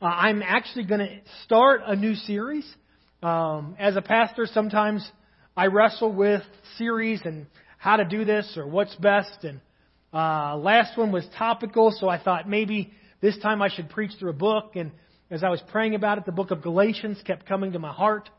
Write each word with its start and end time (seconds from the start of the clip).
uh, 0.00 0.06
I'm 0.06 0.42
actually 0.42 0.84
going 0.84 1.00
to 1.00 1.20
start 1.44 1.82
a 1.84 1.94
new 1.94 2.14
series. 2.14 2.66
Um, 3.22 3.76
as 3.78 3.96
a 3.96 4.02
pastor, 4.02 4.46
sometimes 4.46 5.06
I 5.54 5.66
wrestle 5.66 6.10
with 6.10 6.42
series 6.78 7.20
and 7.24 7.46
how 7.76 7.96
to 7.96 8.06
do 8.06 8.24
this 8.24 8.54
or 8.56 8.66
what's 8.66 8.94
best. 8.96 9.44
And 9.44 9.60
uh, 10.12 10.56
last 10.56 10.96
one 10.96 11.12
was 11.12 11.26
topical, 11.36 11.94
so 11.94 12.08
I 12.08 12.22
thought 12.22 12.48
maybe 12.48 12.92
this 13.20 13.36
time 13.38 13.60
I 13.60 13.68
should 13.68 13.90
preach 13.90 14.12
through 14.18 14.30
a 14.30 14.34
book. 14.34 14.72
And 14.74 14.90
as 15.30 15.44
I 15.44 15.50
was 15.50 15.62
praying 15.70 15.94
about 15.94 16.16
it, 16.16 16.24
the 16.24 16.32
book 16.32 16.50
of 16.50 16.62
Galatians 16.62 17.18
kept 17.26 17.44
coming 17.44 17.72
to 17.72 17.78
my 17.78 17.92
heart. 17.92 18.30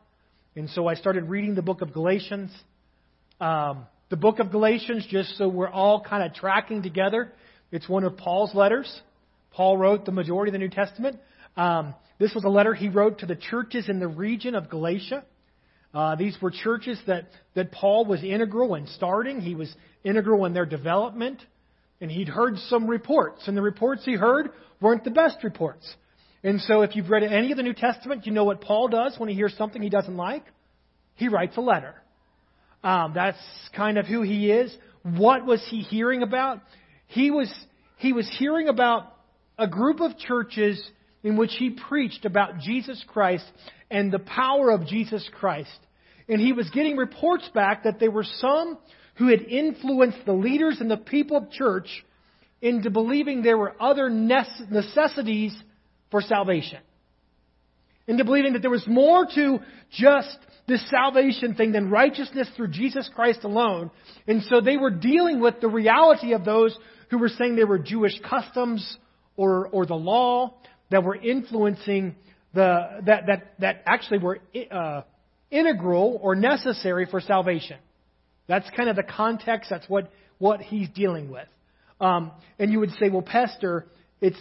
And 0.55 0.67
so 0.71 0.87
I 0.87 0.95
started 0.95 1.25
reading 1.29 1.53
the 1.53 1.61
book 1.61 1.81
of 1.81 1.93
Galatians. 1.93 2.51
Um, 3.39 3.85
the 4.09 4.17
book 4.17 4.39
of 4.39 4.51
Galatians, 4.51 5.05
just 5.09 5.37
so 5.37 5.47
we're 5.47 5.69
all 5.69 6.01
kind 6.01 6.23
of 6.23 6.33
tracking 6.33 6.81
together, 6.81 7.31
it's 7.71 7.87
one 7.87 8.03
of 8.03 8.17
Paul's 8.17 8.55
letters. 8.55 9.01
Paul 9.51 9.77
wrote 9.77 10.05
the 10.05 10.11
majority 10.11 10.49
of 10.49 10.53
the 10.53 10.59
New 10.59 10.69
Testament. 10.69 11.19
Um, 11.57 11.93
this 12.19 12.33
was 12.33 12.43
a 12.43 12.49
letter 12.49 12.73
he 12.73 12.89
wrote 12.89 13.19
to 13.19 13.25
the 13.25 13.35
churches 13.35 13.89
in 13.89 13.99
the 13.99 14.07
region 14.07 14.55
of 14.55 14.69
Galatia. 14.69 15.23
Uh, 15.93 16.15
these 16.15 16.37
were 16.41 16.51
churches 16.51 16.99
that, 17.07 17.25
that 17.55 17.71
Paul 17.71 18.05
was 18.05 18.23
integral 18.23 18.75
in 18.75 18.87
starting. 18.87 19.41
He 19.41 19.55
was 19.55 19.73
integral 20.03 20.45
in 20.45 20.53
their 20.53 20.65
development. 20.65 21.41
And 21.99 22.09
he'd 22.09 22.29
heard 22.29 22.57
some 22.69 22.87
reports. 22.87 23.47
And 23.47 23.55
the 23.55 23.61
reports 23.61 24.03
he 24.05 24.13
heard 24.13 24.51
weren't 24.79 25.03
the 25.03 25.11
best 25.11 25.43
reports. 25.43 25.93
And 26.43 26.59
so 26.61 26.81
if 26.81 26.95
you've 26.95 27.09
read 27.09 27.23
any 27.23 27.51
of 27.51 27.57
the 27.57 27.63
New 27.63 27.73
Testament, 27.73 28.25
you 28.25 28.31
know 28.31 28.45
what 28.45 28.61
Paul 28.61 28.87
does 28.87 29.15
when 29.19 29.29
he 29.29 29.35
hears 29.35 29.53
something 29.57 29.81
he 29.81 29.89
doesn't 29.89 30.15
like? 30.15 30.43
He 31.15 31.27
writes 31.27 31.55
a 31.57 31.61
letter. 31.61 31.95
Um, 32.83 33.11
that's 33.13 33.37
kind 33.75 33.99
of 33.99 34.07
who 34.07 34.23
he 34.23 34.49
is. 34.49 34.75
What 35.03 35.45
was 35.45 35.63
he 35.69 35.81
hearing 35.81 36.23
about? 36.23 36.61
He 37.07 37.29
was, 37.29 37.53
he 37.97 38.13
was 38.13 38.27
hearing 38.39 38.69
about 38.69 39.15
a 39.57 39.67
group 39.67 39.99
of 39.99 40.17
churches 40.17 40.81
in 41.23 41.37
which 41.37 41.51
he 41.57 41.69
preached 41.69 42.25
about 42.25 42.59
Jesus 42.59 43.03
Christ 43.07 43.45
and 43.89 44.11
the 44.11 44.19
power 44.19 44.71
of 44.71 44.87
Jesus 44.87 45.27
Christ. 45.39 45.69
And 46.27 46.39
he 46.39 46.53
was 46.53 46.69
getting 46.69 46.95
reports 46.95 47.49
back 47.53 47.83
that 47.83 47.99
there 47.99 48.11
were 48.11 48.23
some 48.23 48.77
who 49.15 49.27
had 49.27 49.41
influenced 49.41 50.25
the 50.25 50.33
leaders 50.33 50.77
and 50.79 50.89
the 50.89 50.97
people 50.97 51.37
of 51.37 51.51
church 51.51 51.87
into 52.61 52.89
believing 52.89 53.41
there 53.41 53.57
were 53.57 53.75
other 53.79 54.09
necessities 54.09 55.55
for 56.09 56.21
salvation. 56.21 56.79
Into 58.07 58.23
believing 58.23 58.53
that 58.53 58.61
there 58.61 58.71
was 58.71 58.87
more 58.87 59.25
to 59.35 59.59
just 59.91 60.37
this 60.67 60.87
salvation 60.89 61.55
thing 61.55 61.71
than 61.71 61.89
righteousness 61.89 62.49
through 62.55 62.69
Jesus 62.69 63.09
Christ 63.13 63.43
alone. 63.43 63.91
And 64.27 64.43
so 64.43 64.61
they 64.61 64.77
were 64.77 64.91
dealing 64.91 65.39
with 65.39 65.59
the 65.59 65.67
reality 65.67 66.33
of 66.33 66.45
those 66.45 66.77
who 67.09 67.17
were 67.17 67.29
saying 67.29 67.55
they 67.55 67.63
were 67.63 67.79
Jewish 67.79 68.19
customs 68.27 68.97
or, 69.35 69.67
or 69.67 69.85
the 69.85 69.95
law 69.95 70.55
that 70.91 71.03
were 71.03 71.15
influencing 71.15 72.15
the, 72.53 73.01
that, 73.05 73.25
that, 73.27 73.53
that 73.59 73.83
actually 73.85 74.19
were 74.19 74.39
uh, 74.69 75.01
integral 75.49 76.19
or 76.21 76.35
necessary 76.35 77.05
for 77.05 77.19
salvation. 77.21 77.77
That's 78.47 78.69
kind 78.75 78.89
of 78.89 78.95
the 78.95 79.03
context. 79.03 79.69
That's 79.69 79.87
what, 79.89 80.11
what 80.37 80.61
he's 80.61 80.89
dealing 80.89 81.31
with. 81.31 81.47
Um, 81.99 82.31
and 82.59 82.71
you 82.71 82.79
would 82.79 82.91
say, 82.91 83.09
well, 83.09 83.21
Pastor, 83.21 83.87
it's 84.19 84.39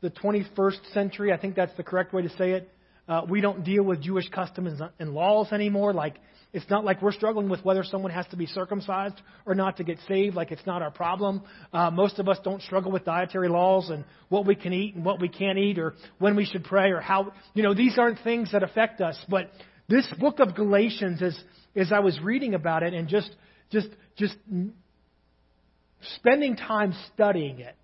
the 0.00 0.10
21st 0.10 0.92
century. 0.92 1.32
I 1.32 1.36
think 1.36 1.56
that's 1.56 1.76
the 1.76 1.82
correct 1.82 2.12
way 2.12 2.22
to 2.22 2.30
say 2.36 2.52
it. 2.52 2.70
Uh, 3.08 3.22
we 3.28 3.40
don't 3.40 3.64
deal 3.64 3.82
with 3.82 4.00
Jewish 4.00 4.28
customs 4.28 4.80
and 4.98 5.12
laws 5.12 5.52
anymore. 5.52 5.92
Like 5.92 6.16
it's 6.52 6.68
not 6.68 6.84
like 6.84 7.00
we're 7.00 7.12
struggling 7.12 7.48
with 7.48 7.64
whether 7.64 7.82
someone 7.82 8.12
has 8.12 8.26
to 8.28 8.36
be 8.36 8.44
circumcised 8.44 9.20
or 9.46 9.54
not 9.54 9.78
to 9.78 9.84
get 9.84 9.98
saved. 10.06 10.36
Like 10.36 10.52
it's 10.52 10.66
not 10.66 10.82
our 10.82 10.90
problem. 10.90 11.42
Uh, 11.72 11.90
most 11.90 12.18
of 12.18 12.28
us 12.28 12.38
don't 12.44 12.60
struggle 12.60 12.92
with 12.92 13.06
dietary 13.06 13.48
laws 13.48 13.88
and 13.88 14.04
what 14.28 14.46
we 14.46 14.54
can 14.54 14.74
eat 14.74 14.94
and 14.94 15.04
what 15.04 15.18
we 15.18 15.28
can't 15.28 15.56
eat, 15.56 15.78
or 15.78 15.94
when 16.18 16.36
we 16.36 16.44
should 16.44 16.64
pray, 16.64 16.90
or 16.90 17.00
how 17.00 17.32
you 17.54 17.62
know 17.62 17.72
these 17.74 17.98
aren't 17.98 18.18
things 18.20 18.52
that 18.52 18.62
affect 18.62 19.00
us. 19.00 19.18
But 19.30 19.50
this 19.88 20.06
book 20.20 20.40
of 20.40 20.54
Galatians, 20.54 21.22
as 21.22 21.38
as 21.74 21.90
I 21.90 22.00
was 22.00 22.20
reading 22.20 22.54
about 22.54 22.82
it 22.82 22.92
and 22.92 23.08
just 23.08 23.34
just 23.70 23.88
just 24.16 24.36
spending 26.16 26.56
time 26.56 26.94
studying 27.14 27.60
it, 27.60 27.74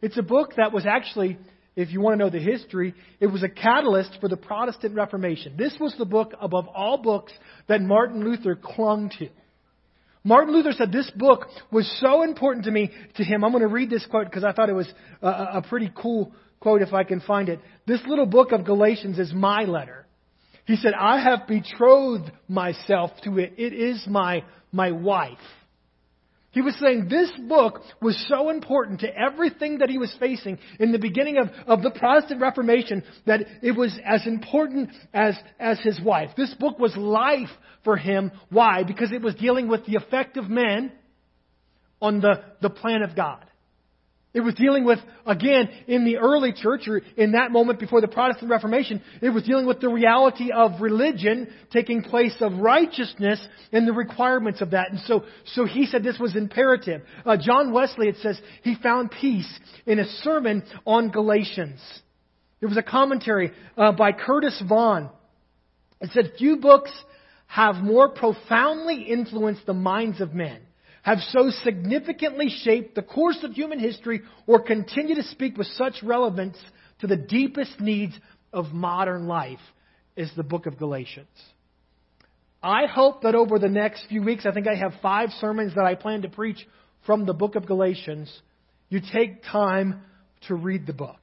it's 0.00 0.16
a 0.16 0.22
book 0.22 0.54
that 0.56 0.72
was 0.72 0.86
actually 0.86 1.38
if 1.76 1.92
you 1.92 2.00
want 2.00 2.18
to 2.18 2.24
know 2.24 2.30
the 2.30 2.40
history, 2.40 2.94
it 3.20 3.26
was 3.26 3.42
a 3.42 3.48
catalyst 3.48 4.16
for 4.20 4.28
the 4.28 4.36
Protestant 4.36 4.94
Reformation. 4.94 5.56
This 5.58 5.76
was 5.78 5.94
the 5.98 6.06
book 6.06 6.32
above 6.40 6.66
all 6.68 6.96
books 6.96 7.32
that 7.68 7.82
Martin 7.82 8.24
Luther 8.24 8.56
clung 8.56 9.10
to. 9.18 9.28
Martin 10.24 10.54
Luther 10.54 10.72
said 10.72 10.90
this 10.90 11.10
book 11.14 11.46
was 11.70 11.88
so 12.00 12.22
important 12.22 12.64
to 12.64 12.70
me, 12.72 12.90
to 13.16 13.22
him. 13.22 13.44
I'm 13.44 13.52
going 13.52 13.60
to 13.60 13.68
read 13.68 13.90
this 13.90 14.04
quote 14.06 14.24
because 14.24 14.42
I 14.42 14.52
thought 14.52 14.70
it 14.70 14.74
was 14.74 14.90
a, 15.22 15.28
a 15.28 15.64
pretty 15.68 15.92
cool 15.94 16.32
quote 16.58 16.82
if 16.82 16.94
I 16.94 17.04
can 17.04 17.20
find 17.20 17.48
it. 17.48 17.60
This 17.86 18.00
little 18.08 18.26
book 18.26 18.52
of 18.52 18.64
Galatians 18.64 19.18
is 19.18 19.32
my 19.32 19.64
letter. 19.64 20.06
He 20.64 20.76
said, 20.76 20.94
I 20.98 21.20
have 21.20 21.46
betrothed 21.46 22.32
myself 22.48 23.12
to 23.22 23.38
it. 23.38 23.52
It 23.56 23.72
is 23.72 24.04
my, 24.08 24.42
my 24.72 24.90
wife. 24.92 25.38
He 26.56 26.62
was 26.62 26.74
saying 26.80 27.08
this 27.10 27.30
book 27.50 27.82
was 28.00 28.16
so 28.30 28.48
important 28.48 29.00
to 29.00 29.14
everything 29.14 29.80
that 29.80 29.90
he 29.90 29.98
was 29.98 30.16
facing 30.18 30.58
in 30.80 30.90
the 30.90 30.98
beginning 30.98 31.36
of, 31.36 31.50
of 31.66 31.82
the 31.82 31.90
Protestant 31.90 32.40
Reformation 32.40 33.02
that 33.26 33.42
it 33.62 33.72
was 33.72 33.94
as 34.02 34.26
important 34.26 34.88
as, 35.12 35.36
as 35.60 35.78
his 35.80 36.00
wife. 36.00 36.30
This 36.34 36.54
book 36.54 36.78
was 36.78 36.96
life 36.96 37.50
for 37.84 37.98
him. 37.98 38.32
Why? 38.48 38.84
Because 38.84 39.12
it 39.12 39.20
was 39.20 39.34
dealing 39.34 39.68
with 39.68 39.84
the 39.84 39.96
effect 39.96 40.38
of 40.38 40.48
men 40.48 40.92
on 42.00 42.22
the, 42.22 42.42
the 42.62 42.70
plan 42.70 43.02
of 43.02 43.14
God. 43.14 43.44
It 44.36 44.44
was 44.44 44.54
dealing 44.54 44.84
with, 44.84 44.98
again, 45.24 45.70
in 45.86 46.04
the 46.04 46.18
early 46.18 46.52
church, 46.52 46.86
or 46.88 47.00
in 47.16 47.32
that 47.32 47.52
moment 47.52 47.80
before 47.80 48.02
the 48.02 48.06
Protestant 48.06 48.50
Reformation, 48.50 49.00
it 49.22 49.30
was 49.30 49.44
dealing 49.44 49.64
with 49.64 49.80
the 49.80 49.88
reality 49.88 50.52
of 50.52 50.82
religion 50.82 51.48
taking 51.72 52.02
place 52.02 52.36
of 52.40 52.52
righteousness 52.58 53.40
and 53.72 53.88
the 53.88 53.94
requirements 53.94 54.60
of 54.60 54.72
that. 54.72 54.90
And 54.90 55.00
so, 55.06 55.24
so 55.54 55.64
he 55.64 55.86
said 55.86 56.04
this 56.04 56.18
was 56.18 56.36
imperative. 56.36 57.00
Uh, 57.24 57.38
John 57.40 57.72
Wesley, 57.72 58.08
it 58.08 58.16
says, 58.20 58.38
he 58.62 58.74
found 58.74 59.10
peace 59.10 59.48
in 59.86 60.00
a 60.00 60.04
sermon 60.04 60.64
on 60.84 61.08
Galatians. 61.10 61.80
There 62.60 62.68
was 62.68 62.76
a 62.76 62.82
commentary 62.82 63.52
uh, 63.78 63.92
by 63.92 64.12
Curtis 64.12 64.62
Vaughan. 64.68 65.08
It 66.02 66.10
said, 66.12 66.32
few 66.36 66.58
books 66.58 66.92
have 67.46 67.76
more 67.76 68.10
profoundly 68.10 69.04
influenced 69.04 69.64
the 69.64 69.72
minds 69.72 70.20
of 70.20 70.34
men 70.34 70.60
have 71.06 71.20
so 71.30 71.50
significantly 71.62 72.48
shaped 72.48 72.96
the 72.96 73.02
course 73.02 73.38
of 73.44 73.52
human 73.52 73.78
history 73.78 74.22
or 74.44 74.60
continue 74.60 75.14
to 75.14 75.22
speak 75.22 75.56
with 75.56 75.68
such 75.68 76.02
relevance 76.02 76.58
to 76.98 77.06
the 77.06 77.16
deepest 77.16 77.80
needs 77.80 78.18
of 78.52 78.72
modern 78.72 79.28
life 79.28 79.60
is 80.16 80.28
the 80.34 80.42
book 80.42 80.66
of 80.66 80.76
Galatians. 80.78 81.28
I 82.60 82.86
hope 82.86 83.22
that 83.22 83.36
over 83.36 83.60
the 83.60 83.68
next 83.68 84.06
few 84.08 84.20
weeks, 84.20 84.46
I 84.46 84.50
think 84.50 84.66
I 84.66 84.74
have 84.74 84.94
five 85.00 85.30
sermons 85.38 85.76
that 85.76 85.84
I 85.84 85.94
plan 85.94 86.22
to 86.22 86.28
preach 86.28 86.66
from 87.06 87.24
the 87.24 87.34
book 87.34 87.54
of 87.54 87.66
Galatians, 87.66 88.42
you 88.88 89.00
take 89.12 89.44
time 89.44 90.02
to 90.48 90.56
read 90.56 90.88
the 90.88 90.92
book. 90.92 91.20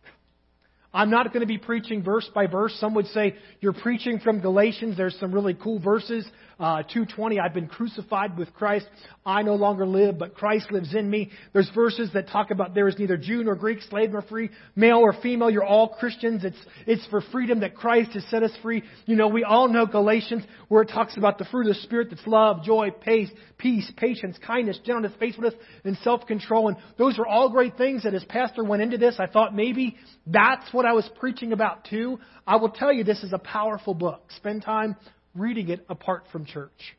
I'm 0.93 1.09
not 1.09 1.27
going 1.33 1.41
to 1.41 1.47
be 1.47 1.57
preaching 1.57 2.03
verse 2.03 2.29
by 2.33 2.47
verse. 2.47 2.75
Some 2.79 2.93
would 2.95 3.07
say 3.07 3.35
you're 3.61 3.73
preaching 3.73 4.19
from 4.19 4.41
Galatians. 4.41 4.95
There's 4.95 5.17
some 5.19 5.33
really 5.33 5.55
cool 5.55 5.79
verses 5.79 6.25
uh, 6.59 6.83
220, 6.83 7.39
I've 7.39 7.53
been 7.53 7.67
crucified 7.67 8.37
with 8.37 8.53
Christ. 8.53 8.85
I 9.25 9.41
no 9.41 9.55
longer 9.55 9.85
live, 9.85 10.17
but 10.17 10.35
Christ 10.35 10.71
lives 10.71 10.93
in 10.93 11.09
me. 11.09 11.31
There's 11.51 11.69
verses 11.73 12.11
that 12.13 12.29
talk 12.29 12.51
about 12.51 12.73
there 12.73 12.87
is 12.87 12.95
neither 12.97 13.17
Jew 13.17 13.43
nor 13.43 13.55
Greek, 13.55 13.81
slave 13.81 14.11
nor 14.11 14.21
free, 14.21 14.49
male 14.75 14.99
or 14.99 15.13
female. 15.21 15.49
You're 15.49 15.65
all 15.65 15.89
Christians. 15.89 16.43
It's, 16.43 16.57
it's 16.85 17.05
for 17.07 17.21
freedom 17.31 17.61
that 17.61 17.75
Christ 17.75 18.11
has 18.13 18.23
set 18.29 18.43
us 18.43 18.51
free. 18.61 18.83
You 19.05 19.15
know, 19.15 19.27
we 19.27 19.43
all 19.43 19.67
know 19.67 19.85
Galatians 19.85 20.43
where 20.67 20.83
it 20.83 20.89
talks 20.89 21.17
about 21.17 21.37
the 21.37 21.45
fruit 21.45 21.67
of 21.67 21.75
the 21.75 21.81
Spirit 21.81 22.09
that's 22.11 22.25
love, 22.27 22.63
joy, 22.63 22.91
peace, 22.91 23.29
peace, 23.57 23.91
patience, 23.97 24.37
kindness, 24.45 24.79
gentleness, 24.85 25.13
faithfulness, 25.19 25.53
and 25.83 25.97
self-control. 25.97 26.69
And 26.69 26.77
those 26.97 27.17
are 27.17 27.25
all 27.25 27.49
great 27.49 27.77
things 27.77 28.03
that 28.03 28.13
as 28.13 28.23
pastor 28.25 28.63
went 28.63 28.83
into 28.83 28.97
this, 28.97 29.15
I 29.19 29.27
thought 29.27 29.55
maybe 29.55 29.97
that's 30.27 30.71
what 30.71 30.82
I 30.85 30.93
was 30.93 31.09
preaching 31.19 31.53
about 31.53 31.85
too. 31.85 32.19
I 32.45 32.57
will 32.57 32.69
tell 32.69 32.91
you 32.91 33.03
this 33.03 33.23
is 33.23 33.33
a 33.33 33.39
powerful 33.39 33.93
book. 33.93 34.23
Spend 34.37 34.63
time 34.63 34.95
reading 35.35 35.69
it 35.69 35.85
apart 35.89 36.25
from 36.31 36.45
church. 36.45 36.95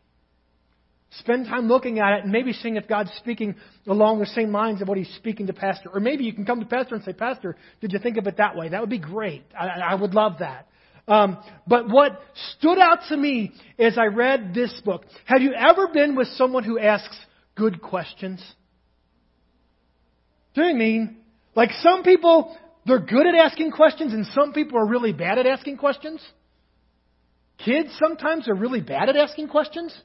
Spend 1.20 1.46
time 1.46 1.68
looking 1.68 2.00
at 2.00 2.18
it 2.18 2.24
and 2.24 2.32
maybe 2.32 2.52
seeing 2.52 2.76
if 2.76 2.88
God's 2.88 3.12
speaking 3.18 3.54
along 3.86 4.18
the 4.18 4.26
same 4.26 4.50
lines 4.50 4.82
of 4.82 4.88
what 4.88 4.98
He's 4.98 5.12
speaking 5.16 5.46
to 5.46 5.52
Pastor. 5.52 5.90
Or 5.90 6.00
maybe 6.00 6.24
you 6.24 6.32
can 6.32 6.44
come 6.44 6.58
to 6.60 6.66
Pastor 6.66 6.96
and 6.96 7.04
say, 7.04 7.12
Pastor, 7.12 7.56
did 7.80 7.92
you 7.92 8.00
think 8.00 8.16
of 8.16 8.26
it 8.26 8.38
that 8.38 8.56
way? 8.56 8.68
That 8.68 8.80
would 8.80 8.90
be 8.90 8.98
great. 8.98 9.44
I, 9.58 9.66
I 9.66 9.94
would 9.94 10.14
love 10.14 10.38
that. 10.40 10.66
Um, 11.06 11.38
but 11.66 11.88
what 11.88 12.20
stood 12.58 12.78
out 12.78 13.00
to 13.10 13.16
me 13.16 13.52
as 13.78 13.98
I 13.98 14.06
read 14.06 14.54
this 14.54 14.80
book, 14.84 15.04
have 15.26 15.42
you 15.42 15.52
ever 15.52 15.88
been 15.88 16.16
with 16.16 16.28
someone 16.28 16.64
who 16.64 16.78
asks 16.78 17.16
good 17.54 17.80
questions? 17.80 18.42
Do 20.54 20.62
you 20.62 20.74
mean? 20.74 21.18
Like 21.54 21.70
some 21.80 22.02
people, 22.02 22.56
they're 22.86 23.00
good 23.00 23.26
at 23.26 23.34
asking 23.34 23.72
questions 23.72 24.12
and 24.12 24.26
some 24.26 24.52
people 24.52 24.78
are 24.78 24.86
really 24.86 25.12
bad 25.12 25.38
at 25.38 25.46
asking 25.46 25.78
questions. 25.78 26.20
Kids 27.64 27.90
sometimes 27.98 28.48
are 28.48 28.54
really 28.54 28.80
bad 28.80 29.08
at 29.08 29.16
asking 29.16 29.48
questions. 29.48 29.96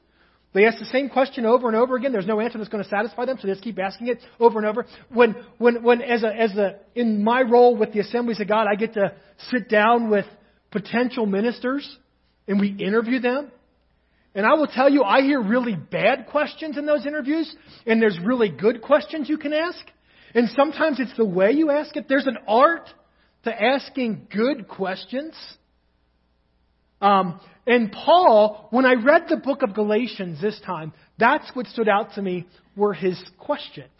They 0.52 0.66
ask 0.66 0.78
the 0.78 0.84
same 0.86 1.08
question 1.08 1.46
over 1.46 1.68
and 1.68 1.76
over 1.76 1.94
again. 1.96 2.12
There's 2.12 2.26
no 2.26 2.40
answer 2.40 2.58
that's 2.58 2.70
going 2.70 2.82
to 2.82 2.90
satisfy 2.90 3.24
them, 3.24 3.38
so 3.40 3.46
they 3.46 3.52
just 3.52 3.62
keep 3.62 3.78
asking 3.78 4.08
it 4.08 4.18
over 4.40 4.58
and 4.58 4.66
over. 4.66 4.84
When, 5.08 5.36
when, 5.58 5.82
when 5.82 6.02
as 6.02 6.24
a, 6.24 6.34
as 6.34 6.56
a, 6.56 6.76
in 6.94 7.22
my 7.22 7.42
role 7.42 7.76
with 7.76 7.92
the 7.92 8.00
Assemblies 8.00 8.40
of 8.40 8.48
God, 8.48 8.66
I 8.70 8.74
get 8.74 8.94
to 8.94 9.12
sit 9.50 9.68
down 9.68 10.10
with 10.10 10.26
potential 10.72 11.26
ministers 11.26 11.88
and 12.48 12.58
we 12.60 12.68
interview 12.68 13.20
them. 13.20 13.50
And 14.34 14.46
I 14.46 14.54
will 14.54 14.66
tell 14.66 14.88
you, 14.88 15.02
I 15.02 15.22
hear 15.22 15.40
really 15.40 15.74
bad 15.74 16.26
questions 16.30 16.76
in 16.78 16.86
those 16.86 17.04
interviews, 17.04 17.52
and 17.84 18.00
there's 18.00 18.18
really 18.24 18.48
good 18.48 18.80
questions 18.80 19.28
you 19.28 19.38
can 19.38 19.52
ask. 19.52 19.78
And 20.34 20.48
sometimes 20.50 21.00
it's 21.00 21.16
the 21.16 21.24
way 21.24 21.52
you 21.52 21.70
ask 21.70 21.96
it. 21.96 22.06
There's 22.08 22.26
an 22.26 22.38
art 22.46 22.88
to 23.44 23.62
asking 23.62 24.28
good 24.30 24.68
questions. 24.68 25.34
Um, 27.00 27.40
and 27.66 27.92
Paul, 27.92 28.68
when 28.70 28.84
I 28.84 28.94
read 28.94 29.24
the 29.28 29.36
book 29.36 29.62
of 29.62 29.74
Galatians 29.74 30.40
this 30.40 30.60
time, 30.64 30.92
that's 31.18 31.50
what 31.54 31.66
stood 31.66 31.88
out 31.88 32.14
to 32.14 32.22
me 32.22 32.46
were 32.76 32.94
his 32.94 33.22
questions. 33.38 33.90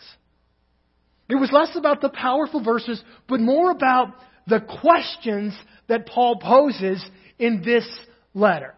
It 1.29 1.37
was 1.37 1.51
less 1.53 1.77
about 1.77 2.01
the 2.01 2.09
powerful 2.09 2.63
verses, 2.63 3.03
but 3.29 3.41
more 3.41 3.71
about 3.71 4.15
the 4.47 4.61
questions 4.61 5.55
that 5.89 6.07
Paul 6.07 6.41
poses 6.41 7.05
in 7.39 7.63
this 7.63 7.87
letter. 8.35 8.75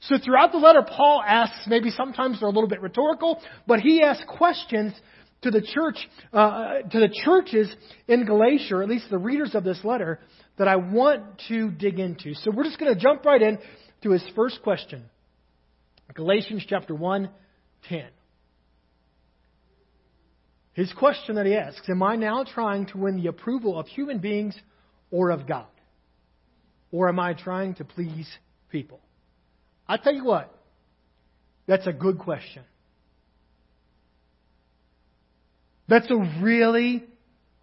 So 0.00 0.16
throughout 0.22 0.52
the 0.52 0.58
letter, 0.58 0.82
Paul 0.86 1.22
asks, 1.26 1.66
maybe 1.66 1.90
sometimes 1.90 2.40
they're 2.40 2.48
a 2.48 2.52
little 2.52 2.68
bit 2.68 2.82
rhetorical, 2.82 3.40
but 3.66 3.80
he 3.80 4.02
asks 4.02 4.24
questions 4.28 4.92
to 5.44 5.50
the 5.50 5.62
church, 5.62 5.96
uh, 6.32 6.80
to 6.90 6.98
the 6.98 7.08
churches 7.24 7.74
in 8.08 8.26
Galatia, 8.26 8.76
or 8.76 8.82
at 8.82 8.88
least 8.88 9.08
the 9.10 9.18
readers 9.18 9.54
of 9.54 9.62
this 9.62 9.78
letter, 9.84 10.20
that 10.58 10.68
I 10.68 10.76
want 10.76 11.22
to 11.48 11.70
dig 11.70 11.98
into. 11.98 12.34
So 12.34 12.50
we're 12.50 12.64
just 12.64 12.78
going 12.78 12.92
to 12.92 13.00
jump 13.00 13.24
right 13.24 13.40
in 13.40 13.58
to 14.02 14.10
his 14.10 14.24
first 14.34 14.62
question. 14.62 15.04
Galatians 16.14 16.64
chapter 16.68 16.94
1, 16.94 17.30
10. 17.88 18.04
His 20.72 20.92
question 20.92 21.36
that 21.36 21.46
he 21.46 21.54
asks, 21.54 21.88
Am 21.88 22.02
I 22.02 22.16
now 22.16 22.44
trying 22.44 22.86
to 22.86 22.98
win 22.98 23.16
the 23.16 23.28
approval 23.28 23.78
of 23.78 23.86
human 23.86 24.18
beings 24.18 24.56
or 25.10 25.30
of 25.30 25.46
God? 25.46 25.66
Or 26.90 27.08
am 27.08 27.20
I 27.20 27.34
trying 27.34 27.74
to 27.76 27.84
please 27.84 28.28
people? 28.70 29.00
I 29.86 29.98
tell 29.98 30.14
you 30.14 30.24
what, 30.24 30.54
that's 31.66 31.86
a 31.86 31.92
good 31.92 32.18
question. 32.18 32.64
That's 35.88 36.10
a 36.10 36.40
really 36.42 37.04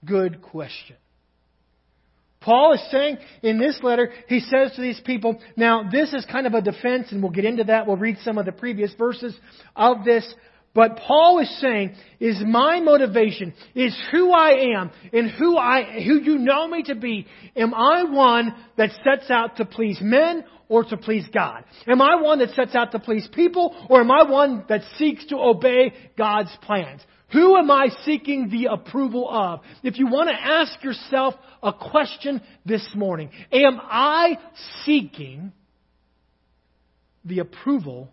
good 0.06 0.41
question. 0.41 0.95
Paul 2.41 2.73
is 2.73 2.83
saying 2.91 3.19
in 3.44 3.59
this 3.59 3.79
letter, 3.83 4.12
he 4.27 4.39
says 4.39 4.71
to 4.75 4.81
these 4.81 5.00
people, 5.06 5.39
now 5.56 5.89
this 5.91 6.12
is 6.12 6.25
kind 6.25 6.47
of 6.47 6.53
a 6.53 6.62
defense, 6.62 7.12
and 7.12 7.21
we'll 7.21 7.31
get 7.31 7.45
into 7.45 7.65
that. 7.65 7.85
We'll 7.85 7.97
read 7.97 8.18
some 8.23 8.39
of 8.39 8.45
the 8.45 8.51
previous 8.51 8.91
verses 8.97 9.38
of 9.75 10.03
this. 10.03 10.33
But 10.73 10.97
Paul 10.97 11.39
is 11.39 11.59
saying, 11.59 11.95
is 12.19 12.41
my 12.44 12.79
motivation, 12.79 13.53
is 13.75 13.95
who 14.12 14.31
I 14.31 14.77
am, 14.79 14.91
and 15.12 15.29
who 15.29 15.57
I, 15.57 16.01
who 16.03 16.21
you 16.21 16.39
know 16.39 16.68
me 16.68 16.83
to 16.83 16.95
be, 16.95 17.27
am 17.56 17.73
I 17.73 18.06
one 18.06 18.56
that 18.77 18.91
sets 19.03 19.29
out 19.29 19.57
to 19.57 19.65
please 19.65 20.00
men 20.01 20.45
or 20.69 20.85
to 20.85 20.95
please 20.95 21.25
God? 21.33 21.65
Am 21.85 22.01
I 22.01 22.21
one 22.21 22.39
that 22.39 22.51
sets 22.51 22.73
out 22.73 22.94
to 22.94 23.00
please 23.00 23.27
people, 23.33 23.85
or 23.89 24.00
am 24.00 24.09
I 24.09 24.23
one 24.23 24.63
that 24.69 24.81
seeks 24.97 25.25
to 25.27 25.38
obey 25.38 25.94
God's 26.18 26.56
plans? 26.62 27.01
Who 27.31 27.56
am 27.56 27.72
I 27.72 27.89
seeking 28.04 28.50
the 28.50 28.66
approval 28.72 29.30
of? 29.30 29.62
If 29.83 29.98
you 29.98 30.07
want 30.07 30.30
to 30.30 30.36
ask 30.36 30.83
yourself 30.83 31.36
a 31.63 31.72
question 31.72 32.42
this 32.66 32.88
morning, 32.95 33.30
am 33.51 33.80
I 33.81 34.38
seeking 34.83 35.54
the 37.24 37.39
approval 37.39 38.10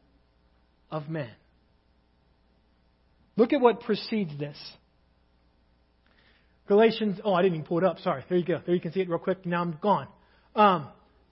of 0.91 1.09
men? 1.09 1.31
Look 3.37 3.53
at 3.53 3.61
what 3.61 3.81
precedes 3.81 4.39
this. 4.39 4.57
Galatians, 6.69 7.19
oh, 7.25 7.33
I 7.33 7.43
didn't 7.43 7.55
even 7.55 7.67
pull 7.67 7.79
it 7.79 7.85
up. 7.85 7.99
Sorry. 8.01 8.25
There 8.29 8.37
you 8.37 8.45
go. 8.45 8.61
There 8.65 8.75
you 8.75 8.81
can 8.81 8.93
see 8.93 9.01
it 9.01 9.09
real 9.09 9.19
quick. 9.19 9.47
Now 9.47 9.63
I'm 9.63 9.79
gone. 9.81 10.09
Um, 10.55 10.89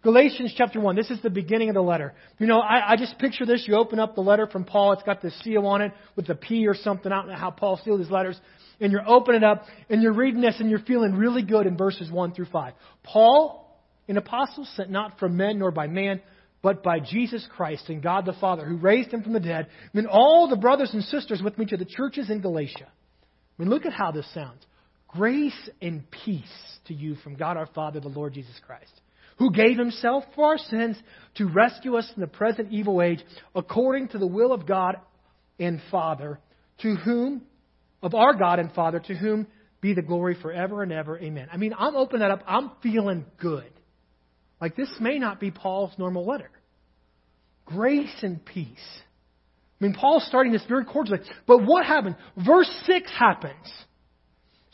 Galatians 0.07 0.55
chapter 0.57 0.79
1. 0.79 0.95
This 0.95 1.11
is 1.11 1.21
the 1.21 1.31
beginning 1.31 1.69
of 1.69 1.75
the 1.75 1.83
letter. 1.83 2.15
You 2.39 2.47
know, 2.47 2.61
I, 2.61 2.93
I 2.93 2.97
just 2.97 3.19
picture 3.19 3.45
this. 3.45 3.65
You 3.67 3.75
open 3.75 3.99
up 3.99 4.15
the 4.15 4.21
letter 4.21 4.47
from 4.47 4.63
Paul. 4.63 4.93
It's 4.93 5.03
got 5.03 5.21
the 5.21 5.33
seal 5.43 5.67
on 5.67 5.81
it 5.83 5.91
with 6.15 6.29
the 6.29 6.37
P 6.37 6.69
or 6.69 6.77
something. 6.77 7.11
I 7.11 7.17
don't 7.17 7.27
know 7.27 7.35
how 7.35 7.51
Paul 7.51 7.81
sealed 7.85 7.99
his 7.99 8.09
letters. 8.09 8.41
And 8.81 8.93
you're 8.93 9.03
opening 9.05 9.43
it 9.43 9.45
up 9.45 9.65
and 9.91 10.01
you're 10.01 10.13
reading 10.13 10.41
this 10.41 10.61
and 10.61 10.71
you're 10.71 10.79
feeling 10.79 11.17
really 11.17 11.43
good 11.43 11.67
in 11.67 11.77
verses 11.77 12.09
1 12.09 12.35
through 12.35 12.47
5. 12.53 12.75
Paul, 13.03 13.83
an 14.07 14.17
apostle 14.17 14.65
sent 14.77 14.91
not 14.91 15.19
from 15.19 15.37
men 15.37 15.59
nor 15.59 15.73
by 15.73 15.89
man, 15.89 16.21
but 16.63 16.85
by 16.85 17.01
Jesus 17.01 17.45
Christ 17.57 17.89
and 17.89 18.01
God 18.01 18.27
the 18.27 18.33
Father 18.35 18.65
who 18.65 18.77
raised 18.77 19.11
him 19.11 19.25
from 19.25 19.33
the 19.33 19.41
dead. 19.41 19.67
I 19.93 19.97
mean, 19.97 20.07
all 20.07 20.47
the 20.49 20.55
brothers 20.55 20.91
and 20.93 21.03
sisters 21.03 21.43
with 21.43 21.59
me 21.59 21.67
to 21.67 21.77
the 21.77 21.85
churches 21.85 22.31
in 22.31 22.43
Galatia. 22.43 22.87
I 22.87 23.61
mean, 23.61 23.71
look 23.71 23.85
at 23.85 23.93
how 23.93 24.13
this 24.13 24.33
sounds. 24.33 24.65
Grace 25.09 25.69
and 25.83 26.09
peace 26.25 26.79
to 26.87 26.95
you 26.95 27.17
from 27.17 27.35
God 27.35 27.57
our 27.57 27.67
Father, 27.67 27.99
the 27.99 28.07
Lord 28.07 28.35
Jesus 28.35 28.55
Christ 28.65 29.01
who 29.39 29.53
gave 29.53 29.79
himself 29.79 30.25
for 30.35 30.47
our 30.47 30.59
sins 30.59 30.97
to 31.37 31.47
rescue 31.47 31.97
us 31.97 32.11
from 32.13 32.23
the 32.23 32.27
present 32.27 32.73
evil 32.73 33.03
age, 33.03 33.23
according 33.55 34.09
to 34.09 34.19
the 34.19 34.27
will 34.27 34.53
of 34.53 34.67
God 34.67 34.97
and 35.59 35.81
Father, 35.91 36.41
to 36.83 36.95
whom, 36.97 37.43
of 38.03 38.15
our 38.15 38.35
God 38.35 38.59
and 38.59 38.73
Father, 38.73 39.01
to 39.01 39.15
whom 39.15 39.47
be 39.81 39.95
the 39.95 40.03
glory 40.03 40.37
forever 40.41 40.83
and 40.83 40.93
ever. 40.93 41.19
Amen. 41.19 41.49
I 41.53 41.57
mean, 41.57 41.75
I'm 41.79 41.97
opening 41.97 42.21
that 42.21 42.31
up. 42.31 42.43
I'm 42.47 42.71
feeling 42.83 43.27
good. 43.39 43.71
Like 44.61 44.75
this 44.75 44.91
may 45.01 45.19
not 45.19 45.39
be 45.39 45.51
Paul's 45.51 45.93
normal 45.99 46.27
letter. 46.27 46.51
Grace 47.67 48.15
and 48.23 48.45
peace. 48.45 48.69
I 49.81 49.85
mean, 49.85 49.95
Paul's 49.95 50.25
starting 50.27 50.53
this 50.53 50.65
very 50.67 50.87
cordially. 50.87 51.19
But 51.47 51.59
what 51.59 51.85
happened? 51.85 52.17
Verse 52.37 52.71
6 52.87 53.11
happens. 53.19 53.67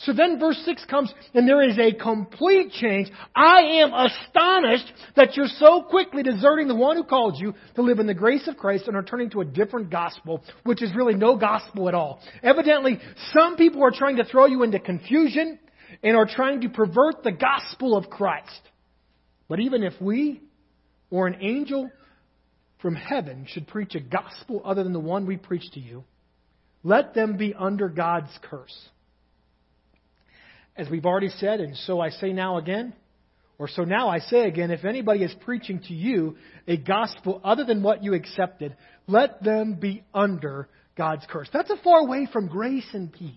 So 0.04 0.12
then 0.12 0.40
verse 0.40 0.60
6 0.64 0.84
comes, 0.86 1.12
and 1.32 1.48
there 1.48 1.62
is 1.62 1.78
a 1.78 1.92
complete 1.92 2.72
change. 2.72 3.08
I 3.36 3.60
am 3.82 3.92
astonished 3.94 4.92
that 5.14 5.36
you're 5.36 5.46
so 5.46 5.82
quickly 5.82 6.24
deserting 6.24 6.66
the 6.66 6.74
one 6.74 6.96
who 6.96 7.04
called 7.04 7.38
you 7.38 7.54
to 7.76 7.82
live 7.82 8.00
in 8.00 8.08
the 8.08 8.14
grace 8.14 8.48
of 8.48 8.56
Christ 8.56 8.88
and 8.88 8.96
are 8.96 9.04
turning 9.04 9.30
to 9.30 9.42
a 9.42 9.44
different 9.44 9.90
gospel, 9.90 10.42
which 10.64 10.82
is 10.82 10.94
really 10.96 11.14
no 11.14 11.36
gospel 11.36 11.88
at 11.88 11.94
all. 11.94 12.20
Evidently, 12.42 12.98
some 13.32 13.56
people 13.56 13.84
are 13.84 13.92
trying 13.92 14.16
to 14.16 14.24
throw 14.24 14.46
you 14.46 14.64
into 14.64 14.80
confusion 14.80 15.58
and 16.02 16.16
are 16.16 16.26
trying 16.26 16.62
to 16.62 16.68
pervert 16.68 17.22
the 17.22 17.32
gospel 17.32 17.96
of 17.96 18.10
Christ. 18.10 18.60
But 19.48 19.60
even 19.60 19.84
if 19.84 19.92
we 20.00 20.40
or 21.10 21.28
an 21.28 21.36
angel 21.40 21.90
from 22.80 22.96
heaven 22.96 23.46
should 23.48 23.68
preach 23.68 23.94
a 23.94 24.00
gospel 24.00 24.62
other 24.64 24.82
than 24.82 24.92
the 24.92 24.98
one 24.98 25.26
we 25.26 25.36
preach 25.36 25.70
to 25.74 25.80
you, 25.80 26.02
let 26.82 27.14
them 27.14 27.36
be 27.36 27.54
under 27.54 27.88
God's 27.88 28.36
curse. 28.42 28.88
As 30.76 30.88
we've 30.88 31.04
already 31.04 31.28
said, 31.28 31.60
and 31.60 31.76
so 31.76 32.00
I 32.00 32.10
say 32.10 32.32
now 32.32 32.56
again, 32.56 32.94
or 33.58 33.68
so 33.68 33.84
now 33.84 34.08
I 34.08 34.18
say 34.18 34.48
again, 34.48 34.70
if 34.70 34.84
anybody 34.84 35.22
is 35.22 35.34
preaching 35.44 35.80
to 35.88 35.94
you 35.94 36.36
a 36.66 36.76
gospel 36.76 37.40
other 37.44 37.64
than 37.64 37.82
what 37.82 38.02
you 38.02 38.14
accepted, 38.14 38.76
let 39.06 39.42
them 39.42 39.74
be 39.74 40.02
under 40.14 40.68
God's 40.96 41.24
curse. 41.28 41.48
That's 41.52 41.70
a 41.70 41.76
far 41.76 42.00
away 42.00 42.26
from 42.32 42.48
grace 42.48 42.88
and 42.92 43.12
peace. 43.12 43.32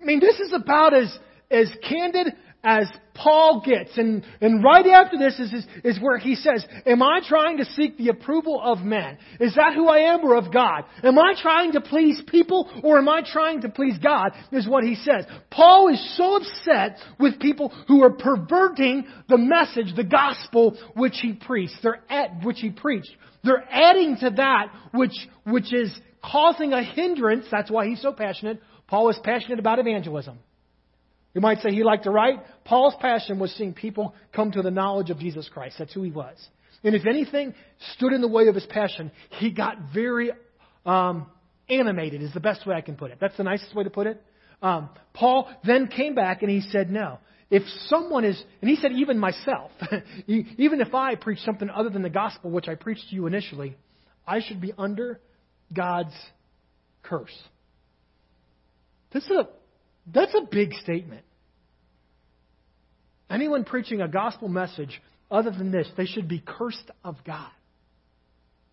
I 0.00 0.04
mean, 0.04 0.20
this 0.20 0.38
is 0.40 0.52
about 0.52 0.94
as, 0.94 1.16
as 1.50 1.72
candid 1.88 2.34
as 2.64 2.88
Paul 3.14 3.62
gets. 3.64 3.96
And, 3.98 4.24
and 4.40 4.62
right 4.62 4.86
after 4.86 5.18
this 5.18 5.38
is, 5.38 5.52
is, 5.52 5.66
is 5.84 6.00
where 6.00 6.18
he 6.18 6.34
says, 6.34 6.64
Am 6.86 7.02
I 7.02 7.20
trying 7.26 7.58
to 7.58 7.64
seek 7.64 7.98
the 7.98 8.08
approval 8.08 8.60
of 8.62 8.80
men? 8.80 9.18
Is 9.40 9.54
that 9.56 9.74
who 9.74 9.88
I 9.88 10.14
am 10.14 10.20
or 10.24 10.36
of 10.36 10.52
God? 10.52 10.84
Am 11.02 11.18
I 11.18 11.34
trying 11.40 11.72
to 11.72 11.80
please 11.80 12.20
people 12.26 12.70
or 12.84 12.98
am 12.98 13.08
I 13.08 13.22
trying 13.24 13.62
to 13.62 13.68
please 13.68 13.98
God? 13.98 14.32
Is 14.52 14.68
what 14.68 14.84
he 14.84 14.94
says. 14.94 15.26
Paul 15.50 15.92
is 15.92 16.16
so 16.16 16.36
upset 16.36 16.98
with 17.18 17.40
people 17.40 17.68
who 17.88 18.02
are 18.04 18.12
perverting 18.12 19.06
the 19.28 19.38
message, 19.38 19.94
the 19.96 20.04
gospel 20.04 20.78
which 20.94 21.18
he 21.20 21.32
preached. 21.32 21.74
They're 21.82 22.02
at, 22.08 22.44
which 22.44 22.60
he 22.60 22.70
preached. 22.70 23.10
They're 23.44 23.64
adding 23.70 24.16
to 24.20 24.30
that 24.30 24.68
which, 24.92 25.28
which 25.44 25.74
is 25.74 25.92
causing 26.24 26.72
a 26.72 26.82
hindrance. 26.82 27.46
That's 27.50 27.70
why 27.70 27.88
he's 27.88 28.00
so 28.00 28.12
passionate. 28.12 28.60
Paul 28.86 29.08
is 29.10 29.18
passionate 29.24 29.58
about 29.58 29.78
evangelism. 29.78 30.38
You 31.34 31.40
might 31.40 31.60
say 31.60 31.70
he 31.70 31.82
liked 31.82 32.04
to 32.04 32.10
write. 32.10 32.40
Paul's 32.64 32.94
passion 33.00 33.38
was 33.38 33.52
seeing 33.52 33.72
people 33.72 34.14
come 34.34 34.52
to 34.52 34.62
the 34.62 34.70
knowledge 34.70 35.10
of 35.10 35.18
Jesus 35.18 35.48
Christ. 35.48 35.76
That's 35.78 35.92
who 35.92 36.02
he 36.02 36.10
was. 36.10 36.36
And 36.84 36.94
if 36.94 37.06
anything 37.06 37.54
stood 37.94 38.12
in 38.12 38.20
the 38.20 38.28
way 38.28 38.48
of 38.48 38.54
his 38.54 38.66
passion, 38.66 39.10
he 39.38 39.50
got 39.50 39.76
very 39.94 40.32
um, 40.84 41.26
animated, 41.68 42.22
is 42.22 42.34
the 42.34 42.40
best 42.40 42.66
way 42.66 42.74
I 42.74 42.80
can 42.80 42.96
put 42.96 43.10
it. 43.10 43.18
That's 43.20 43.36
the 43.36 43.44
nicest 43.44 43.74
way 43.74 43.84
to 43.84 43.90
put 43.90 44.06
it. 44.06 44.22
Um, 44.60 44.90
Paul 45.14 45.48
then 45.64 45.88
came 45.88 46.14
back 46.14 46.42
and 46.42 46.50
he 46.50 46.60
said, 46.60 46.90
No. 46.90 47.18
If 47.50 47.64
someone 47.88 48.24
is, 48.24 48.42
and 48.62 48.70
he 48.70 48.76
said, 48.76 48.92
even 48.92 49.18
myself, 49.18 49.72
even 50.26 50.80
if 50.80 50.94
I 50.94 51.16
preach 51.16 51.40
something 51.40 51.68
other 51.68 51.90
than 51.90 52.00
the 52.00 52.08
gospel, 52.08 52.50
which 52.50 52.66
I 52.66 52.76
preached 52.76 53.10
to 53.10 53.14
you 53.14 53.26
initially, 53.26 53.76
I 54.26 54.40
should 54.40 54.58
be 54.58 54.72
under 54.78 55.20
God's 55.70 56.14
curse. 57.02 57.36
This 59.12 59.24
is 59.24 59.32
a 59.32 59.48
that's 60.06 60.34
a 60.34 60.46
big 60.50 60.74
statement. 60.74 61.24
Anyone 63.30 63.64
preaching 63.64 64.00
a 64.00 64.08
gospel 64.08 64.48
message 64.48 65.00
other 65.30 65.50
than 65.50 65.70
this, 65.70 65.88
they 65.96 66.06
should 66.06 66.28
be 66.28 66.42
cursed 66.44 66.90
of 67.04 67.16
God. 67.24 67.50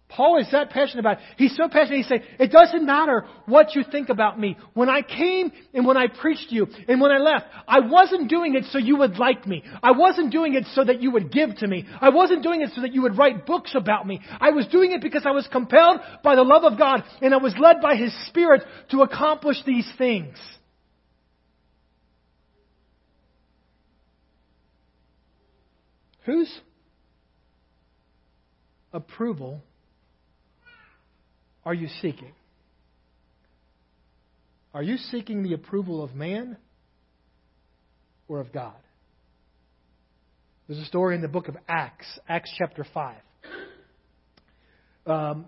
Paul 0.09 0.39
is 0.39 0.49
that 0.51 0.71
passionate 0.71 1.01
about 1.01 1.19
it. 1.19 1.23
He's 1.37 1.55
so 1.55 1.69
passionate, 1.69 1.97
he 1.97 2.03
said, 2.03 2.23
it 2.39 2.51
doesn't 2.51 2.83
matter 2.83 3.27
what 3.45 3.75
you 3.75 3.83
think 3.89 4.09
about 4.09 4.39
me. 4.39 4.57
When 4.73 4.89
I 4.89 5.03
came 5.03 5.51
and 5.71 5.85
when 5.85 5.97
I 5.97 6.07
preached 6.07 6.47
you 6.49 6.65
and 6.87 6.99
when 6.99 7.11
I 7.11 7.19
left, 7.19 7.45
I 7.67 7.81
wasn't 7.81 8.27
doing 8.27 8.55
it 8.55 8.65
so 8.71 8.79
you 8.79 8.97
would 8.97 9.19
like 9.19 9.45
me. 9.45 9.63
I 9.83 9.91
wasn't 9.91 10.31
doing 10.31 10.55
it 10.55 10.65
so 10.73 10.83
that 10.83 11.03
you 11.03 11.11
would 11.11 11.31
give 11.31 11.55
to 11.57 11.67
me. 11.67 11.85
I 12.01 12.09
wasn't 12.09 12.41
doing 12.41 12.63
it 12.63 12.71
so 12.73 12.81
that 12.81 12.93
you 12.93 13.03
would 13.03 13.19
write 13.19 13.45
books 13.45 13.75
about 13.75 14.07
me. 14.07 14.19
I 14.41 14.49
was 14.49 14.65
doing 14.67 14.93
it 14.93 15.01
because 15.01 15.27
I 15.27 15.31
was 15.31 15.47
compelled 15.51 15.99
by 16.23 16.35
the 16.35 16.43
love 16.43 16.63
of 16.63 16.79
God 16.79 17.03
and 17.21 17.31
I 17.31 17.37
was 17.37 17.53
led 17.59 17.79
by 17.79 17.95
His 17.95 18.11
Spirit 18.25 18.63
to 18.89 19.03
accomplish 19.03 19.57
these 19.63 19.89
things. 19.99 20.35
Whose 26.29 26.59
approval 28.93 29.63
are 31.65 31.73
you 31.73 31.87
seeking? 32.03 32.33
Are 34.71 34.83
you 34.83 34.97
seeking 34.97 35.41
the 35.41 35.53
approval 35.53 36.03
of 36.03 36.13
man 36.13 36.57
or 38.27 38.41
of 38.41 38.53
God? 38.53 38.75
There's 40.67 40.79
a 40.79 40.85
story 40.85 41.15
in 41.15 41.23
the 41.23 41.27
book 41.27 41.47
of 41.47 41.57
Acts, 41.67 42.05
Acts 42.27 42.53
chapter 42.59 42.85
5. 42.93 43.17
Um, 45.07 45.47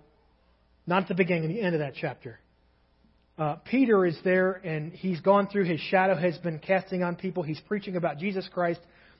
not 0.88 1.04
at 1.04 1.10
the 1.10 1.14
beginning, 1.14 1.50
the 1.50 1.62
end 1.62 1.76
of 1.76 1.82
that 1.82 1.94
chapter. 1.94 2.40
Uh, 3.38 3.58
Peter 3.66 4.04
is 4.04 4.18
there 4.24 4.54
and 4.54 4.94
he's 4.94 5.20
gone 5.20 5.46
through, 5.46 5.66
his 5.66 5.80
shadow 5.80 6.16
has 6.16 6.40
been 6.40 6.58
casting 6.58 7.04
on 7.04 7.18
people. 7.18 7.44
He's 7.44 7.62
preaching 7.68 7.98
about 7.98 8.18
Jesus 8.18 8.50
Christ. 8.52 8.80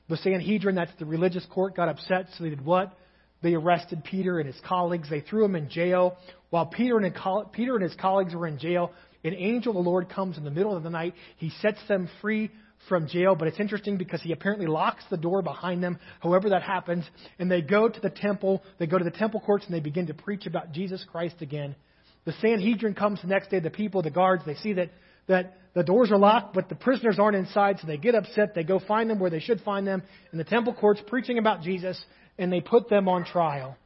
The 0.10 0.18
Sanhedrin, 0.18 0.76
that's 0.76 0.92
the 1.00 1.06
religious 1.06 1.46
court, 1.46 1.76
got 1.76 1.90
upset, 1.90 2.28
so 2.38 2.44
they 2.44 2.50
did 2.50 2.66
what? 2.66 2.98
They 3.42 3.54
arrested 3.54 4.04
Peter 4.04 4.40
and 4.40 4.48
his 4.48 4.60
colleagues. 4.66 5.10
They 5.10 5.22
threw 5.22 5.46
him 5.46 5.56
in 5.56 5.70
jail. 5.70 6.18
While 6.50 6.68
Peter 6.68 6.98
and, 6.98 7.16
Peter 7.54 7.76
and 7.76 7.84
his 7.84 7.96
colleagues 7.96 8.36
were 8.36 8.48
in 8.48 8.60
jail, 8.60 8.92
an 9.24 9.34
angel 9.34 9.72
of 9.78 9.84
the 9.84 9.90
Lord 9.90 10.10
comes 10.10 10.38
in 10.38 10.44
the 10.44 10.52
middle 10.52 10.76
of 10.76 10.84
the 10.84 10.90
night. 10.90 11.14
He 11.38 11.50
sets 11.62 11.80
them 11.88 12.10
free 12.22 12.52
from 12.90 13.08
jail, 13.08 13.36
but 13.36 13.48
it's 13.48 13.60
interesting 13.60 13.98
because 13.98 14.22
he 14.22 14.32
apparently 14.32 14.68
locks 14.68 15.04
the 15.10 15.18
door 15.18 15.42
behind 15.42 15.84
them, 15.84 16.00
however 16.20 16.50
that 16.50 16.64
happens, 16.64 17.06
and 17.38 17.50
they 17.50 17.62
go 17.62 17.88
to 17.88 18.00
the 18.00 18.10
temple, 18.10 18.64
they 18.80 18.88
go 18.88 18.98
to 18.98 19.04
the 19.04 19.12
temple 19.12 19.40
courts 19.40 19.66
and 19.66 19.74
they 19.74 19.80
begin 19.80 20.08
to 20.08 20.14
preach 20.14 20.48
about 20.48 20.72
Jesus 20.72 21.06
Christ 21.12 21.36
again. 21.42 21.76
The 22.26 22.34
Sanhedrin 22.34 22.96
comes 22.96 23.22
the 23.22 23.28
next 23.28 23.50
day, 23.50 23.60
the 23.60 23.70
people, 23.70 24.02
the 24.02 24.10
guards, 24.10 24.44
they 24.46 24.56
see 24.56 24.74
that, 24.74 24.90
that 25.28 25.58
the 25.74 25.84
doors 25.84 26.12
are 26.12 26.18
locked, 26.18 26.54
but 26.54 26.70
the 26.70 26.76
prisoners 26.76 27.18
aren't 27.20 27.38
inside, 27.38 27.80
so 27.80 27.88
they 27.88 27.98
get 27.98 28.16
upset, 28.16 28.54
they 28.54 28.64
go 28.64 28.80
find 28.80 29.10
them 29.10 29.20
where 29.20 29.30
they 29.30 29.40
should 29.40 29.62
find 29.62 29.88
them, 29.88 30.04
in 30.32 30.38
the 30.38 30.44
temple 30.44 30.74
courts 30.74 31.02
preaching 31.08 31.38
about 31.38 31.62
Jesus, 31.62 32.04
and 32.38 32.52
they 32.52 32.62
put 32.62 32.90
them 32.90 33.08
on 33.08 33.26
trial 33.26 33.78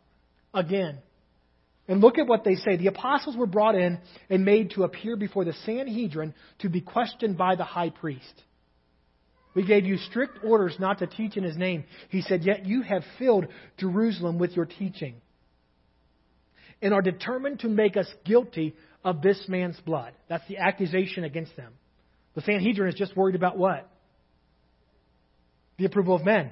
again. 0.53 0.97
And 1.87 2.01
look 2.01 2.17
at 2.17 2.25
what 2.25 2.43
they 2.43 2.55
say. 2.55 2.77
The 2.77 2.87
apostles 2.87 3.37
were 3.37 3.45
brought 3.45 3.75
in 3.75 3.99
and 4.29 4.43
made 4.43 4.71
to 4.71 4.83
appear 4.83 5.15
before 5.15 5.45
the 5.45 5.53
Sanhedrin 5.65 6.33
to 6.59 6.69
be 6.69 6.81
questioned 6.81 7.37
by 7.37 7.55
the 7.55 7.63
high 7.63 7.91
priest. 7.91 8.41
We 9.53 9.65
gave 9.65 9.85
you 9.85 9.97
strict 9.97 10.39
orders 10.43 10.75
not 10.79 10.99
to 10.99 11.07
teach 11.07 11.37
in 11.37 11.43
his 11.43 11.55
name. 11.55 11.85
He 12.09 12.21
said, 12.21 12.43
Yet 12.43 12.65
you 12.65 12.81
have 12.81 13.03
filled 13.19 13.45
Jerusalem 13.77 14.39
with 14.39 14.55
your 14.55 14.65
teaching 14.65 15.21
and 16.81 16.93
are 16.93 17.01
determined 17.01 17.61
to 17.61 17.69
make 17.69 17.95
us 17.97 18.07
guilty 18.25 18.75
of 19.05 19.21
this 19.21 19.45
man's 19.47 19.79
blood. 19.81 20.13
That's 20.27 20.45
the 20.49 20.57
accusation 20.57 21.23
against 21.23 21.55
them. 21.55 21.71
The 22.33 22.41
Sanhedrin 22.41 22.89
is 22.89 22.95
just 22.95 23.15
worried 23.15 23.35
about 23.35 23.57
what? 23.57 23.89
The 25.77 25.85
approval 25.85 26.15
of 26.15 26.25
men. 26.25 26.51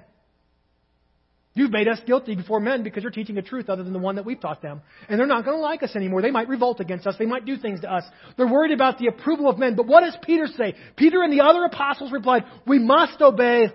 You've 1.56 1.72
made 1.72 1.88
us 1.88 2.00
guilty 2.06 2.36
before 2.36 2.60
men 2.60 2.84
because 2.84 3.04
you're 3.04 3.12
teaching 3.12 3.38
a 3.38 3.42
truth 3.42 3.70
other 3.70 3.84
than 3.84 3.94
the 3.94 4.00
one 4.00 4.16
that 4.16 4.26
we've 4.26 4.40
taught 4.40 4.62
them. 4.62 4.82
And 5.08 5.20
they're 5.20 5.28
not 5.28 5.46
going 5.46 5.58
to 5.58 5.62
like 5.62 5.84
us 5.84 5.96
anymore. 5.96 6.22
They 6.22 6.32
might 6.32 6.48
revolt 6.48 6.80
against 6.80 7.06
us. 7.06 7.16
They 7.20 7.26
might 7.26 7.46
do 7.46 7.58
things 7.58 7.82
to 7.82 7.92
us. 7.92 8.04
They're 8.38 8.48
worried 8.48 8.72
about 8.72 8.98
the 8.98 9.08
approval 9.08 9.50
of 9.50 9.60
men. 9.60 9.76
But 9.76 9.86
what 9.86 10.02
does 10.02 10.18
Peter 10.24 10.48
say? 10.48 10.76
Peter 10.96 11.22
and 11.22 11.32
the 11.32 11.44
other 11.44 11.64
apostles 11.66 12.12
replied, 12.12 12.44
We 12.66 12.80
must 12.80 13.22
obey 13.22 13.72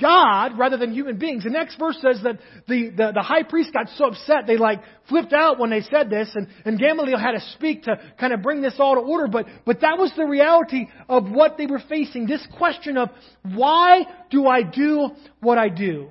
God 0.00 0.58
rather 0.58 0.76
than 0.76 0.92
human 0.92 1.18
beings. 1.18 1.44
The 1.44 1.50
next 1.50 1.78
verse 1.78 1.96
says 2.02 2.20
that 2.24 2.40
the, 2.66 2.90
the, 2.90 3.12
the, 3.14 3.22
high 3.22 3.44
priest 3.44 3.72
got 3.72 3.88
so 3.90 4.06
upset 4.06 4.46
they 4.46 4.56
like 4.56 4.80
flipped 5.08 5.32
out 5.32 5.60
when 5.60 5.70
they 5.70 5.82
said 5.82 6.10
this 6.10 6.30
and, 6.34 6.48
and 6.64 6.78
Gamaliel 6.78 7.18
had 7.18 7.32
to 7.32 7.40
speak 7.52 7.84
to 7.84 7.96
kind 8.18 8.32
of 8.32 8.42
bring 8.42 8.60
this 8.60 8.74
all 8.78 8.96
to 8.96 9.00
order. 9.00 9.28
But, 9.28 9.46
but 9.64 9.82
that 9.82 9.96
was 9.96 10.12
the 10.16 10.24
reality 10.24 10.88
of 11.08 11.30
what 11.30 11.56
they 11.56 11.66
were 11.66 11.82
facing. 11.88 12.26
This 12.26 12.44
question 12.58 12.98
of 12.98 13.10
why 13.42 14.04
do 14.30 14.48
I 14.48 14.62
do 14.62 15.10
what 15.40 15.58
I 15.58 15.68
do? 15.68 16.10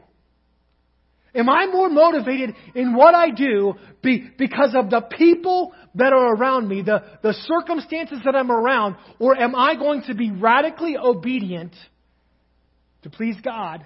Am 1.35 1.49
I 1.49 1.65
more 1.65 1.89
motivated 1.89 2.55
in 2.75 2.95
what 2.95 3.15
I 3.15 3.31
do 3.31 3.73
be, 4.01 4.29
because 4.37 4.75
of 4.75 4.91
the 4.91 5.01
people 5.01 5.73
that 5.95 6.13
are 6.13 6.35
around 6.35 6.69
me, 6.69 6.83
the, 6.83 7.03
the 7.23 7.33
circumstances 7.33 8.19
that 8.23 8.35
I'm 8.35 8.51
around, 8.51 8.95
or 9.19 9.35
am 9.35 9.55
I 9.55 9.75
going 9.75 10.03
to 10.03 10.13
be 10.13 10.29
radically 10.29 10.95
obedient 10.95 11.73
to 13.03 13.09
please 13.09 13.35
God 13.43 13.85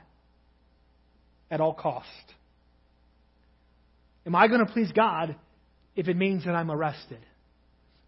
at 1.52 1.62
all 1.62 1.74
cost? 1.74 2.08
Am 4.26 4.36
I 4.36 4.48
going 4.48 4.66
to 4.66 4.72
please 4.72 4.92
God 4.92 5.36
if 5.96 6.08
it 6.08 6.18
means 6.18 6.46
that 6.46 6.52
I'm 6.54 6.72
arrested? 6.72 7.20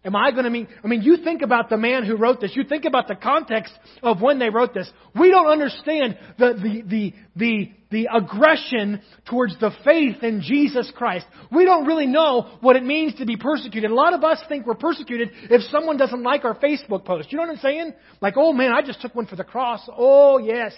Am 0.02 0.16
I 0.16 0.30
going 0.30 0.44
to 0.44 0.50
mean, 0.50 0.66
I 0.82 0.86
mean, 0.86 1.02
you 1.02 1.18
think 1.18 1.42
about 1.42 1.68
the 1.68 1.76
man 1.76 2.06
who 2.06 2.16
wrote 2.16 2.40
this. 2.40 2.52
You 2.54 2.64
think 2.64 2.86
about 2.86 3.06
the 3.06 3.14
context 3.14 3.74
of 4.02 4.22
when 4.22 4.38
they 4.38 4.48
wrote 4.48 4.72
this. 4.72 4.90
We 5.18 5.30
don't 5.30 5.46
understand 5.46 6.16
the, 6.38 6.54
the, 6.54 6.82
the, 6.86 7.14
the, 7.36 7.72
the 7.90 8.08
aggression 8.10 9.02
towards 9.28 9.60
the 9.60 9.70
faith 9.84 10.22
in 10.22 10.40
Jesus 10.40 10.90
Christ. 10.96 11.26
We 11.52 11.66
don't 11.66 11.86
really 11.86 12.06
know 12.06 12.56
what 12.62 12.76
it 12.76 12.82
means 12.82 13.16
to 13.16 13.26
be 13.26 13.36
persecuted. 13.36 13.90
A 13.90 13.94
lot 13.94 14.14
of 14.14 14.24
us 14.24 14.38
think 14.48 14.66
we're 14.66 14.74
persecuted 14.74 15.32
if 15.50 15.60
someone 15.70 15.98
doesn't 15.98 16.22
like 16.22 16.46
our 16.46 16.54
Facebook 16.54 17.04
post. 17.04 17.30
You 17.30 17.36
know 17.36 17.44
what 17.44 17.50
I'm 17.50 17.58
saying? 17.58 17.92
Like, 18.22 18.34
oh 18.38 18.54
man, 18.54 18.72
I 18.72 18.80
just 18.80 19.02
took 19.02 19.14
one 19.14 19.26
for 19.26 19.36
the 19.36 19.44
cross. 19.44 19.86
Oh 19.94 20.38
yes. 20.38 20.72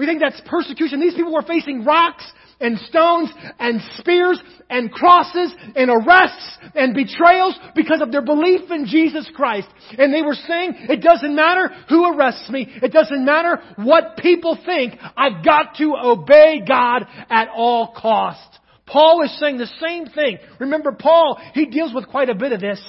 We 0.00 0.06
think 0.06 0.20
that's 0.20 0.40
persecution. 0.46 0.98
These 0.98 1.12
people 1.12 1.34
were 1.34 1.42
facing 1.42 1.84
rocks 1.84 2.24
and 2.58 2.78
stones 2.78 3.30
and 3.58 3.82
spears 3.98 4.40
and 4.70 4.90
crosses 4.90 5.54
and 5.76 5.90
arrests 5.90 6.56
and 6.74 6.94
betrayals 6.94 7.54
because 7.74 8.00
of 8.00 8.10
their 8.10 8.22
belief 8.22 8.70
in 8.70 8.86
Jesus 8.86 9.30
Christ. 9.36 9.68
And 9.98 10.10
they 10.10 10.22
were 10.22 10.32
saying, 10.32 10.86
it 10.88 11.02
doesn't 11.02 11.36
matter 11.36 11.68
who 11.90 12.14
arrests 12.14 12.48
me. 12.48 12.66
It 12.82 12.94
doesn't 12.94 13.26
matter 13.26 13.60
what 13.76 14.16
people 14.16 14.56
think. 14.64 14.94
I've 15.18 15.44
got 15.44 15.74
to 15.76 15.94
obey 16.02 16.62
God 16.66 17.06
at 17.28 17.48
all 17.54 17.94
costs. 17.94 18.58
Paul 18.86 19.22
is 19.22 19.38
saying 19.38 19.58
the 19.58 19.70
same 19.86 20.06
thing. 20.06 20.38
Remember, 20.58 20.92
Paul, 20.98 21.38
he 21.52 21.66
deals 21.66 21.92
with 21.92 22.08
quite 22.08 22.30
a 22.30 22.34
bit 22.34 22.52
of 22.52 22.60
this. 22.62 22.82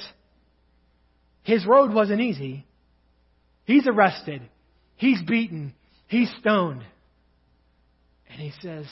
His 1.44 1.66
road 1.66 1.94
wasn't 1.94 2.22
easy. 2.22 2.66
He's 3.66 3.86
arrested. 3.86 4.44
He's 4.96 5.22
beaten. 5.22 5.74
He's 6.08 6.32
stoned. 6.40 6.84
And 8.32 8.40
he 8.40 8.52
says, 8.62 8.86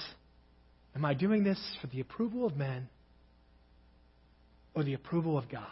Am 0.96 1.06
I 1.06 1.14
doing 1.14 1.44
this 1.44 1.60
for 1.82 1.88
the 1.88 2.02
approval 2.02 2.46
of 2.46 2.58
men 2.58 2.90
or 4.74 4.84
the 4.84 4.94
approval 4.94 5.38
of 5.38 5.50
God? 5.50 5.66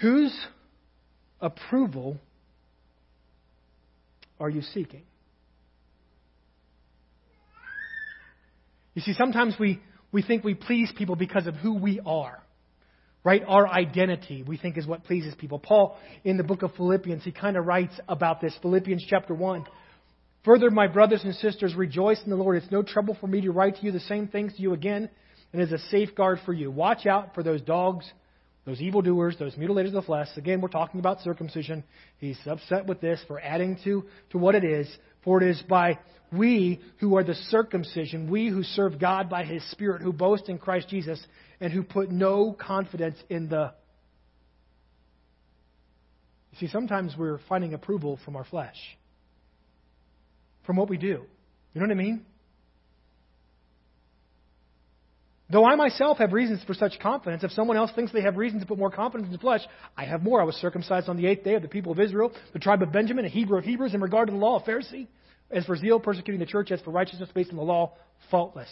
Whose 0.00 0.34
approval 1.40 2.16
are 4.38 4.48
you 4.48 4.62
seeking? 4.62 5.02
You 8.94 9.02
see, 9.02 9.12
sometimes 9.12 9.54
we, 9.58 9.80
we 10.12 10.22
think 10.22 10.42
we 10.44 10.54
please 10.54 10.90
people 10.96 11.16
because 11.16 11.46
of 11.46 11.54
who 11.56 11.74
we 11.74 12.00
are. 12.04 12.42
Right? 13.22 13.42
Our 13.46 13.68
identity, 13.68 14.42
we 14.42 14.56
think, 14.56 14.78
is 14.78 14.86
what 14.86 15.04
pleases 15.04 15.34
people. 15.34 15.58
Paul, 15.58 15.98
in 16.24 16.38
the 16.38 16.42
book 16.42 16.62
of 16.62 16.74
Philippians, 16.74 17.22
he 17.22 17.32
kind 17.32 17.58
of 17.58 17.66
writes 17.66 17.92
about 18.08 18.40
this. 18.40 18.56
Philippians 18.62 19.04
chapter 19.06 19.34
1. 19.34 19.66
Further, 20.44 20.70
my 20.70 20.86
brothers 20.86 21.22
and 21.22 21.34
sisters, 21.34 21.74
rejoice 21.74 22.20
in 22.24 22.30
the 22.30 22.36
Lord. 22.36 22.56
It's 22.56 22.70
no 22.70 22.82
trouble 22.82 23.16
for 23.20 23.26
me 23.26 23.42
to 23.42 23.50
write 23.50 23.76
to 23.76 23.82
you 23.84 23.92
the 23.92 24.00
same 24.00 24.26
things 24.26 24.54
to 24.54 24.62
you 24.62 24.72
again, 24.72 25.10
and 25.52 25.60
is 25.60 25.72
a 25.72 25.78
safeguard 25.90 26.38
for 26.46 26.54
you. 26.54 26.70
Watch 26.70 27.04
out 27.04 27.34
for 27.34 27.42
those 27.42 27.60
dogs, 27.60 28.10
those 28.64 28.80
evildoers, 28.80 29.36
those 29.38 29.54
mutilators 29.56 29.88
of 29.88 29.92
the 29.92 30.02
flesh. 30.02 30.28
Again, 30.36 30.62
we're 30.62 30.68
talking 30.68 30.98
about 30.98 31.20
circumcision. 31.20 31.84
He's 32.18 32.38
upset 32.46 32.86
with 32.86 33.02
this 33.02 33.22
for 33.28 33.38
adding 33.38 33.78
to, 33.84 34.04
to 34.30 34.38
what 34.38 34.54
it 34.54 34.64
is. 34.64 34.88
For 35.24 35.42
it 35.42 35.50
is 35.50 35.60
by 35.68 35.98
we 36.32 36.80
who 37.00 37.16
are 37.16 37.24
the 37.24 37.34
circumcision, 37.34 38.30
we 38.30 38.48
who 38.48 38.62
serve 38.62 38.98
God 38.98 39.28
by 39.28 39.44
His 39.44 39.68
Spirit, 39.72 40.00
who 40.00 40.12
boast 40.12 40.48
in 40.48 40.56
Christ 40.56 40.88
Jesus, 40.88 41.22
and 41.60 41.70
who 41.70 41.82
put 41.82 42.10
no 42.10 42.52
confidence 42.52 43.18
in 43.28 43.50
the. 43.50 43.74
You 46.52 46.58
see, 46.60 46.68
sometimes 46.68 47.14
we're 47.18 47.40
finding 47.46 47.74
approval 47.74 48.18
from 48.24 48.36
our 48.36 48.44
flesh 48.44 48.76
from 50.70 50.76
what 50.76 50.88
we 50.88 50.98
do. 50.98 51.24
You 51.74 51.80
know 51.80 51.88
what 51.88 51.90
I 51.90 51.94
mean? 51.94 52.24
Though 55.50 55.64
I 55.64 55.74
myself 55.74 56.18
have 56.18 56.32
reasons 56.32 56.62
for 56.64 56.74
such 56.74 57.00
confidence, 57.00 57.42
if 57.42 57.50
someone 57.50 57.76
else 57.76 57.90
thinks 57.92 58.12
they 58.12 58.22
have 58.22 58.36
reasons 58.36 58.62
to 58.62 58.68
put 58.68 58.78
more 58.78 58.92
confidence 58.92 59.26
in 59.26 59.32
the 59.32 59.38
flesh, 59.38 59.62
I 59.96 60.04
have 60.04 60.22
more. 60.22 60.40
I 60.40 60.44
was 60.44 60.54
circumcised 60.54 61.08
on 61.08 61.16
the 61.16 61.26
eighth 61.26 61.42
day 61.42 61.54
of 61.54 61.62
the 61.62 61.66
people 61.66 61.90
of 61.90 61.98
Israel, 61.98 62.30
the 62.52 62.60
tribe 62.60 62.82
of 62.82 62.92
Benjamin, 62.92 63.24
a 63.24 63.28
Hebrew 63.28 63.58
of 63.58 63.64
Hebrews, 63.64 63.94
in 63.94 64.00
regard 64.00 64.28
to 64.28 64.32
the 64.32 64.38
law, 64.38 64.60
a 64.60 64.62
Pharisee. 64.62 65.08
as 65.50 65.66
for 65.66 65.76
zeal 65.76 65.98
persecuting 65.98 66.38
the 66.38 66.46
church, 66.46 66.70
as 66.70 66.80
for 66.82 66.92
righteousness 66.92 67.28
based 67.34 67.50
on 67.50 67.56
the 67.56 67.64
law, 67.64 67.94
faultless. 68.30 68.70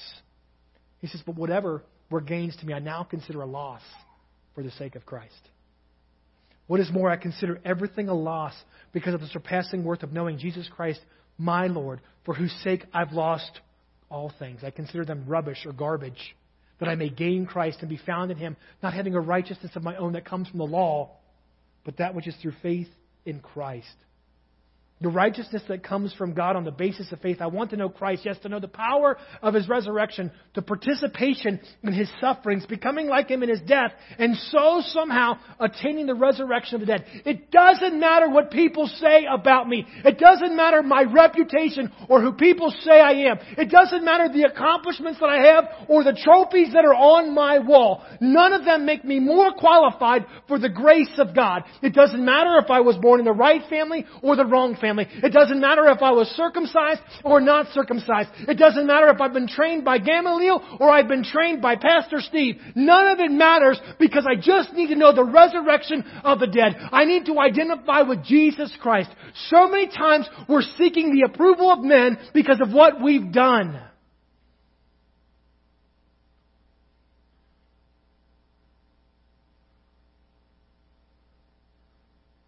He 1.01 1.09
says, 1.09 1.21
But 1.27 1.35
whatever 1.35 1.83
were 2.11 2.21
gains 2.21 2.55
to 2.59 2.65
me, 2.65 2.75
I 2.75 2.79
now 2.79 3.03
consider 3.03 3.43
a 3.43 3.47
loss 3.47 3.83
for 4.55 4.63
the 4.63 4.71
sake 4.71 4.95
of 4.95 5.05
Christ. 5.05 5.49
What 6.69 6.79
is 6.79 6.93
more, 6.93 7.11
I 7.11 7.17
consider 7.17 7.61
everything 7.65 8.09
a 8.09 8.15
loss 8.15 8.55
because 8.93 9.15
of 9.15 9.21
the 9.21 9.27
surpassing 9.27 9.83
worth 9.83 10.05
of 10.05 10.13
knowing 10.13 10.39
Jesus 10.39 10.69
Christ, 10.69 11.01
my 11.39 11.69
Lord, 11.69 12.01
for 12.25 12.35
whose 12.35 12.53
sake 12.63 12.85
I've 12.93 13.13
lost 13.13 13.61
all 14.11 14.33
things. 14.39 14.61
I 14.63 14.71
consider 14.71 15.05
them 15.05 15.25
rubbish 15.27 15.65
or 15.65 15.73
garbage, 15.73 16.37
that 16.81 16.89
I 16.89 16.95
may 16.95 17.09
gain 17.09 17.47
Christ 17.47 17.79
and 17.81 17.89
be 17.89 17.97
found 17.99 18.31
in 18.31 18.37
him, 18.37 18.57
not 18.83 18.95
having 18.95 19.15
a 19.15 19.21
righteousness 19.21 19.73
of 19.77 19.83
my 19.83 19.97
own 19.97 20.13
that 20.13 20.25
comes 20.25 20.49
from 20.49 20.59
the 20.59 20.67
law, 20.67 21.11
but 21.85 21.99
that 21.99 22.15
which 22.15 22.27
is 22.27 22.37
through 22.37 22.55
faith 22.63 22.89
in 23.25 23.41
Christ 23.41 23.95
the 25.01 25.09
righteousness 25.09 25.63
that 25.69 25.85
comes 25.85 26.13
from 26.15 26.35
God 26.35 26.57
on 26.57 26.65
the 26.65 26.73
basis 26.73 27.13
of 27.13 27.21
faith. 27.21 27.41
I 27.41 27.47
want 27.47 27.71
to 27.71 27.77
know 27.77 27.89
Christ, 27.89 28.23
yes, 28.25 28.37
to 28.43 28.49
know 28.49 28.59
the 28.59 28.67
power 28.67 29.17
of 29.43 29.55
his 29.55 29.69
resurrection, 29.69 30.33
the 30.55 30.63
participation 30.63 31.61
in 31.85 31.93
his 31.93 32.11
sufferings, 32.21 32.67
becoming 32.67 33.07
like 33.07 33.29
him 33.29 33.45
in 33.45 33.49
his 33.49 33.61
death, 33.61 33.93
and 34.19 34.37
so 34.37 34.83
somehow 34.87 35.35
attaining 35.61 36.07
the 36.07 36.17
resurrection 36.17 36.77
of 36.77 36.81
the 36.81 36.87
dead. 36.87 37.05
It 37.25 37.51
doesn't 37.53 37.99
matter 37.99 38.29
what 38.29 38.51
people 38.51 38.89
say 38.89 39.25
about 39.33 39.69
me. 39.69 39.87
It 40.05 40.19
doesn't 40.19 40.57
matter 40.57 40.83
my 40.83 41.03
reputation 41.03 41.93
or 42.09 42.21
who 42.21 42.33
people 42.33 42.75
say 42.81 43.01
I 43.01 43.31
am. 43.31 43.39
It 43.57 43.71
doesn't 43.71 44.05
matter 44.05 44.29
the 44.29 44.49
accomplishments 44.51 45.21
that 45.21 45.29
I 45.29 45.55
have 45.55 45.65
or 45.89 46.03
the 46.03 46.19
trophies 46.25 46.73
that 46.73 46.85
are 46.85 46.95
on 46.95 47.35
my 47.35 47.61
wall. 47.61 48.05
None 48.21 48.53
of 48.53 48.65
them 48.65 48.85
make 48.85 49.05
me 49.05 49.21
more 49.21 49.53
qualified 49.53 50.27
for 50.49 50.59
the 50.59 50.69
grace 50.69 51.19
of 51.19 51.37
God. 51.37 51.63
It 51.83 51.95
doesn't 51.95 52.25
matter 52.25 52.59
if 52.59 52.69
I 52.69 52.81
was 52.81 52.97
born 52.97 53.21
in 53.21 53.27
the 53.27 53.33
right 53.33 53.63
family 53.71 54.05
or 54.23 54.35
the 54.35 54.45
wrong 54.45 54.75
family 54.75 54.88
family. 54.89 55.07
It 55.23 55.33
doesn't 55.33 55.61
matter 55.61 55.87
if 55.89 56.03
I 56.03 56.11
was 56.13 56.29
circumcised 56.29 57.01
or 57.25 57.41
not 57.41 57.69
circumcised. 57.73 58.31
It 58.49 58.59
doesn't 58.59 58.87
matter 58.87 59.09
if 59.09 59.21
I've 59.21 59.33
been 59.33 59.49
trained 59.49 59.85
by 59.85 59.99
Gamaliel 59.99 60.79
or 60.81 60.91
I've 60.91 61.09
been 61.09 61.25
trained 61.25 61.61
by 61.61 61.77
Pastor 61.77 62.21
Steve. 62.21 62.57
None 62.75 63.09
of 63.09 63.21
it 63.21 63.31
matters 63.31 63.81
because 63.99 64.27
I 64.27 64.37
just 64.41 64.73
need 64.73 64.89
to 64.89 64.97
know 64.97 65.15
the 65.15 65.25
resurrection 65.25 66.05
of 66.25 66.39
the 66.39 66.47
dead. 66.47 66.77
I 66.93 67.05
need 67.05 67.27
to 67.27 67.39
identify 67.39 68.03
with 68.03 68.25
Jesus 68.25 68.75
Christ. 68.81 69.11
So 69.51 69.69
many 69.69 69.89
times 69.89 70.29
we're 70.49 70.63
seeking 70.63 71.15
the 71.15 71.27
approval 71.27 71.71
of 71.71 71.81
men 71.81 72.19
because 72.33 72.61
of 72.63 72.73
what 72.73 73.03
we've 73.03 73.33
done. 73.33 73.81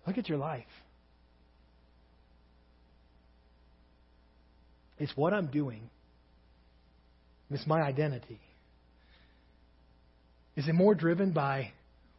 Look 0.07 0.19
at 0.19 0.29
your 0.29 0.39
life. 0.39 0.65
It's 5.01 5.17
what 5.17 5.33
I'm 5.33 5.47
doing. 5.47 5.91
It's 7.51 7.67
my 7.67 7.81
identity. 7.81 8.39
Is 10.57 10.69
it 10.69 10.75
more 10.75 10.95
driven 10.95 11.33
by 11.33 11.73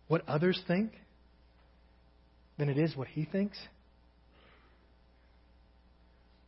what 0.08 0.28
others 0.28 0.62
think 0.68 0.92
than 2.58 2.68
it 2.68 2.78
is 2.78 2.98
what 2.98 3.08
he 3.08 3.24
thinks? 3.24 3.58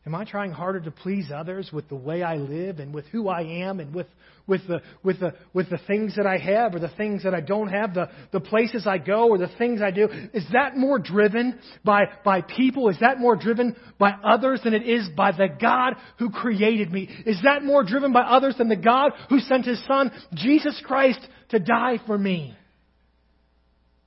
Am 0.06 0.14
I 0.14 0.24
trying 0.24 0.52
harder 0.52 0.80
to 0.80 0.90
please 0.90 1.30
others 1.34 1.70
with 1.72 1.88
the 1.88 1.96
way 1.96 2.22
I 2.22 2.36
live 2.36 2.78
and 2.78 2.92
with 2.92 3.06
who 3.06 3.28
I 3.28 3.40
am 3.40 3.80
and 3.80 3.94
with, 3.94 4.06
with, 4.46 4.60
the, 4.68 4.82
with, 5.02 5.18
the, 5.18 5.32
with 5.54 5.70
the 5.70 5.78
things 5.86 6.16
that 6.16 6.26
I 6.26 6.36
have 6.36 6.74
or 6.74 6.78
the 6.78 6.90
things 6.90 7.22
that 7.22 7.34
I 7.34 7.40
don't 7.40 7.68
have, 7.68 7.94
the, 7.94 8.10
the 8.30 8.40
places 8.40 8.86
I 8.86 8.98
go 8.98 9.30
or 9.30 9.38
the 9.38 9.50
things 9.56 9.80
I 9.80 9.90
do? 9.90 10.08
Is 10.34 10.44
that 10.52 10.76
more 10.76 10.98
driven 10.98 11.58
by, 11.84 12.02
by 12.22 12.42
people? 12.42 12.90
Is 12.90 12.98
that 13.00 13.18
more 13.18 13.34
driven 13.34 13.76
by 13.98 14.10
others 14.22 14.60
than 14.62 14.74
it 14.74 14.86
is 14.86 15.08
by 15.16 15.32
the 15.32 15.48
God 15.48 15.94
who 16.18 16.28
created 16.28 16.92
me? 16.92 17.08
Is 17.24 17.40
that 17.44 17.64
more 17.64 17.82
driven 17.82 18.12
by 18.12 18.22
others 18.22 18.56
than 18.58 18.68
the 18.68 18.76
God 18.76 19.12
who 19.30 19.38
sent 19.38 19.64
His 19.64 19.82
Son, 19.86 20.12
Jesus 20.34 20.82
Christ, 20.84 21.26
to 21.48 21.58
die 21.58 21.98
for 22.06 22.18
me? 22.18 22.54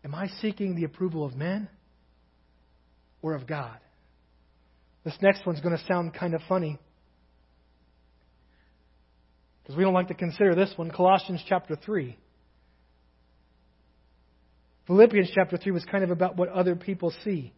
Am 0.03 0.13
I 0.13 0.27
seeking 0.41 0.75
the 0.75 0.83
approval 0.83 1.25
of 1.25 1.35
men 1.35 1.67
or 3.23 3.33
of 3.33 3.47
God? 3.47 3.79
This 5.07 5.15
next 5.21 5.45
one's 5.45 5.61
going 5.61 5.73
to 5.73 5.81
sound 5.85 6.13
kind 6.13 6.33
of 6.33 6.41
funny. 6.49 6.77
Because 9.63 9.77
we 9.77 9.83
don't 9.85 9.93
like 9.93 10.09
to 10.09 10.13
consider 10.13 10.53
this 10.53 10.73
one. 10.75 10.91
Colossians 10.91 11.41
chapter 11.47 11.77
3. 11.77 12.17
Philippians 14.85 15.31
chapter 15.33 15.55
3 15.55 15.71
was 15.71 15.85
kind 15.85 16.03
of 16.03 16.11
about 16.11 16.35
what 16.35 16.49
other 16.49 16.75
people 16.75 17.13
see. 17.23 17.53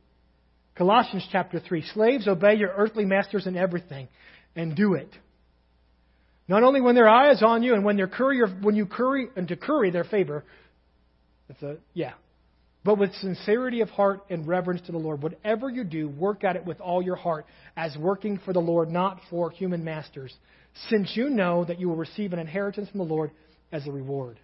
Colossians 0.75 1.27
chapter 1.31 1.59
3. 1.59 1.81
Slaves, 1.91 2.27
obey 2.27 2.53
your 2.53 2.69
earthly 2.69 3.03
masters 3.03 3.47
in 3.47 3.57
everything, 3.57 4.09
and 4.55 4.75
do 4.75 4.93
it. 4.93 5.09
Not 6.47 6.61
only 6.61 6.81
when 6.81 6.93
their 6.93 7.09
eye 7.09 7.31
is 7.31 7.41
on 7.41 7.63
you 7.63 7.73
and 7.73 7.83
when, 7.83 7.97
curry, 8.09 8.41
when 8.61 8.75
you 8.75 8.85
curry, 8.85 9.27
and 9.35 9.47
to 9.47 9.55
curry 9.55 9.89
their 9.89 10.03
favor. 10.03 10.45
It's 11.49 11.63
a, 11.63 11.77
yeah, 11.95 12.13
but 12.83 12.97
with 12.97 13.13
sincerity 13.15 13.81
of 13.81 13.89
heart 13.89 14.21
and 14.29 14.47
reverence 14.47 14.81
to 14.85 14.91
the 14.91 14.97
Lord. 14.97 15.21
Whatever 15.21 15.69
you 15.69 15.83
do, 15.83 16.07
work 16.07 16.43
at 16.43 16.55
it 16.55 16.65
with 16.65 16.79
all 16.79 17.01
your 17.01 17.15
heart, 17.15 17.45
as 17.75 17.95
working 17.97 18.39
for 18.45 18.53
the 18.53 18.59
Lord, 18.59 18.89
not 18.89 19.19
for 19.29 19.51
human 19.51 19.83
masters, 19.83 20.33
since 20.89 21.11
you 21.15 21.29
know 21.29 21.65
that 21.65 21.79
you 21.79 21.89
will 21.89 21.97
receive 21.97 22.31
an 22.31 22.39
inheritance 22.39 22.89
from 22.89 22.99
the 22.99 23.05
Lord 23.05 23.31
as 23.71 23.85
a 23.85 23.91
reward. 23.91 24.39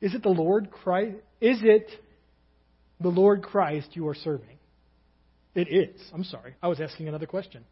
Is 0.00 0.14
it 0.14 0.22
the 0.22 0.30
Lord 0.30 0.70
Christ? 0.70 1.16
Is 1.40 1.58
it 1.62 1.90
the 3.00 3.08
Lord 3.08 3.42
Christ 3.42 3.88
you 3.92 4.08
are 4.08 4.14
serving? 4.14 4.58
It 5.54 5.68
is. 5.68 6.00
I'm 6.14 6.24
sorry. 6.24 6.54
I 6.62 6.68
was 6.68 6.80
asking 6.80 7.08
another 7.08 7.26
question. 7.26 7.64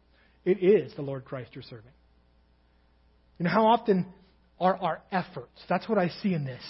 It 0.45 0.61
is 0.63 0.93
the 0.95 1.01
Lord 1.01 1.25
Christ 1.25 1.51
you're 1.53 1.63
serving. 1.63 1.91
You 3.39 3.45
know 3.45 3.51
how 3.51 3.67
often 3.67 4.05
are 4.59 4.75
our 4.75 5.01
efforts? 5.11 5.59
That's 5.67 5.87
what 5.89 5.97
I 5.97 6.09
see 6.21 6.33
in 6.33 6.45
this 6.45 6.61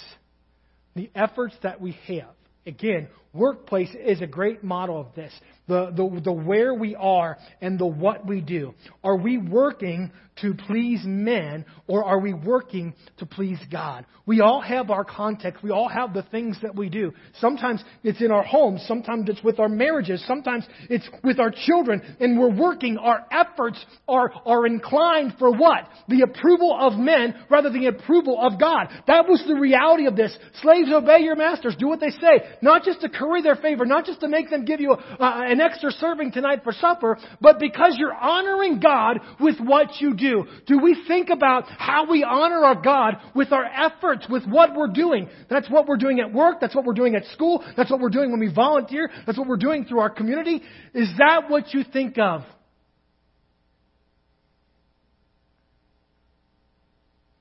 the 0.94 1.10
efforts 1.14 1.54
that 1.62 1.80
we 1.80 1.96
have. 2.06 2.34
Again, 2.66 3.08
workplace 3.32 3.90
is 3.94 4.20
a 4.20 4.26
great 4.26 4.64
model 4.64 5.00
of 5.00 5.14
this. 5.14 5.32
The, 5.68 5.92
the, 5.94 6.20
the 6.24 6.32
where 6.32 6.74
we 6.74 6.96
are 6.96 7.38
and 7.60 7.78
the 7.78 7.86
what 7.86 8.26
we 8.26 8.40
do. 8.40 8.74
Are 9.04 9.16
we 9.16 9.38
working 9.38 10.10
to 10.40 10.54
please 10.54 11.00
men 11.04 11.64
or 11.86 12.04
are 12.04 12.18
we 12.18 12.32
working 12.32 12.94
to 13.18 13.26
please 13.26 13.58
God? 13.70 14.04
We 14.26 14.40
all 14.40 14.60
have 14.60 14.90
our 14.90 15.04
context. 15.04 15.62
We 15.62 15.70
all 15.70 15.88
have 15.88 16.12
the 16.12 16.24
things 16.24 16.56
that 16.62 16.74
we 16.74 16.88
do. 16.88 17.12
Sometimes 17.40 17.84
it's 18.02 18.20
in 18.20 18.32
our 18.32 18.42
homes. 18.42 18.84
Sometimes 18.88 19.28
it's 19.28 19.42
with 19.44 19.60
our 19.60 19.68
marriages. 19.68 20.24
Sometimes 20.26 20.66
it's 20.88 21.08
with 21.22 21.38
our 21.38 21.52
children. 21.52 22.02
And 22.18 22.38
we're 22.38 22.54
working. 22.54 22.96
Our 22.96 23.26
efforts 23.30 23.84
are, 24.08 24.32
are 24.44 24.66
inclined 24.66 25.34
for 25.38 25.52
what? 25.52 25.88
The 26.08 26.22
approval 26.22 26.76
of 26.80 26.98
men 26.98 27.34
rather 27.48 27.70
than 27.70 27.80
the 27.80 27.88
approval 27.88 28.38
of 28.40 28.58
God. 28.58 28.88
That 29.06 29.28
was 29.28 29.44
the 29.46 29.54
reality 29.54 30.06
of 30.06 30.16
this. 30.16 30.36
Slaves, 30.62 30.90
obey 30.92 31.20
your 31.20 31.36
masters. 31.36 31.76
Do 31.78 31.88
what 31.88 32.00
they 32.00 32.10
say. 32.10 32.44
Not 32.60 32.82
just 32.82 33.02
to 33.02 33.08
curry 33.20 33.42
their 33.42 33.56
favor, 33.56 33.84
not 33.84 34.06
just 34.06 34.20
to 34.20 34.28
make 34.28 34.48
them 34.48 34.64
give 34.64 34.80
you 34.80 34.92
uh, 34.92 34.96
an 35.20 35.60
extra 35.60 35.90
serving 35.90 36.32
tonight 36.32 36.60
for 36.64 36.72
supper, 36.72 37.18
but 37.40 37.58
because 37.58 37.96
you're 37.98 38.14
honoring 38.14 38.80
God 38.80 39.20
with 39.38 39.56
what 39.60 40.00
you 40.00 40.14
do. 40.14 40.44
Do 40.66 40.80
we 40.80 41.04
think 41.06 41.28
about 41.28 41.64
how 41.68 42.10
we 42.10 42.24
honor 42.24 42.64
our 42.64 42.80
God 42.80 43.16
with 43.34 43.52
our 43.52 43.64
efforts, 43.64 44.26
with 44.28 44.46
what 44.46 44.74
we're 44.74 44.88
doing? 44.88 45.28
That's 45.50 45.68
what 45.68 45.86
we're 45.86 45.98
doing 45.98 46.20
at 46.20 46.32
work. 46.32 46.56
That's 46.60 46.74
what 46.74 46.84
we're 46.84 46.94
doing 46.94 47.14
at 47.14 47.26
school. 47.26 47.62
That's 47.76 47.90
what 47.90 48.00
we're 48.00 48.08
doing 48.08 48.30
when 48.30 48.40
we 48.40 48.52
volunteer. 48.52 49.10
That's 49.26 49.38
what 49.38 49.46
we're 49.46 49.56
doing 49.56 49.84
through 49.84 50.00
our 50.00 50.10
community. 50.10 50.62
Is 50.94 51.10
that 51.18 51.50
what 51.50 51.74
you 51.74 51.84
think 51.84 52.18
of? 52.18 52.42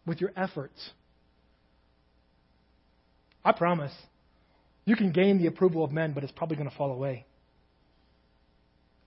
With 0.05 0.19
your 0.19 0.31
efforts. 0.35 0.89
I 3.45 3.51
promise. 3.51 3.93
You 4.89 4.95
can 4.95 5.11
gain 5.11 5.37
the 5.37 5.45
approval 5.45 5.83
of 5.83 5.91
men, 5.91 6.13
but 6.13 6.23
it's 6.23 6.31
probably 6.31 6.57
going 6.57 6.67
to 6.67 6.75
fall 6.75 6.91
away. 6.91 7.27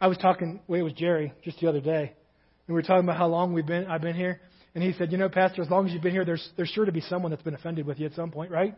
I 0.00 0.06
was 0.06 0.16
talking, 0.16 0.60
well, 0.68 0.78
it 0.78 0.84
was 0.84 0.92
Jerry 0.92 1.32
just 1.42 1.58
the 1.58 1.68
other 1.68 1.80
day, 1.80 2.02
and 2.02 2.68
we 2.68 2.74
were 2.74 2.82
talking 2.82 3.02
about 3.02 3.16
how 3.16 3.26
long 3.26 3.52
we've 3.52 3.66
been, 3.66 3.86
I've 3.86 4.00
been 4.00 4.14
here. 4.14 4.40
And 4.76 4.84
he 4.84 4.92
said, 4.92 5.10
You 5.10 5.18
know, 5.18 5.28
Pastor, 5.28 5.60
as 5.60 5.68
long 5.68 5.88
as 5.88 5.92
you've 5.92 6.00
been 6.00 6.12
here, 6.12 6.24
there's, 6.24 6.48
there's 6.56 6.68
sure 6.68 6.84
to 6.84 6.92
be 6.92 7.00
someone 7.00 7.32
that's 7.32 7.42
been 7.42 7.56
offended 7.56 7.84
with 7.84 7.98
you 7.98 8.06
at 8.06 8.14
some 8.14 8.30
point, 8.30 8.52
right? 8.52 8.76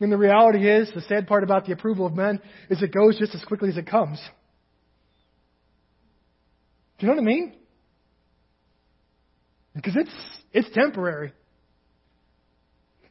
And 0.00 0.10
the 0.10 0.16
reality 0.16 0.68
is, 0.68 0.90
the 0.92 1.02
sad 1.02 1.28
part 1.28 1.44
about 1.44 1.66
the 1.66 1.72
approval 1.72 2.04
of 2.04 2.16
men 2.16 2.40
is 2.68 2.82
it 2.82 2.92
goes 2.92 3.16
just 3.16 3.32
as 3.36 3.44
quickly 3.44 3.68
as 3.68 3.76
it 3.76 3.86
comes. 3.86 4.20
Do 6.98 7.06
you 7.06 7.12
know 7.12 7.14
what 7.14 7.22
I 7.22 7.26
mean? 7.26 7.52
Because 9.76 9.94
it's, 9.94 10.14
it's 10.52 10.74
temporary. 10.74 11.32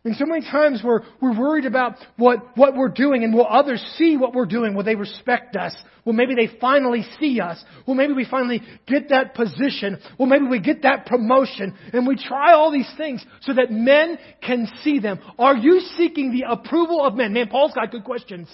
And 0.08 0.16
so 0.16 0.26
many 0.26 0.40
times 0.40 0.82
we're, 0.86 1.02
we're 1.22 1.38
worried 1.38 1.66
about 1.66 1.98
what, 2.16 2.56
what 2.56 2.78
we're 2.78 2.88
doing 2.88 3.26
and 3.26 3.34
will 3.34 3.46
others 3.46 3.82
see 3.98 4.16
what 4.16 4.34
we're 4.34 4.46
doing? 4.46 4.74
Will 4.74 4.86
they 4.86 4.96
respect 4.96 5.58
us? 5.58 5.76
Will 6.06 6.14
maybe 6.14 6.34
they 6.34 6.48
finally 6.62 7.06
see 7.20 7.42
us? 7.42 7.62
Will 7.86 7.94
maybe 7.94 8.14
we 8.14 8.24
finally 8.24 8.62
get 8.88 9.10
that 9.10 9.36
position? 9.36 10.00
Well, 10.18 10.30
maybe 10.30 10.46
we 10.46 10.62
get 10.62 10.84
that 10.84 11.08
promotion? 11.08 11.76
And 11.92 12.08
we 12.08 12.16
try 12.16 12.54
all 12.54 12.72
these 12.72 12.90
things 12.96 13.26
so 13.42 13.54
that 13.56 13.70
men 13.70 14.18
can 14.42 14.70
see 14.82 15.00
them. 15.00 15.20
Are 15.38 15.58
you 15.58 15.82
seeking 15.98 16.32
the 16.32 16.46
approval 16.50 17.04
of 17.04 17.16
men? 17.16 17.34
Man, 17.34 17.50
Paul's 17.50 17.74
got 17.74 17.92
good 17.92 18.06
questions. 18.06 18.48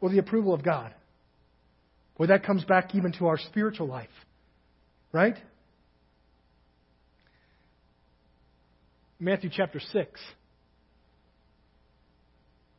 Or 0.00 0.10
the 0.10 0.18
approval 0.18 0.54
of 0.54 0.64
God? 0.64 0.92
Well, 2.18 2.26
that 2.26 2.42
comes 2.42 2.64
back 2.64 2.96
even 2.96 3.12
to 3.12 3.28
our 3.28 3.38
spiritual 3.38 3.86
life, 3.86 4.08
right? 5.12 5.36
Matthew 9.20 9.50
chapter 9.52 9.80
6. 9.80 10.20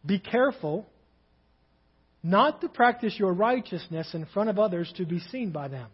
Be 0.06 0.20
careful 0.20 0.88
not 2.24 2.62
to 2.62 2.70
practice 2.70 3.16
your 3.18 3.34
righteousness 3.34 4.10
in 4.14 4.26
front 4.34 4.50
of 4.50 4.58
others 4.58 4.92
to 4.98 5.06
be 5.06 5.20
seen 5.32 5.52
by 5.52 5.68
them. 5.68 5.88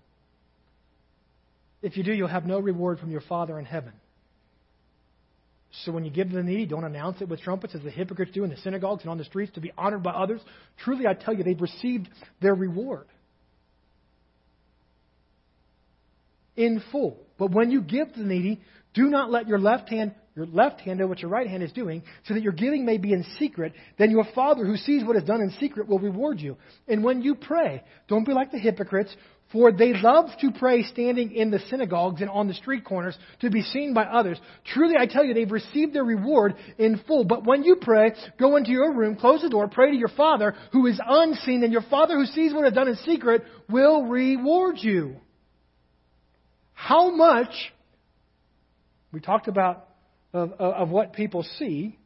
If 1.81 1.97
you 1.97 2.03
do, 2.03 2.13
you'll 2.13 2.27
have 2.27 2.45
no 2.45 2.59
reward 2.59 2.99
from 2.99 3.11
your 3.11 3.21
Father 3.21 3.59
in 3.59 3.65
heaven. 3.65 3.93
So 5.83 5.91
when 5.91 6.05
you 6.05 6.11
give 6.11 6.29
to 6.29 6.35
the 6.35 6.43
needy, 6.43 6.65
don't 6.65 6.83
announce 6.83 7.21
it 7.21 7.27
with 7.27 7.41
trumpets 7.41 7.75
as 7.75 7.81
the 7.81 7.91
hypocrites 7.91 8.31
do 8.31 8.43
in 8.43 8.49
the 8.49 8.57
synagogues 8.57 9.01
and 9.01 9.09
on 9.09 9.17
the 9.17 9.25
streets 9.25 9.51
to 9.53 9.61
be 9.61 9.71
honored 9.77 10.03
by 10.03 10.11
others. 10.11 10.41
Truly, 10.83 11.05
I 11.05 11.13
tell 11.13 11.33
you, 11.33 11.43
they've 11.43 11.59
received 11.59 12.07
their 12.41 12.55
reward 12.55 13.07
in 16.55 16.81
full. 16.91 17.17
But 17.37 17.51
when 17.51 17.71
you 17.71 17.81
give 17.81 18.13
to 18.13 18.19
the 18.19 18.25
needy, 18.25 18.61
do 18.93 19.09
not 19.09 19.31
let 19.31 19.47
your 19.47 19.59
left 19.59 19.89
hand 19.89 20.13
your 20.35 20.47
left 20.47 20.81
hand 20.81 20.99
know 20.99 21.07
what 21.07 21.19
your 21.19 21.31
right 21.31 21.47
hand 21.47 21.63
is 21.63 21.71
doing, 21.71 22.03
so 22.25 22.33
that 22.33 22.43
your 22.43 22.51
giving 22.51 22.85
may 22.85 22.97
be 22.97 23.13
in 23.13 23.23
secret. 23.39 23.73
Then 23.97 24.11
your 24.11 24.25
Father 24.35 24.65
who 24.65 24.75
sees 24.75 25.03
what 25.03 25.15
is 25.15 25.23
done 25.23 25.41
in 25.41 25.51
secret 25.61 25.87
will 25.87 25.99
reward 25.99 26.41
you. 26.41 26.57
And 26.89 27.05
when 27.05 27.21
you 27.21 27.35
pray, 27.35 27.83
don't 28.09 28.25
be 28.25 28.33
like 28.33 28.51
the 28.51 28.59
hypocrites, 28.59 29.15
for 29.53 29.71
they 29.71 29.93
love 29.93 30.25
to 30.41 30.51
pray 30.51 30.83
standing 30.83 31.31
in 31.31 31.51
the 31.51 31.59
synagogues 31.69 32.19
and 32.19 32.29
on 32.29 32.49
the 32.49 32.53
street 32.53 32.83
corners 32.83 33.17
to 33.39 33.49
be 33.49 33.61
seen 33.61 33.93
by 33.93 34.03
others. 34.03 34.37
Truly, 34.73 34.95
I 34.99 35.05
tell 35.05 35.23
you, 35.23 35.33
they've 35.33 35.49
received 35.49 35.93
their 35.93 36.03
reward 36.03 36.55
in 36.77 36.99
full. 37.07 37.23
But 37.23 37.45
when 37.45 37.63
you 37.63 37.77
pray, 37.79 38.11
go 38.37 38.57
into 38.57 38.71
your 38.71 38.93
room, 38.93 39.15
close 39.15 39.41
the 39.41 39.49
door, 39.49 39.69
pray 39.69 39.91
to 39.91 39.97
your 39.97 40.09
Father 40.09 40.53
who 40.73 40.85
is 40.87 40.99
unseen, 41.05 41.63
and 41.63 41.71
your 41.71 41.83
Father 41.83 42.15
who 42.15 42.25
sees 42.25 42.53
what 42.53 42.67
is 42.67 42.73
done 42.73 42.89
in 42.89 42.95
secret 42.97 43.43
will 43.69 44.07
reward 44.07 44.75
you. 44.79 45.15
How 46.73 47.15
much, 47.15 47.71
we 49.13 49.21
talked 49.21 49.47
about 49.47 49.84
of, 50.35 50.51
of 50.59 50.89
what 50.89 51.13
people 51.13 51.43
see, 51.57 51.97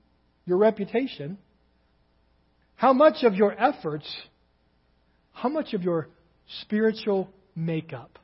your 0.45 0.57
reputation, 0.57 1.37
how 2.75 2.93
much 2.93 3.23
of 3.23 3.33
your 3.33 3.59
efforts, 3.59 4.07
how 5.33 5.49
much 5.49 5.73
of 5.73 5.81
your 5.81 6.07
spiritual 6.61 7.29
makeup 7.55 8.19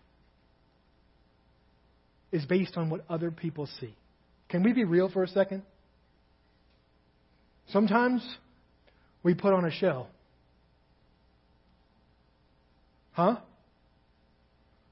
is 2.31 2.45
based 2.45 2.77
on 2.77 2.89
what 2.89 3.03
other 3.09 3.31
people 3.31 3.67
see. 3.79 3.95
Can 4.49 4.61
we 4.61 4.73
be 4.73 4.83
real 4.83 5.09
for 5.09 5.23
a 5.23 5.27
second? 5.27 5.63
Sometimes 7.69 8.23
we 9.23 9.33
put 9.33 9.53
on 9.53 9.65
a 9.65 9.71
show. 9.71 10.05
Huh? 13.13 13.37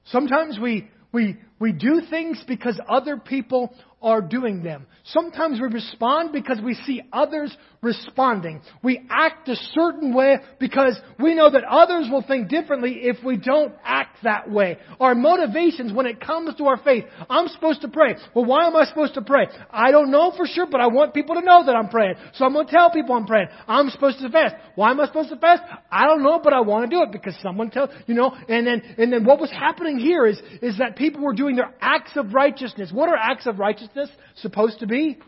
Sometimes 0.06 0.58
we, 0.60 0.90
we, 1.12 1.36
we 1.64 1.72
do 1.72 2.02
things 2.10 2.44
because 2.46 2.78
other 2.90 3.16
people 3.16 3.74
are 4.04 4.20
doing 4.20 4.62
them. 4.62 4.86
Sometimes 5.04 5.58
we 5.58 5.66
respond 5.68 6.30
because 6.30 6.60
we 6.62 6.74
see 6.74 7.00
others 7.10 7.56
responding. 7.80 8.60
We 8.82 9.00
act 9.08 9.48
a 9.48 9.56
certain 9.72 10.14
way 10.14 10.36
because 10.60 10.98
we 11.18 11.34
know 11.34 11.50
that 11.50 11.64
others 11.64 12.08
will 12.10 12.22
think 12.22 12.48
differently 12.48 13.00
if 13.02 13.16
we 13.24 13.38
don't 13.38 13.72
act 13.82 14.18
that 14.24 14.50
way. 14.50 14.76
Our 15.00 15.14
motivations 15.14 15.92
when 15.92 16.04
it 16.04 16.20
comes 16.20 16.54
to 16.56 16.64
our 16.66 16.76
faith. 16.76 17.04
I'm 17.30 17.48
supposed 17.48 17.80
to 17.80 17.88
pray. 17.88 18.16
Well, 18.34 18.44
why 18.44 18.66
am 18.66 18.76
I 18.76 18.84
supposed 18.84 19.14
to 19.14 19.22
pray? 19.22 19.46
I 19.70 19.90
don't 19.90 20.10
know 20.10 20.32
for 20.36 20.46
sure, 20.46 20.66
but 20.70 20.82
I 20.82 20.88
want 20.88 21.14
people 21.14 21.36
to 21.36 21.40
know 21.40 21.64
that 21.64 21.74
I'm 21.74 21.88
praying. 21.88 22.16
So 22.34 22.44
I'm 22.44 22.52
going 22.52 22.66
to 22.66 22.72
tell 22.72 22.90
people 22.90 23.14
I'm 23.14 23.26
praying. 23.26 23.48
I'm 23.66 23.88
supposed 23.88 24.18
to 24.18 24.28
fast. 24.28 24.54
Why 24.74 24.90
am 24.90 25.00
I 25.00 25.06
supposed 25.06 25.30
to 25.30 25.36
fast? 25.36 25.62
I 25.90 26.04
don't 26.04 26.22
know, 26.22 26.40
but 26.44 26.52
I 26.52 26.60
want 26.60 26.90
to 26.90 26.94
do 26.94 27.02
it 27.02 27.12
because 27.12 27.34
someone 27.42 27.70
tells, 27.70 27.88
you 28.06 28.14
know, 28.14 28.34
and 28.48 28.66
then, 28.66 28.82
and 28.98 29.10
then 29.10 29.24
what 29.24 29.40
was 29.40 29.50
happening 29.50 29.98
here 29.98 30.26
is, 30.26 30.38
is 30.60 30.76
that 30.78 30.96
people 30.96 31.22
were 31.22 31.34
doing 31.34 31.53
their 31.56 31.74
acts 31.80 32.12
of 32.16 32.34
righteousness. 32.34 32.90
What 32.92 33.08
are 33.08 33.16
acts 33.16 33.46
of 33.46 33.58
righteousness 33.58 34.08
supposed 34.36 34.80
to 34.80 34.86
be? 34.86 35.18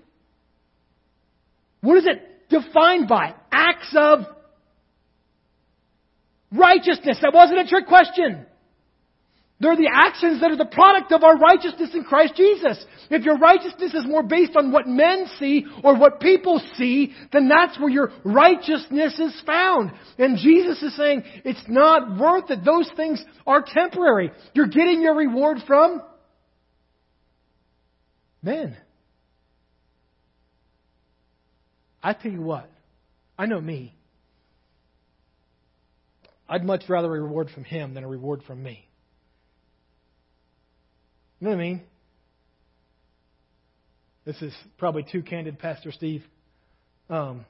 What 1.81 1.99
is 1.99 2.07
it 2.07 2.49
defined 2.49 3.09
by? 3.09 3.35
Acts 3.53 3.95
of 3.97 4.21
righteousness. 6.53 7.19
That 7.23 7.33
wasn't 7.35 7.61
a 7.61 7.67
trick 7.67 7.87
question. 7.87 8.47
They're 9.59 9.77
the 9.77 9.91
actions 9.91 10.43
that 10.43 10.51
are 10.51 10.57
the 10.57 10.67
product 10.67 11.13
of 11.13 11.25
our 11.25 11.39
righteousness 11.39 11.91
in 11.95 12.05
Christ 12.05 12.35
Jesus. 12.37 12.85
If 13.09 13.25
your 13.25 13.39
righteousness 13.39 13.95
is 13.95 14.07
more 14.07 14.23
based 14.23 14.55
on 14.55 14.71
what 14.71 14.87
men 14.87 15.27
see 15.39 15.65
or 15.83 15.97
what 15.97 16.21
people 16.21 16.61
see, 16.77 17.15
then 17.33 17.49
that's 17.49 17.79
where 17.81 17.89
your 17.89 18.13
righteousness 18.23 19.19
is 19.19 19.43
found. 19.47 19.93
And 20.19 20.37
Jesus 20.37 20.83
is 20.83 20.95
saying 20.95 21.23
it's 21.45 21.65
not 21.69 22.19
worth 22.19 22.51
it. 22.51 22.67
Those 22.67 22.91
things 22.97 23.25
are 23.47 23.65
temporary. 23.67 24.31
You're 24.53 24.67
getting 24.67 25.01
your 25.01 25.15
reward 25.15 25.59
from 25.67 26.03
men. 28.47 28.77
I 32.03 32.13
tell 32.13 32.31
you 32.31 32.41
what, 32.41 32.71
I 33.37 33.47
know 33.47 33.61
me. 33.61 33.95
I'd 36.49 36.65
much 36.65 36.83
rather 36.89 37.09
a 37.09 37.21
reward 37.21 37.51
from 37.53 37.65
him 37.65 37.95
than 37.95 38.05
a 38.05 38.09
reward 38.09 38.43
from 38.47 38.63
me. 38.63 38.89
You 41.41 41.47
know 41.47 41.51
what 41.51 41.61
I 41.61 41.63
mean? 41.63 41.83
This 44.25 44.41
is 44.41 44.55
probably 44.79 45.05
too 45.11 45.23
candid, 45.23 45.59
Pastor 45.59 45.91
Steve. 45.91 46.23
Um, 47.11 47.45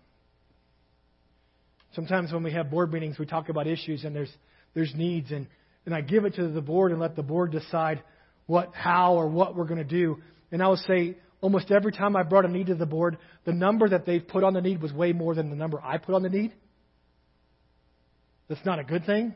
sometimes 1.95 2.33
when 2.33 2.43
we 2.43 2.53
have 2.53 2.71
board 2.71 2.91
meetings, 2.91 3.19
we 3.19 3.27
talk 3.27 3.51
about 3.51 3.67
issues 3.67 4.05
and 4.05 4.17
there's 4.17 4.33
there's 4.75 4.95
needs, 4.95 5.31
and 5.31 5.47
and 5.85 5.95
I 5.95 6.01
give 6.01 6.25
it 6.25 6.35
to 6.37 6.49
the 6.49 6.61
board 6.61 6.91
and 6.91 7.01
let 7.01 7.17
the 7.17 7.23
board 7.23 7.53
decide 7.53 8.03
what, 8.47 8.75
how, 8.75 9.15
or 9.15 9.29
what 9.29 9.55
we're 9.57 9.65
going 9.67 9.79
to 9.79 9.85
do. 9.85 10.19
And 10.53 10.63
I 10.63 10.69
would 10.69 10.79
say, 10.81 11.17
almost 11.41 11.71
every 11.71 11.93
time 11.93 12.17
I 12.17 12.23
brought 12.23 12.45
a 12.45 12.49
need 12.49 12.67
to 12.67 12.75
the 12.75 12.87
board, 12.87 13.19
the 13.45 13.53
number 13.53 13.89
that 13.89 14.07
they've 14.07 14.27
put 14.27 14.45
on 14.45 14.55
the 14.55 14.61
need 14.61 14.81
was 14.81 14.93
way 14.93 15.13
more 15.13 15.35
than 15.35 15.51
the 15.51 15.57
number 15.57 15.81
I 15.83 15.99
put 15.99 16.15
on 16.15 16.23
the 16.23 16.29
need. 16.29 16.53
That's 18.49 18.65
not 18.65 18.79
a 18.79 18.85
good 18.85 19.05
thing. 19.05 19.35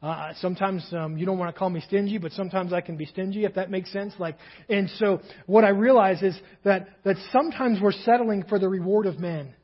Uh, 0.00 0.32
sometimes 0.40 0.86
um, 0.92 1.18
you 1.18 1.26
don't 1.26 1.38
want 1.38 1.52
to 1.52 1.58
call 1.58 1.70
me 1.70 1.80
stingy, 1.80 2.18
but 2.18 2.30
sometimes 2.32 2.72
I 2.72 2.80
can 2.80 2.96
be 2.96 3.04
stingy 3.04 3.44
if 3.44 3.54
that 3.54 3.68
makes 3.68 3.92
sense. 3.92 4.14
Like, 4.18 4.36
and 4.68 4.88
so 4.90 5.20
what 5.46 5.64
I 5.64 5.70
realize 5.70 6.22
is 6.22 6.38
that 6.64 6.88
that 7.04 7.16
sometimes 7.32 7.80
we're 7.80 7.90
settling 7.90 8.44
for 8.44 8.60
the 8.60 8.68
reward 8.68 9.06
of 9.06 9.18
men. 9.18 9.54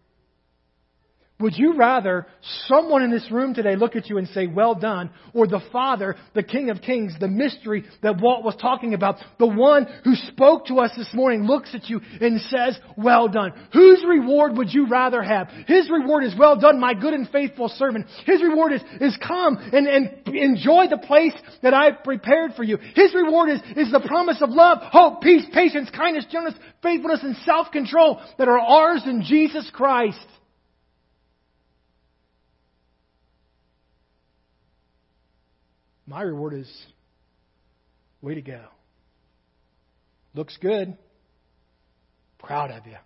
Would 1.40 1.58
you 1.58 1.76
rather 1.76 2.28
someone 2.68 3.02
in 3.02 3.10
this 3.10 3.28
room 3.28 3.54
today 3.54 3.74
look 3.74 3.96
at 3.96 4.08
you 4.08 4.18
and 4.18 4.28
say, 4.28 4.46
well 4.46 4.76
done, 4.76 5.10
or 5.32 5.48
the 5.48 5.60
Father, 5.72 6.14
the 6.32 6.44
King 6.44 6.70
of 6.70 6.80
Kings, 6.80 7.12
the 7.18 7.26
mystery 7.26 7.84
that 8.02 8.20
Walt 8.20 8.44
was 8.44 8.54
talking 8.54 8.94
about, 8.94 9.16
the 9.40 9.46
one 9.48 9.88
who 10.04 10.14
spoke 10.14 10.66
to 10.66 10.76
us 10.76 10.92
this 10.96 11.12
morning 11.12 11.42
looks 11.42 11.74
at 11.74 11.90
you 11.90 12.00
and 12.20 12.40
says, 12.42 12.78
well 12.96 13.26
done. 13.26 13.52
Whose 13.72 14.04
reward 14.06 14.56
would 14.56 14.72
you 14.72 14.86
rather 14.86 15.24
have? 15.24 15.48
His 15.66 15.90
reward 15.90 16.22
is, 16.22 16.36
well 16.38 16.56
done, 16.56 16.78
my 16.78 16.94
good 16.94 17.14
and 17.14 17.28
faithful 17.28 17.68
servant. 17.68 18.06
His 18.26 18.40
reward 18.40 18.72
is, 18.72 18.82
is 19.00 19.18
come 19.20 19.56
and, 19.56 19.88
and 19.88 20.28
enjoy 20.28 20.86
the 20.88 20.98
place 20.98 21.34
that 21.62 21.74
I've 21.74 22.04
prepared 22.04 22.52
for 22.54 22.62
you. 22.62 22.78
His 22.94 23.12
reward 23.12 23.50
is, 23.50 23.60
is 23.76 23.90
the 23.90 24.04
promise 24.06 24.40
of 24.40 24.50
love, 24.50 24.78
hope, 24.82 25.20
peace, 25.20 25.44
patience, 25.52 25.90
kindness, 25.90 26.26
gentleness, 26.30 26.60
faithfulness, 26.80 27.24
and 27.24 27.34
self-control 27.44 28.20
that 28.38 28.46
are 28.46 28.60
ours 28.60 29.02
in 29.04 29.24
Jesus 29.24 29.68
Christ. 29.74 30.24
My 36.06 36.22
reward 36.22 36.54
is 36.54 36.70
way 38.20 38.34
to 38.34 38.42
go. 38.42 38.60
Looks 40.34 40.56
good. 40.60 40.96
Proud 42.38 42.70
of 42.70 42.86
you. 42.86 42.96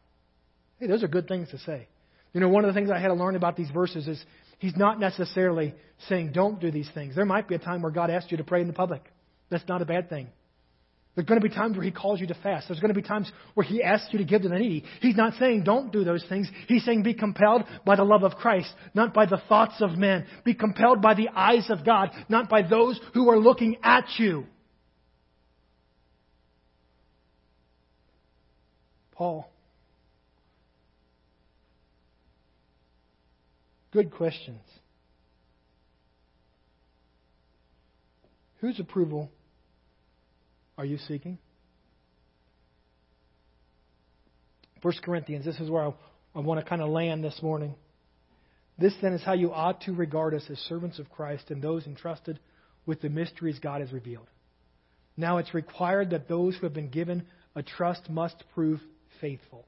Hey, 0.81 0.87
those 0.87 1.03
are 1.03 1.09
good 1.09 1.29
things 1.29 1.51
to 1.51 1.59
say. 1.59 1.87
You 2.33 2.41
know, 2.41 2.49
one 2.49 2.65
of 2.65 2.73
the 2.73 2.79
things 2.79 2.91
I 2.91 2.99
had 2.99 3.09
to 3.09 3.15
learn 3.15 3.37
about 3.37 3.57
these 3.57 3.71
verses 3.71 4.07
is 4.07 4.23
he's 4.59 4.77
not 4.77 5.01
necessarily 5.01 5.75
saying 6.09 6.33
don't 6.33 6.61
do 6.61 6.71
these 6.71 6.89
things. 6.93 7.15
There 7.15 7.25
might 7.25 7.49
be 7.49 7.55
a 7.55 7.59
time 7.59 7.83
where 7.83 7.93
God 7.93 8.11
asks 8.11 8.31
you 8.31 8.37
to 8.39 8.45
pray 8.45 8.61
in 8.61 8.67
the 8.67 8.73
public. 8.73 9.03
That's 9.51 9.67
not 9.69 9.83
a 9.83 9.87
bad 9.87 10.09
thing. 10.09 10.29
There's 11.19 11.27
going 11.27 11.41
to 11.41 11.49
be 11.49 11.53
times 11.53 11.77
where 11.77 11.85
He 11.85 11.91
calls 11.91 12.21
you 12.21 12.29
to 12.29 12.35
fast. 12.35 12.69
There's 12.69 12.79
going 12.79 12.95
to 12.95 13.01
be 13.01 13.03
times 13.03 13.29
where 13.55 13.67
He 13.67 13.83
asks 13.83 14.13
you 14.13 14.21
to 14.21 14.25
give 14.25 14.43
to 14.43 14.49
the 14.49 14.57
needy. 14.57 14.85
He's 15.01 15.17
not 15.17 15.33
saying 15.37 15.65
don't 15.65 15.91
do 15.91 16.05
those 16.05 16.25
things. 16.29 16.49
He's 16.69 16.85
saying 16.85 17.03
be 17.03 17.13
compelled 17.13 17.65
by 17.85 17.97
the 17.97 18.05
love 18.05 18.23
of 18.23 18.37
Christ, 18.37 18.73
not 18.95 19.15
by 19.15 19.27
the 19.27 19.43
thoughts 19.49 19.75
of 19.81 19.99
men. 19.99 20.27
Be 20.45 20.55
compelled 20.55 21.03
by 21.03 21.15
the 21.15 21.29
eyes 21.35 21.71
of 21.71 21.85
God, 21.85 22.11
not 22.29 22.49
by 22.49 22.63
those 22.63 23.01
who 23.15 23.31
are 23.31 23.37
looking 23.37 23.79
at 23.83 24.05
you. 24.17 24.47
Paul. 29.11 29.51
Good 33.91 34.13
questions. 34.13 34.63
Whose 38.61 38.79
approval 38.79 39.33
are 40.79 40.85
you 40.85 40.97
seeking? 41.09 41.37
1 44.81 44.95
Corinthians, 45.05 45.45
this 45.45 45.59
is 45.59 45.69
where 45.69 45.83
I, 45.83 45.93
I 46.37 46.41
want 46.41 46.61
to 46.61 46.67
kind 46.67 46.81
of 46.81 46.89
land 46.89 47.25
this 47.25 47.41
morning. 47.43 47.75
This 48.79 48.95
then 49.03 49.13
is 49.13 49.23
how 49.23 49.33
you 49.33 49.53
ought 49.53 49.81
to 49.83 49.93
regard 49.93 50.35
us 50.35 50.45
as 50.49 50.57
servants 50.61 51.01
of 51.01 51.11
Christ 51.11 51.51
and 51.51 51.61
those 51.61 51.85
entrusted 51.87 52.39
with 52.87 53.03
the 53.03 53.09
mysteries 53.09 53.59
God 53.59 53.81
has 53.81 53.93
revealed. 53.93 54.29
Now 55.17 55.39
it's 55.39 55.53
required 55.53 56.11
that 56.11 56.29
those 56.29 56.55
who 56.55 56.65
have 56.65 56.75
been 56.75 56.91
given 56.91 57.27
a 57.57 57.63
trust 57.63 58.09
must 58.09 58.45
prove 58.55 58.81
faithful. 59.21 59.67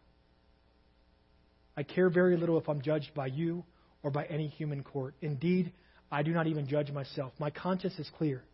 I 1.76 1.82
care 1.82 2.08
very 2.08 2.36
little 2.36 2.56
if 2.58 2.68
I'm 2.68 2.82
judged 2.82 3.12
by 3.14 3.26
you 3.26 3.64
or 4.04 4.12
by 4.12 4.26
any 4.26 4.46
human 4.46 4.84
court. 4.84 5.14
Indeed, 5.20 5.72
I 6.10 6.22
do 6.22 6.32
not 6.32 6.46
even 6.46 6.68
judge 6.68 6.92
myself. 6.92 7.32
My 7.40 7.50
conscience 7.50 7.98
is 7.98 8.08
clear. 8.16 8.44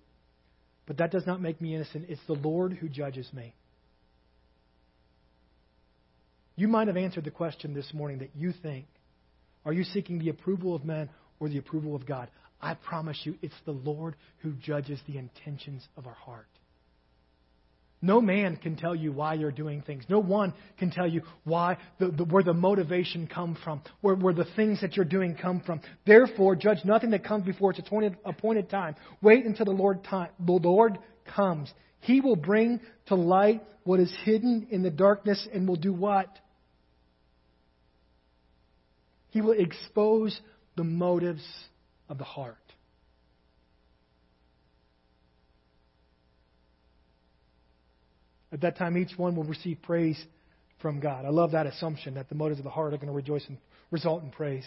But 0.86 0.98
that 0.98 1.10
does 1.10 1.26
not 1.26 1.40
make 1.40 1.60
me 1.60 1.74
innocent. 1.74 2.06
It's 2.08 2.20
the 2.26 2.34
Lord 2.34 2.72
who 2.74 2.88
judges 2.88 3.28
me. 3.32 3.54
You 6.54 6.68
might 6.68 6.86
have 6.86 6.96
answered 6.96 7.24
the 7.24 7.30
question 7.30 7.74
this 7.74 7.92
morning 7.92 8.18
that 8.20 8.30
you 8.34 8.52
think 8.62 8.86
are 9.64 9.72
you 9.72 9.82
seeking 9.82 10.20
the 10.20 10.28
approval 10.28 10.76
of 10.76 10.84
men 10.84 11.10
or 11.40 11.48
the 11.48 11.58
approval 11.58 11.96
of 11.96 12.06
God? 12.06 12.28
I 12.62 12.74
promise 12.74 13.20
you, 13.24 13.34
it's 13.42 13.54
the 13.64 13.72
Lord 13.72 14.14
who 14.38 14.52
judges 14.52 15.00
the 15.06 15.18
intentions 15.18 15.86
of 15.96 16.06
our 16.06 16.14
heart. 16.14 16.46
No 18.02 18.20
man 18.20 18.56
can 18.56 18.76
tell 18.76 18.94
you 18.94 19.10
why 19.10 19.34
you're 19.34 19.50
doing 19.50 19.82
things. 19.82 20.04
No 20.08 20.18
one 20.18 20.52
can 20.78 20.90
tell 20.90 21.06
you 21.06 21.22
why 21.44 21.78
the, 21.98 22.08
the, 22.08 22.24
where 22.24 22.42
the 22.42 22.52
motivation 22.52 23.26
come 23.26 23.56
from, 23.64 23.80
where, 24.02 24.14
where 24.14 24.34
the 24.34 24.46
things 24.54 24.82
that 24.82 24.96
you're 24.96 25.04
doing 25.06 25.34
come 25.34 25.60
from. 25.64 25.80
Therefore, 26.06 26.56
judge 26.56 26.78
nothing 26.84 27.10
that 27.10 27.24
comes 27.24 27.46
before 27.46 27.70
its 27.70 27.80
appointed, 28.24 28.70
time. 28.70 28.96
Wait 29.22 29.46
until 29.46 29.64
the 29.64 29.72
Lord, 29.72 30.04
time, 30.04 30.28
the 30.38 30.52
Lord 30.52 30.98
comes. 31.34 31.72
He 32.00 32.20
will 32.20 32.36
bring 32.36 32.80
to 33.06 33.14
light 33.14 33.62
what 33.84 33.98
is 33.98 34.12
hidden 34.24 34.66
in 34.70 34.82
the 34.82 34.90
darkness 34.90 35.48
and 35.52 35.66
will 35.66 35.76
do 35.76 35.92
what? 35.92 36.28
He 39.30 39.40
will 39.40 39.54
expose 39.58 40.38
the 40.76 40.84
motives 40.84 41.44
of 42.08 42.18
the 42.18 42.24
heart. 42.24 42.56
At 48.56 48.62
that 48.62 48.78
time, 48.78 48.96
each 48.96 49.18
one 49.18 49.36
will 49.36 49.44
receive 49.44 49.82
praise 49.82 50.18
from 50.80 50.98
God. 50.98 51.26
I 51.26 51.28
love 51.28 51.50
that 51.50 51.66
assumption 51.66 52.14
that 52.14 52.30
the 52.30 52.34
motives 52.34 52.58
of 52.58 52.64
the 52.64 52.70
heart 52.70 52.94
are 52.94 52.96
going 52.96 53.08
to 53.08 53.12
rejoice 53.12 53.44
and 53.48 53.58
result 53.90 54.22
in 54.22 54.30
praise. 54.30 54.64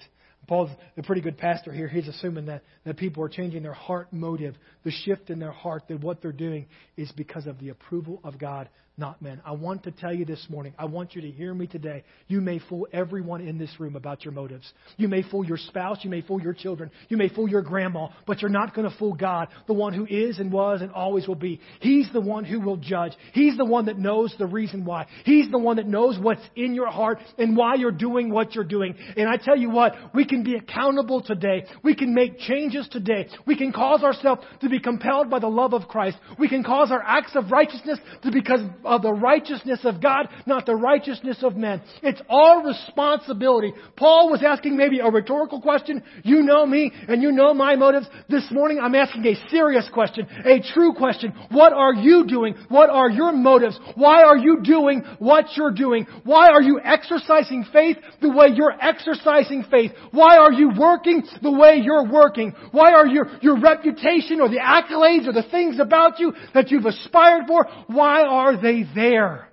Paul's 0.48 0.70
a 0.96 1.02
pretty 1.02 1.22
good 1.22 1.40
pastor 1.40 1.74
here. 1.74 1.88
He's 1.88 2.08
assuming 2.08 2.46
that, 2.46 2.62
that 2.86 2.98
people 2.98 3.24
are 3.24 3.30
changing 3.30 3.64
their 3.64 3.74
heart 3.74 4.14
motive, 4.14 4.54
the 4.84 4.92
shift 4.92 5.32
in 5.32 5.40
their 5.40 5.52
heart, 5.52 5.88
that 5.88 6.02
what 6.02 6.22
they're 6.22 6.32
doing 6.32 6.68
is 6.98 7.12
because 7.14 7.48
of 7.48 7.60
the 7.60 7.70
approval 7.70 8.20
of 8.24 8.38
God, 8.38 8.70
not 9.00 9.22
men. 9.22 9.42
I 9.46 9.54
want 9.54 9.84
to 9.84 9.92
tell 9.92 10.14
you 10.14 10.26
this 10.26 10.46
morning, 10.50 10.74
I 10.78 10.86
want 10.86 11.16
you 11.16 11.22
to 11.22 11.32
hear 11.32 11.54
me 11.54 11.66
today. 11.66 12.04
You 12.28 12.42
may 12.42 12.60
fool 12.60 12.88
everyone 12.92 13.42
in 13.42 13.58
this 13.58 13.72
room 13.80 13.96
about 13.96 14.26
your 14.26 14.34
motives. 14.34 14.72
You 14.98 15.08
may 15.08 15.24
fool 15.24 15.46
your 15.46 15.58
spouse, 15.58 16.00
you 16.04 16.10
may 16.10 16.22
fool 16.22 16.42
your 16.42 16.54
children, 16.54 16.92
you 17.08 17.18
may 17.18 17.30
fool 17.30 17.50
your 17.50 17.62
grandma, 17.62 18.10
but 18.28 18.42
you're 18.42 18.50
not 18.50 18.76
going 18.76 18.90
to 18.90 18.96
fool 18.98 19.14
God, 19.14 19.48
the 19.68 19.74
one 19.74 19.94
who 19.94 20.06
is 20.06 20.40
and 20.40 20.52
was 20.52 20.82
and 20.82 20.92
always 20.92 21.28
will 21.28 21.36
be. 21.36 21.62
He's 21.80 22.12
the 22.12 22.22
one 22.22 22.44
who 22.44 22.60
will 22.60 22.78
judge. 22.78 23.14
He's 23.34 23.58
the 23.58 23.66
one 23.66 23.86
that 23.86 23.98
knows 23.98 24.36
the 24.38 24.46
reason 24.46 24.84
why. 24.84 25.08
He's 25.24 25.50
the 25.50 25.58
one 25.58 25.78
that 25.78 25.88
knows 25.88 26.20
what's 26.20 26.42
in 26.56 26.76
your 26.76 26.92
heart 26.92 27.20
and 27.38 27.56
why 27.56 27.76
you're 27.76 27.92
doing 27.92 28.30
what 28.30 28.54
you're 28.54 28.64
doing. 28.64 28.96
And 29.16 29.30
I 29.30 29.38
tell 29.38 29.58
you 29.58 29.70
what, 29.70 29.96
we 30.14 30.26
can 30.26 30.44
be 30.44 30.56
accountable 30.56 31.22
today. 31.22 31.66
We 31.84 31.96
can 31.96 32.14
make 32.14 32.38
changes 32.40 32.88
today. 32.92 33.28
We 33.48 33.58
can 33.58 33.72
cause 33.72 34.04
ourselves 34.04 34.44
to 34.62 34.70
be 34.70 34.80
compelled 34.80 35.30
by 35.30 35.40
the 35.40 35.48
love 35.48 35.74
of 35.74 35.88
Christ. 35.88 36.18
We 36.38 36.50
can 36.50 36.64
cause 36.64 36.92
our 36.92 37.02
acts 37.02 37.36
of 37.36 37.52
righteousness 37.52 38.00
to 38.24 38.32
because 38.32 38.62
of 38.90 39.04
the 39.04 39.14
righteousness 39.14 39.80
of 39.84 40.02
God, 40.02 40.28
not 40.48 40.66
the 40.66 40.76
righteousness 40.76 41.38
of 41.44 41.56
men. 41.56 41.82
It's 42.02 42.22
our 42.28 42.66
responsibility. 42.66 43.72
Paul 43.96 44.32
was 44.32 44.44
asking 44.44 44.76
maybe 44.76 45.00
a 45.00 45.10
rhetorical 45.10 45.62
question. 45.62 46.04
You 46.24 46.42
know 46.42 46.66
me 46.66 46.92
and 47.08 47.22
you 47.22 47.32
know 47.32 47.54
my 47.54 47.76
motives. 47.76 48.08
This 48.28 48.50
morning 48.52 48.80
I'm 48.82 48.96
asking 48.96 49.26
a 49.28 49.50
serious 49.50 49.88
question, 49.94 50.28
a 50.44 50.60
true 50.74 50.94
question. 50.94 51.34
What 51.52 51.72
are 51.72 51.94
you 51.94 52.26
doing? 52.28 52.56
What 52.68 52.90
are 52.90 53.12
your 53.12 53.32
motives? 53.32 53.80
Why 53.96 54.24
are 54.24 54.38
you 54.38 54.62
doing 54.64 55.04
what 55.20 55.46
you're 55.56 55.72
doing? 55.72 56.08
Why 56.24 56.50
are 56.50 56.62
you 56.62 56.80
exercising 56.84 57.66
faith 57.72 57.98
the 58.22 58.32
way 58.32 58.48
you're 58.56 58.76
exercising 58.82 59.66
faith? 59.70 59.92
Why 60.12 60.38
are 60.38 60.52
you 60.52 60.72
working 60.76 61.24
the 61.44 61.52
way 61.52 61.80
you're 61.84 62.10
working? 62.12 62.54
Why 62.72 62.94
are 62.94 63.06
your, 63.06 63.28
your 63.42 63.60
reputation 63.60 64.42
or 64.42 64.50
the 64.50 64.58
accolades 64.58 65.28
or 65.28 65.34
the 65.34 65.48
things 65.52 65.80
about 65.80 66.20
you 66.20 66.34
that 66.56 66.72
you've 66.72 66.86
aspired 66.86 67.44
for, 67.48 67.68
why 67.88 68.24
are 68.24 68.60
they 68.60 68.79
there? 68.96 69.50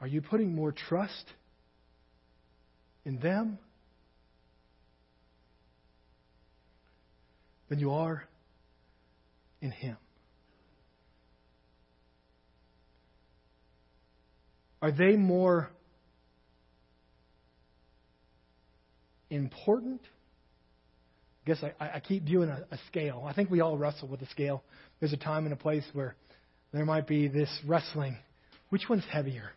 Are 0.00 0.06
you 0.06 0.20
putting 0.20 0.54
more 0.54 0.72
trust 0.72 1.24
in 3.04 3.18
them 3.20 3.58
than 7.68 7.78
you 7.78 7.90
are 7.92 8.24
in 9.60 9.70
Him? 9.70 9.96
Are 14.82 14.92
they 14.92 15.16
more 15.16 15.70
important? 19.30 20.02
I 20.02 21.46
guess 21.46 21.62
I, 21.62 21.72
I 21.80 22.00
keep 22.00 22.24
viewing 22.24 22.50
a, 22.50 22.66
a 22.70 22.78
scale. 22.88 23.24
I 23.26 23.32
think 23.32 23.50
we 23.50 23.60
all 23.60 23.78
wrestle 23.78 24.08
with 24.08 24.20
a 24.20 24.26
scale. 24.26 24.62
There's 25.00 25.14
a 25.14 25.18
time 25.18 25.44
and 25.44 25.54
a 25.54 25.56
place 25.56 25.84
where 25.94 26.14
there 26.74 26.84
might 26.84 27.06
be 27.06 27.28
this 27.28 27.48
wrestling. 27.64 28.16
Which 28.70 28.88
one's 28.88 29.04
heavier? 29.08 29.52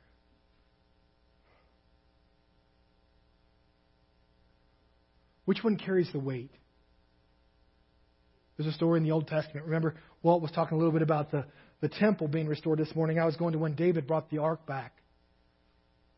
Which 5.45 5.63
one 5.63 5.77
carries 5.77 6.11
the 6.11 6.19
weight? 6.19 6.51
There's 8.55 8.69
a 8.69 8.73
story 8.73 8.99
in 8.99 9.03
the 9.03 9.11
Old 9.11 9.27
Testament. 9.27 9.65
Remember, 9.65 9.95
Walt 10.21 10.43
was 10.43 10.51
talking 10.51 10.75
a 10.75 10.77
little 10.77 10.91
bit 10.91 11.01
about 11.01 11.31
the, 11.31 11.45
the 11.81 11.89
temple 11.89 12.27
being 12.27 12.47
restored 12.47 12.77
this 12.77 12.93
morning. 12.95 13.17
I 13.17 13.25
was 13.25 13.35
going 13.35 13.53
to 13.53 13.59
when 13.59 13.73
David 13.73 14.05
brought 14.05 14.29
the 14.29 14.37
ark 14.37 14.67
back. 14.67 14.93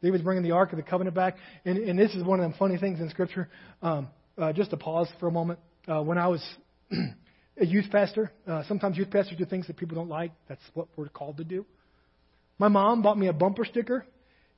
David's 0.02 0.24
bringing 0.24 0.44
the 0.44 0.52
ark 0.52 0.74
of 0.74 0.78
the 0.78 0.84
covenant 0.84 1.16
back. 1.16 1.38
And, 1.64 1.78
and 1.78 1.98
this 1.98 2.14
is 2.14 2.24
one 2.24 2.42
of 2.42 2.52
the 2.52 2.58
funny 2.58 2.78
things 2.78 3.00
in 3.00 3.10
Scripture. 3.10 3.50
Um, 3.82 4.10
uh, 4.38 4.52
just 4.52 4.72
to 4.72 4.78
pause 4.78 5.08
for 5.20 5.28
a 5.28 5.32
moment. 5.32 5.60
Uh, 5.88 6.02
when 6.02 6.18
I 6.18 6.28
was 6.28 6.44
a 7.60 7.66
youth 7.66 7.86
pastor. 7.92 8.32
Uh, 8.48 8.64
sometimes 8.68 8.98
youth 8.98 9.12
pastors 9.12 9.38
do 9.38 9.46
things 9.46 9.68
that 9.68 9.78
people 9.78 9.96
don't 9.96 10.10
like. 10.10 10.32
That's 10.48 10.62
what 10.74 10.88
we're 10.96 11.10
called 11.10 11.38
to 11.38 11.44
do. 11.44 11.66
My 12.58 12.68
mom 12.68 13.02
bought 13.02 13.18
me 13.18 13.28
a 13.28 13.34
bumper 13.34 13.66
sticker. 13.66 14.06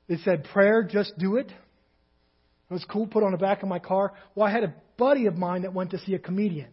It 0.08 0.20
said, 0.24 0.44
Prayer, 0.52 0.82
just 0.82 1.16
do 1.18 1.36
it. 1.36 1.46
It 1.46 2.72
was 2.72 2.84
cool, 2.90 3.06
put 3.06 3.22
on 3.22 3.32
the 3.32 3.38
back 3.38 3.62
of 3.62 3.68
my 3.68 3.78
car. 3.78 4.12
Well, 4.34 4.46
I 4.46 4.50
had 4.50 4.64
a 4.64 4.74
buddy 4.96 5.26
of 5.26 5.36
mine 5.36 5.62
that 5.62 5.74
went 5.74 5.90
to 5.90 5.98
see 5.98 6.14
a 6.14 6.18
comedian. 6.18 6.68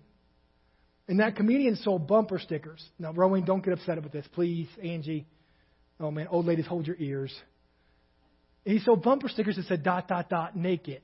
And 1.08 1.20
that 1.20 1.36
comedian 1.36 1.76
sold 1.76 2.08
bumper 2.08 2.40
stickers. 2.40 2.84
Now, 3.00 3.12
Rowan, 3.12 3.44
don't 3.44 3.64
get 3.64 3.74
upset 3.74 3.98
about 3.98 4.12
this, 4.12 4.26
please. 4.34 4.68
Angie. 4.82 5.26
Oh, 6.00 6.12
man, 6.12 6.28
old 6.30 6.46
ladies, 6.46 6.66
hold 6.66 6.88
your 6.88 6.96
ears. 7.00 7.34
He 8.64 8.80
sold 8.80 9.04
bumper 9.04 9.28
stickers 9.28 9.56
that 9.56 9.66
said 9.66 9.84
dot, 9.84 10.08
dot, 10.08 10.30
dot, 10.30 10.56
naked. 10.56 11.02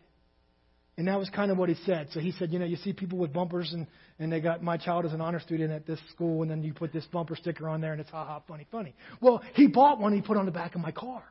And 0.97 1.09
that 1.09 1.19
was 1.19 1.29
kind 1.29 1.51
of 1.51 1.57
what 1.57 1.67
he 1.67 1.75
said. 1.85 2.07
So 2.13 2.21
he 2.21 2.31
said, 2.31 2.53
you 2.53 2.59
know, 2.59 2.65
you 2.65 2.77
see 2.77 2.93
people 2.93 3.17
with 3.17 3.33
bumpers 3.33 3.73
and, 3.73 3.85
and 4.17 4.31
they 4.31 4.39
got 4.39 4.63
my 4.63 4.77
child 4.77 5.05
as 5.05 5.11
an 5.11 5.19
honor 5.19 5.41
student 5.41 5.71
at 5.73 5.85
this 5.85 5.99
school 6.11 6.41
and 6.41 6.49
then 6.49 6.63
you 6.63 6.73
put 6.73 6.93
this 6.93 7.05
bumper 7.11 7.35
sticker 7.35 7.67
on 7.67 7.81
there 7.81 7.91
and 7.91 7.99
it's 7.99 8.09
ha 8.09 8.23
ha 8.25 8.41
funny 8.47 8.65
funny. 8.71 8.95
Well, 9.19 9.43
he 9.55 9.67
bought 9.67 9.99
one 9.99 10.13
he 10.13 10.21
put 10.21 10.37
on 10.37 10.45
the 10.45 10.51
back 10.51 10.73
of 10.73 10.81
my 10.81 10.91
car. 10.91 11.23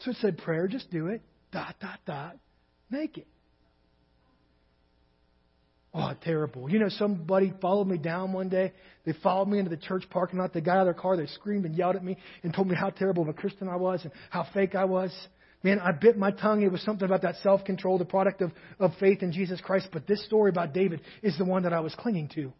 So 0.00 0.10
it 0.10 0.16
said 0.20 0.38
prayer, 0.38 0.66
just 0.66 0.90
do 0.90 1.06
it. 1.06 1.22
Dot 1.52 1.76
dot 1.80 2.00
dot 2.06 2.36
make 2.90 3.18
it. 3.18 3.26
Oh, 5.98 6.12
terrible. 6.22 6.68
You 6.70 6.78
know, 6.78 6.90
somebody 6.90 7.54
followed 7.62 7.86
me 7.86 7.96
down 7.96 8.34
one 8.34 8.50
day. 8.50 8.74
They 9.06 9.14
followed 9.22 9.48
me 9.48 9.58
into 9.58 9.70
the 9.70 9.78
church 9.78 10.04
parking 10.10 10.38
lot. 10.38 10.52
They 10.52 10.60
got 10.60 10.76
out 10.76 10.80
of 10.80 10.86
their 10.88 11.00
car. 11.00 11.16
They 11.16 11.26
screamed 11.26 11.64
and 11.64 11.74
yelled 11.74 11.96
at 11.96 12.04
me 12.04 12.18
and 12.42 12.52
told 12.52 12.68
me 12.68 12.76
how 12.78 12.90
terrible 12.90 13.22
of 13.22 13.30
a 13.30 13.32
Christian 13.32 13.66
I 13.66 13.76
was 13.76 14.00
and 14.02 14.12
how 14.28 14.46
fake 14.52 14.74
I 14.74 14.84
was. 14.84 15.10
Man, 15.62 15.80
I 15.80 15.92
bit 15.92 16.16
my 16.16 16.30
tongue. 16.30 16.62
It 16.62 16.70
was 16.70 16.82
something 16.82 17.04
about 17.04 17.22
that 17.22 17.36
self 17.42 17.64
control, 17.64 17.98
the 17.98 18.04
product 18.04 18.40
of, 18.40 18.52
of 18.78 18.92
faith 19.00 19.22
in 19.22 19.32
Jesus 19.32 19.60
Christ. 19.60 19.88
But 19.92 20.06
this 20.06 20.24
story 20.24 20.50
about 20.50 20.72
David 20.72 21.00
is 21.22 21.36
the 21.38 21.44
one 21.44 21.64
that 21.64 21.72
I 21.72 21.80
was 21.80 21.94
clinging 21.94 22.28
to. 22.34 22.52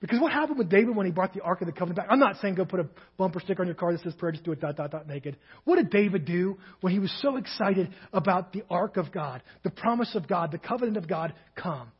Because 0.00 0.20
what 0.20 0.30
happened 0.30 0.58
with 0.58 0.68
David 0.68 0.94
when 0.94 1.06
he 1.06 1.12
brought 1.12 1.34
the 1.34 1.40
Ark 1.40 1.60
of 1.60 1.66
the 1.66 1.72
Covenant 1.72 1.96
back? 1.96 2.06
I'm 2.08 2.20
not 2.20 2.36
saying 2.36 2.54
go 2.54 2.64
put 2.64 2.78
a 2.78 2.88
bumper 3.16 3.40
sticker 3.40 3.62
on 3.62 3.66
your 3.66 3.74
car 3.74 3.92
that 3.92 4.00
says 4.02 4.14
prayer, 4.14 4.30
just 4.30 4.44
do 4.44 4.52
it 4.52 4.60
dot, 4.60 4.76
dot, 4.76 4.92
dot, 4.92 5.08
naked. 5.08 5.36
What 5.64 5.76
did 5.76 5.90
David 5.90 6.24
do 6.24 6.58
when 6.80 6.92
he 6.92 7.00
was 7.00 7.12
so 7.20 7.36
excited 7.36 7.92
about 8.12 8.52
the 8.52 8.62
Ark 8.70 8.96
of 8.96 9.10
God, 9.10 9.42
the 9.64 9.70
promise 9.70 10.14
of 10.14 10.28
God, 10.28 10.52
the 10.52 10.58
covenant 10.58 10.98
of 10.98 11.08
God 11.08 11.34
come? 11.56 11.90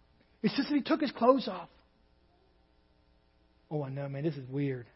It 0.42 0.52
says 0.52 0.66
that 0.68 0.74
he 0.74 0.82
took 0.82 1.00
his 1.00 1.10
clothes 1.10 1.48
off. 1.48 1.68
Oh, 3.68 3.82
I 3.82 3.90
know, 3.90 4.08
man, 4.08 4.22
this 4.22 4.36
is 4.36 4.48
weird. 4.48 4.86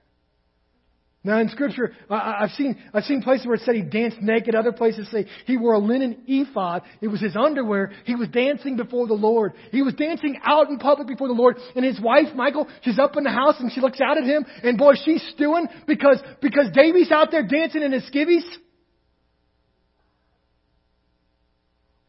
Now 1.25 1.39
in 1.39 1.49
Scripture, 1.51 1.93
I've 2.11 2.51
seen 2.51 2.77
I've 2.93 3.05
seen 3.05 3.23
places 3.23 3.47
where 3.47 3.55
it 3.55 3.61
said 3.61 3.77
he 3.77 3.83
danced 3.83 4.21
naked. 4.21 4.57
Other 4.57 4.73
places 4.73 5.09
say 5.09 5.27
he 5.47 5.57
wore 5.57 5.75
a 5.75 5.79
linen 5.79 6.25
ephod. 6.27 6.83
It 7.01 7.07
was 7.07 7.21
his 7.21 7.37
underwear. 7.37 7.93
He 8.05 8.17
was 8.17 8.29
dancing 8.29 8.77
before 8.77 9.07
the 9.07 9.15
Lord. 9.15 9.53
He 9.71 9.83
was 9.83 9.95
dancing 9.95 10.41
out 10.45 10.69
in 10.69 10.79
public 10.79 11.07
before 11.07 11.29
the 11.29 11.35
Lord. 11.35 11.59
And 11.77 11.85
his 11.85 12.01
wife, 12.01 12.35
Michal, 12.35 12.67
she's 12.83 12.99
up 12.99 13.17
in 13.17 13.23
the 13.23 13.31
house 13.31 13.55
and 13.61 13.71
she 13.71 13.81
looks 13.81 14.01
out 14.01 14.19
at 14.19 14.25
him. 14.25 14.45
And 14.65 14.77
boy, 14.77 14.95
she's 15.05 15.23
stewing 15.35 15.69
because 15.87 16.21
because 16.41 16.71
Davy's 16.75 17.13
out 17.13 17.31
there 17.31 17.47
dancing 17.47 17.83
in 17.83 17.93
his 17.93 18.03
skivvies. 18.11 18.43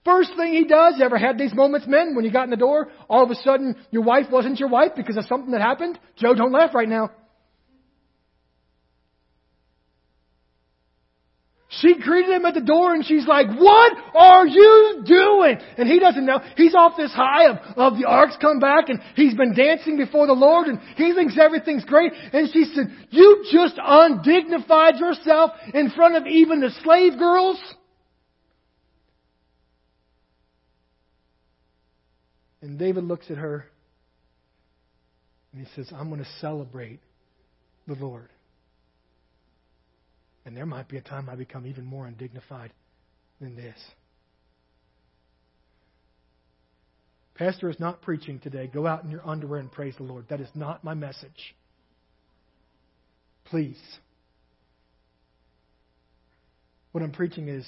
First 0.04 0.32
thing 0.36 0.54
he 0.54 0.66
does, 0.66 1.00
ever 1.02 1.18
had 1.18 1.38
these 1.38 1.54
moments, 1.54 1.88
men, 1.88 2.16
when 2.16 2.26
you 2.26 2.32
got 2.32 2.46
in 2.46 2.50
the 2.50 2.58
door, 2.58 2.90
all 3.08 3.24
of 3.24 3.30
a 3.30 3.36
sudden 3.36 3.76
your 3.92 4.02
wife 4.02 4.26
wasn't 4.32 4.60
your 4.60 4.70
wife 4.70 4.94
because 4.98 5.18
of 5.18 5.26
something 5.26 5.52
that 5.52 5.62
happened? 5.62 6.00
Joe, 6.18 6.34
don't 6.34 6.52
laugh 6.52 6.74
right 6.74 6.90
now. 6.90 7.12
She 11.84 12.00
greeted 12.00 12.32
him 12.32 12.46
at 12.46 12.54
the 12.54 12.62
door 12.62 12.94
and 12.94 13.06
she's 13.06 13.28
like, 13.28 13.48
what 13.48 13.92
are 14.16 14.48
you 14.48 15.04
doing? 15.06 15.58
And 15.78 15.90
he 15.90 16.00
doesn't 16.00 16.26
know. 16.26 16.40
He's 16.56 16.74
off 16.74 16.94
this 16.96 17.12
high 17.12 17.50
of, 17.50 17.58
of 17.76 18.00
the 18.00 18.08
ark's 18.08 18.38
come 18.40 18.60
back 18.60 18.88
and 18.88 19.02
he's 19.18 19.34
been 19.34 19.54
dancing 19.54 19.98
before 19.98 20.26
the 20.26 20.34
Lord 20.34 20.68
and 20.68 20.80
he 20.96 21.14
thinks 21.14 21.38
everything's 21.38 21.84
great. 21.84 22.14
And 22.32 22.50
she 22.54 22.64
said, 22.74 22.86
you 23.10 23.44
just 23.52 23.76
undignified 23.84 24.96
yourself 24.96 25.52
in 25.74 25.90
front 25.90 26.16
of 26.16 26.26
even 26.26 26.62
the 26.62 26.70
slave 26.84 27.20
girls? 27.20 27.62
And 32.62 32.80
David 32.80 33.04
looks 33.04 33.30
at 33.30 33.36
her 33.36 33.66
and 35.52 35.68
he 35.68 35.68
says, 35.76 35.92
I'm 35.94 36.08
going 36.08 36.24
to 36.24 36.30
celebrate 36.40 37.02
the 37.88 37.96
Lord. 37.96 38.30
And 40.46 40.56
there 40.56 40.66
might 40.66 40.90
be 40.90 40.98
a 40.98 41.02
time 41.02 41.30
I 41.30 41.36
become 41.36 41.66
even 41.66 41.86
more 41.86 42.06
undignified 42.06 42.72
than 43.40 43.56
this. 43.56 43.78
Pastor 47.36 47.70
is 47.70 47.80
not 47.80 48.02
preaching 48.02 48.40
today. 48.40 48.68
Go 48.68 48.86
out 48.86 49.04
in 49.04 49.10
your 49.10 49.28
underwear 49.28 49.60
and 49.60 49.72
praise 49.72 49.96
the 49.98 50.04
Lord. 50.04 50.26
That 50.30 50.40
is 50.40 50.50
not 50.54 50.84
my 50.84 50.94
message. 50.94 51.56
Please. 53.46 53.80
What 56.92 57.04
I'm 57.04 57.12
preaching 57.12 57.48
is 57.48 57.66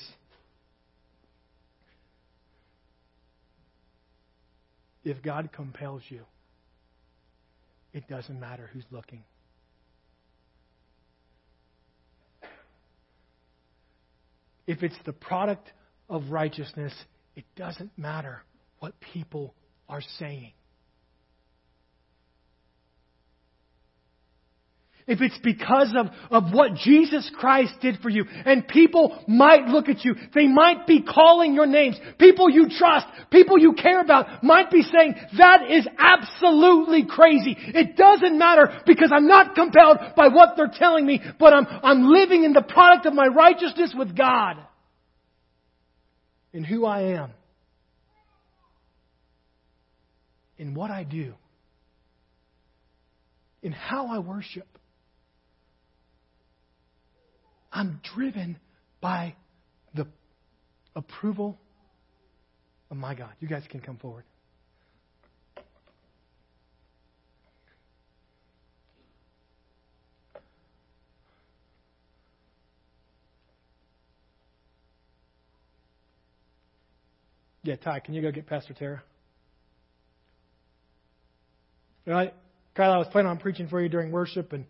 if 5.03 5.21
God 5.23 5.49
compels 5.51 6.03
you, 6.09 6.21
it 7.93 8.07
doesn't 8.07 8.39
matter 8.39 8.69
who's 8.71 8.85
looking. 8.91 9.23
If 14.67 14.83
it's 14.83 14.97
the 15.05 15.13
product 15.13 15.71
of 16.09 16.29
righteousness, 16.29 16.93
it 17.35 17.45
doesn't 17.55 17.91
matter 17.97 18.43
what 18.79 18.93
people 19.13 19.53
are 19.87 20.01
saying. 20.19 20.51
If 25.07 25.21
it's 25.21 25.37
because 25.43 25.93
of, 25.95 26.07
of 26.31 26.51
what 26.51 26.73
Jesus 26.73 27.29
Christ 27.37 27.73
did 27.79 27.99
for 28.01 28.09
you, 28.09 28.25
and 28.43 28.67
people 28.67 29.23
might 29.27 29.67
look 29.67 29.87
at 29.87 30.03
you, 30.03 30.15
they 30.33 30.47
might 30.47 30.87
be 30.87 31.03
calling 31.03 31.53
your 31.53 31.67
names. 31.67 31.95
People 32.17 32.49
you 32.49 32.69
trust, 32.69 33.05
people 33.29 33.59
you 33.59 33.73
care 33.73 34.01
about 34.01 34.43
might 34.43 34.71
be 34.71 34.81
saying, 34.81 35.13
that 35.37 35.69
is 35.69 35.87
absolutely 35.99 37.05
crazy. 37.05 37.55
It 37.55 37.95
doesn't 37.95 38.35
matter 38.35 38.81
because 38.87 39.11
I'm 39.13 39.27
not 39.27 39.53
compelled 39.53 39.97
by 40.15 40.29
what 40.29 40.53
they're 40.57 40.71
telling 40.73 41.05
me, 41.05 41.21
but 41.39 41.53
I'm, 41.53 41.67
I'm 41.83 42.09
living 42.09 42.43
in 42.43 42.53
the 42.53 42.63
product 42.63 43.05
of 43.05 43.13
my 43.13 43.27
righteousness 43.27 43.93
with 43.95 44.17
God. 44.17 44.57
In 46.51 46.63
who 46.63 46.83
I 46.83 47.01
am. 47.13 47.31
In 50.57 50.73
what 50.73 50.89
I 50.89 51.03
do. 51.03 51.35
In 53.61 53.71
how 53.71 54.07
I 54.07 54.17
worship. 54.17 54.67
I'm 57.75 57.99
driven 58.15 58.57
by 59.01 59.35
the 59.93 60.07
approval 60.95 61.59
of 62.89 62.95
my 62.95 63.13
God. 63.13 63.31
You 63.41 63.49
guys 63.49 63.63
can 63.69 63.81
come 63.81 63.97
forward. 63.97 64.23
Yeah, 77.63 77.75
Ty, 77.75 77.99
can 77.99 78.13
you 78.13 78.21
go 78.21 78.31
get 78.31 78.47
Pastor 78.47 78.73
Tara? 78.73 79.03
Know, 82.05 82.15
I, 82.15 82.31
Kyle, 82.75 82.91
I 82.91 82.97
was 82.97 83.07
planning 83.11 83.31
on 83.31 83.37
preaching 83.37 83.67
for 83.67 83.81
you 83.81 83.89
during 83.89 84.11
worship 84.11 84.53
and 84.53 84.65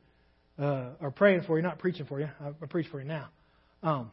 uh, 0.60 0.90
or 1.02 1.12
praying 1.12 1.42
for 1.48 1.58
you, 1.58 1.64
not 1.64 1.80
preaching 1.80 2.06
for 2.06 2.20
you. 2.20 2.30
I, 2.40 2.50
I 2.50 2.66
preach 2.68 2.88
for 2.92 3.00
you 3.00 3.08
now. 3.08 3.30
Um, 3.84 4.12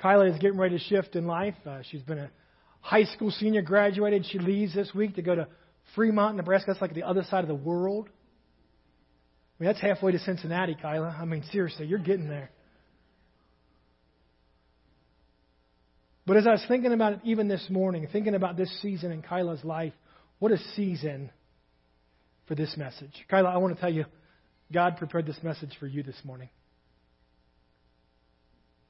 Kyla 0.00 0.26
is 0.26 0.38
getting 0.38 0.58
ready 0.58 0.78
to 0.78 0.84
shift 0.84 1.14
in 1.16 1.26
life. 1.26 1.54
Uh, 1.66 1.80
she's 1.90 2.02
been 2.02 2.18
a 2.18 2.30
high 2.80 3.04
school 3.04 3.30
senior, 3.30 3.62
graduated. 3.62 4.26
She 4.26 4.38
leaves 4.38 4.74
this 4.74 4.92
week 4.94 5.16
to 5.16 5.22
go 5.22 5.34
to 5.34 5.46
Fremont, 5.94 6.36
Nebraska. 6.36 6.66
That's 6.68 6.80
like 6.80 6.94
the 6.94 7.02
other 7.02 7.22
side 7.24 7.44
of 7.44 7.48
the 7.48 7.54
world. 7.54 8.08
I 8.08 9.62
mean, 9.62 9.72
that's 9.72 9.80
halfway 9.80 10.12
to 10.12 10.18
Cincinnati, 10.20 10.74
Kyla. 10.80 11.16
I 11.20 11.24
mean, 11.26 11.44
seriously, 11.52 11.86
you're 11.86 11.98
getting 11.98 12.28
there. 12.28 12.50
But 16.26 16.38
as 16.38 16.46
I 16.46 16.52
was 16.52 16.64
thinking 16.68 16.92
about 16.92 17.14
it 17.14 17.20
even 17.24 17.48
this 17.48 17.66
morning, 17.68 18.06
thinking 18.10 18.34
about 18.34 18.56
this 18.56 18.70
season 18.80 19.10
in 19.10 19.20
Kyla's 19.20 19.64
life, 19.64 19.92
what 20.38 20.52
a 20.52 20.58
season 20.76 21.30
for 22.46 22.54
this 22.54 22.74
message. 22.76 23.12
Kyla, 23.28 23.50
I 23.50 23.58
want 23.58 23.74
to 23.74 23.80
tell 23.80 23.92
you, 23.92 24.04
God 24.72 24.96
prepared 24.96 25.26
this 25.26 25.38
message 25.42 25.72
for 25.78 25.86
you 25.86 26.02
this 26.02 26.16
morning. 26.24 26.48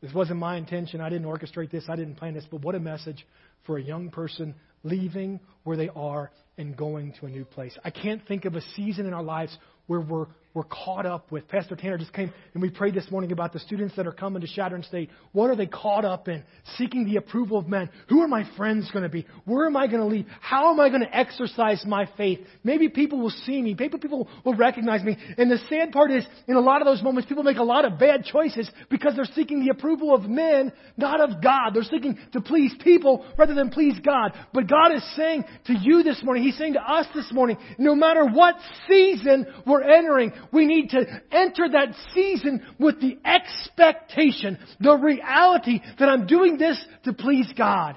This 0.03 0.13
wasn't 0.15 0.39
my 0.39 0.57
intention. 0.57 1.01
I 1.01 1.11
didn't 1.11 1.27
orchestrate 1.27 1.71
this. 1.71 1.85
I 1.89 1.97
didn't 1.97 2.17
plan 2.17 2.35
this. 2.35 2.47
But 2.51 2.63
what 2.63 2.75
a 2.75 2.81
message 2.81 3.27
for 3.67 3.77
a 3.77 3.83
young 3.83 4.11
person 4.11 4.55
leaving 4.83 5.41
where 5.65 5.77
they 5.77 5.91
are 5.91 6.31
and 6.57 6.77
going 6.77 7.15
to 7.21 7.27
a 7.27 7.31
new 7.31 7.45
place. 7.45 7.77
I 7.85 7.91
can't 7.91 8.27
think 8.27 8.45
of 8.45 8.55
a 8.55 8.63
season 8.77 9.07
in 9.07 9.13
our 9.13 9.23
lives 9.23 9.57
where 9.87 10.01
we're 10.01 10.27
we're 10.53 10.65
caught 10.65 11.07
up 11.07 11.31
with. 11.31 11.47
Pastor 11.47 11.77
Tanner 11.77 11.97
just 11.97 12.13
came 12.13 12.33
and 12.55 12.63
we 12.63 12.71
prayed 12.71 12.95
this 12.95 13.09
morning 13.09 13.31
about 13.31 13.53
the 13.53 13.61
students 13.61 13.95
that 13.95 14.07
are 14.07 14.13
coming 14.13 14.41
to 14.41 14.49
Chadron 14.49 14.83
State. 14.83 15.11
What 15.31 15.49
are 15.49 15.55
they 15.55 15.67
caught 15.67 16.05
up 16.05 16.27
in? 16.27 16.43
Seeking 16.77 17.05
the 17.05 17.17
approval 17.17 17.57
of 17.57 17.69
men. 17.69 17.89
Who 18.09 18.21
are 18.21 18.29
my 18.29 18.45
friends 18.57 18.91
going 18.91 19.05
to 19.05 19.09
be? 19.09 19.27
Where 19.45 19.67
am 19.67 19.77
I 19.77 19.87
going 19.87 20.01
to 20.01 20.07
lead? 20.07 20.27
How 20.41 20.73
am 20.73 20.81
I 20.81 20.89
going 20.89 21.03
to 21.03 21.17
exercise 21.17 21.85
my 21.87 22.09
faith? 22.17 22.41
Maybe 22.65 22.89
people 22.89 23.21
will 23.21 23.31
see 23.31 23.63
me. 23.63 23.77
Maybe 23.79 23.97
people 23.99 24.29
will 24.45 24.57
recognize 24.57 25.05
me. 25.05 25.17
And 25.39 25.49
the 25.49 25.59
sad 25.69 25.93
part 25.93 26.11
is, 26.11 26.27
in 26.49 26.57
a 26.57 26.61
lot 26.61 26.83
of 26.83 26.87
those 26.87 27.01
moments, 27.01 27.29
people 27.29 27.45
make 27.45 27.59
a 27.59 27.63
lot 27.63 27.85
of 27.85 28.01
bad 28.01 28.25
choices 28.25 28.69
because 28.89 29.15
they're 29.15 29.25
seeking 29.37 29.65
the 29.65 29.71
approval 29.71 30.13
of 30.13 30.29
men, 30.29 30.73
not 30.97 31.21
of 31.21 31.41
God. 31.41 31.75
They're 31.75 31.85
seeking 31.85 32.19
to 32.33 32.41
please 32.41 32.75
people 32.83 33.25
rather 33.39 33.55
than 33.55 33.71
please 33.71 34.01
God. 34.05 34.33
But 34.53 34.69
God 34.69 34.93
is 34.97 35.17
saying 35.17 35.45
to 35.67 35.75
you 35.75 36.03
this 36.03 36.25
morning, 36.25 36.43
He's 36.43 36.59
saying 36.59 36.73
to 36.73 36.83
us 36.83 37.07
this 37.15 37.31
morning, 37.33 37.57
no 37.79 37.95
matter 37.95 38.27
what 38.27 38.57
season 38.89 39.47
we're 39.65 39.83
entering, 39.83 40.33
we 40.53 40.67
need 40.67 40.91
to 40.91 41.05
enter 41.31 41.69
that 41.71 41.95
season 42.15 42.63
with 42.79 43.01
the 43.01 43.19
expectation, 43.25 44.59
the 44.81 44.97
reality 44.97 45.81
that 45.99 46.09
I'm 46.09 46.27
doing 46.27 46.59
this 46.59 46.83
to 47.05 47.13
please 47.13 47.51
God. 47.57 47.97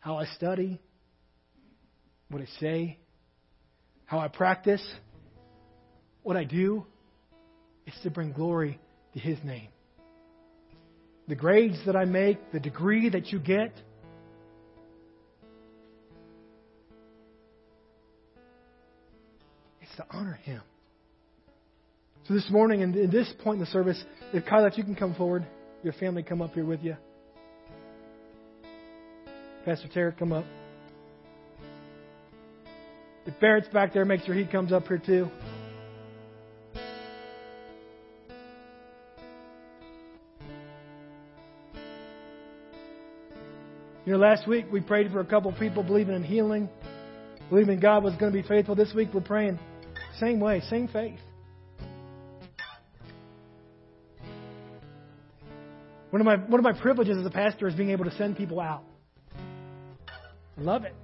How 0.00 0.18
I 0.18 0.26
study, 0.26 0.80
what 2.28 2.42
I 2.42 2.46
say, 2.58 2.98
how 4.04 4.18
I 4.18 4.28
practice, 4.28 4.82
what 6.22 6.36
I 6.36 6.44
do, 6.44 6.86
is 7.86 7.94
to 8.02 8.10
bring 8.10 8.32
glory 8.32 8.80
to 9.14 9.20
His 9.20 9.38
name. 9.44 9.68
The 11.28 11.34
grades 11.34 11.78
that 11.86 11.96
I 11.96 12.04
make, 12.04 12.52
the 12.52 12.60
degree 12.60 13.08
that 13.10 13.28
you 13.28 13.38
get, 13.38 13.72
honor 20.22 20.38
Him. 20.44 20.62
So 22.28 22.34
this 22.34 22.48
morning, 22.48 22.84
and 22.84 22.94
in 22.94 23.10
this 23.10 23.32
point 23.42 23.56
in 23.56 23.64
the 23.64 23.70
service, 23.70 24.02
if 24.32 24.46
Kyla, 24.46 24.68
if 24.68 24.78
you 24.78 24.84
can 24.84 24.94
come 24.94 25.16
forward, 25.16 25.44
your 25.82 25.92
family 25.94 26.22
come 26.22 26.40
up 26.40 26.54
here 26.54 26.64
with 26.64 26.80
you. 26.84 26.96
Pastor 29.64 29.88
Tarek, 29.88 30.18
come 30.18 30.32
up. 30.32 30.44
If 33.26 33.38
Barrett's 33.40 33.68
back 33.68 33.92
there, 33.92 34.04
make 34.04 34.20
sure 34.20 34.34
he 34.34 34.46
comes 34.46 34.72
up 34.72 34.86
here 34.86 35.02
too. 35.04 35.28
You 44.04 44.12
know, 44.12 44.18
last 44.18 44.46
week 44.46 44.66
we 44.70 44.80
prayed 44.80 45.10
for 45.10 45.18
a 45.18 45.24
couple 45.24 45.52
people 45.52 45.82
believing 45.82 46.14
in 46.14 46.22
healing, 46.22 46.68
believing 47.50 47.80
God 47.80 48.04
was 48.04 48.14
going 48.14 48.32
to 48.32 48.42
be 48.42 48.46
faithful. 48.46 48.76
This 48.76 48.92
week 48.94 49.08
we're 49.12 49.20
praying 49.20 49.58
same 50.18 50.40
way, 50.40 50.60
same 50.68 50.88
faith. 50.88 51.18
One 56.10 56.20
of 56.20 56.26
my 56.26 56.36
one 56.36 56.60
of 56.60 56.64
my 56.64 56.78
privileges 56.78 57.16
as 57.16 57.24
a 57.24 57.30
pastor 57.30 57.66
is 57.66 57.74
being 57.74 57.90
able 57.90 58.04
to 58.04 58.14
send 58.16 58.36
people 58.36 58.60
out. 58.60 58.84
I 60.58 60.60
love 60.60 60.84
it. 60.84 60.94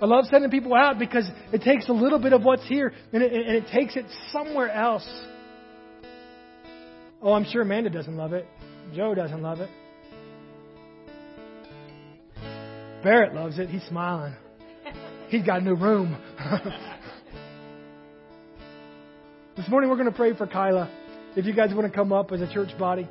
I 0.00 0.06
love 0.06 0.24
sending 0.30 0.50
people 0.50 0.74
out 0.74 0.98
because 0.98 1.28
it 1.52 1.62
takes 1.62 1.88
a 1.88 1.92
little 1.92 2.18
bit 2.18 2.32
of 2.32 2.42
what's 2.42 2.66
here 2.66 2.92
and 3.12 3.22
it, 3.22 3.32
and 3.32 3.56
it 3.56 3.66
takes 3.72 3.96
it 3.96 4.06
somewhere 4.30 4.70
else. 4.70 5.06
Oh, 7.22 7.32
I'm 7.32 7.44
sure 7.44 7.62
Amanda 7.62 7.90
doesn't 7.90 8.16
love 8.16 8.32
it. 8.32 8.46
Joe 8.94 9.14
doesn't 9.14 9.42
love 9.42 9.60
it. 9.60 9.70
Barrett 13.02 13.34
loves 13.34 13.58
it. 13.58 13.68
He's 13.68 13.84
smiling. 13.84 14.34
He's 15.28 15.42
got 15.42 15.60
a 15.60 15.64
new 15.64 15.74
room. 15.74 16.16
this 19.56 19.68
morning 19.68 19.90
we're 19.90 19.96
going 19.96 20.10
to 20.10 20.16
pray 20.16 20.34
for 20.34 20.46
Kyla. 20.46 20.88
If 21.34 21.46
you 21.46 21.52
guys 21.52 21.74
want 21.74 21.90
to 21.90 21.92
come 21.92 22.12
up 22.12 22.30
as 22.30 22.40
a 22.40 22.52
church 22.52 22.78
body. 22.78 23.08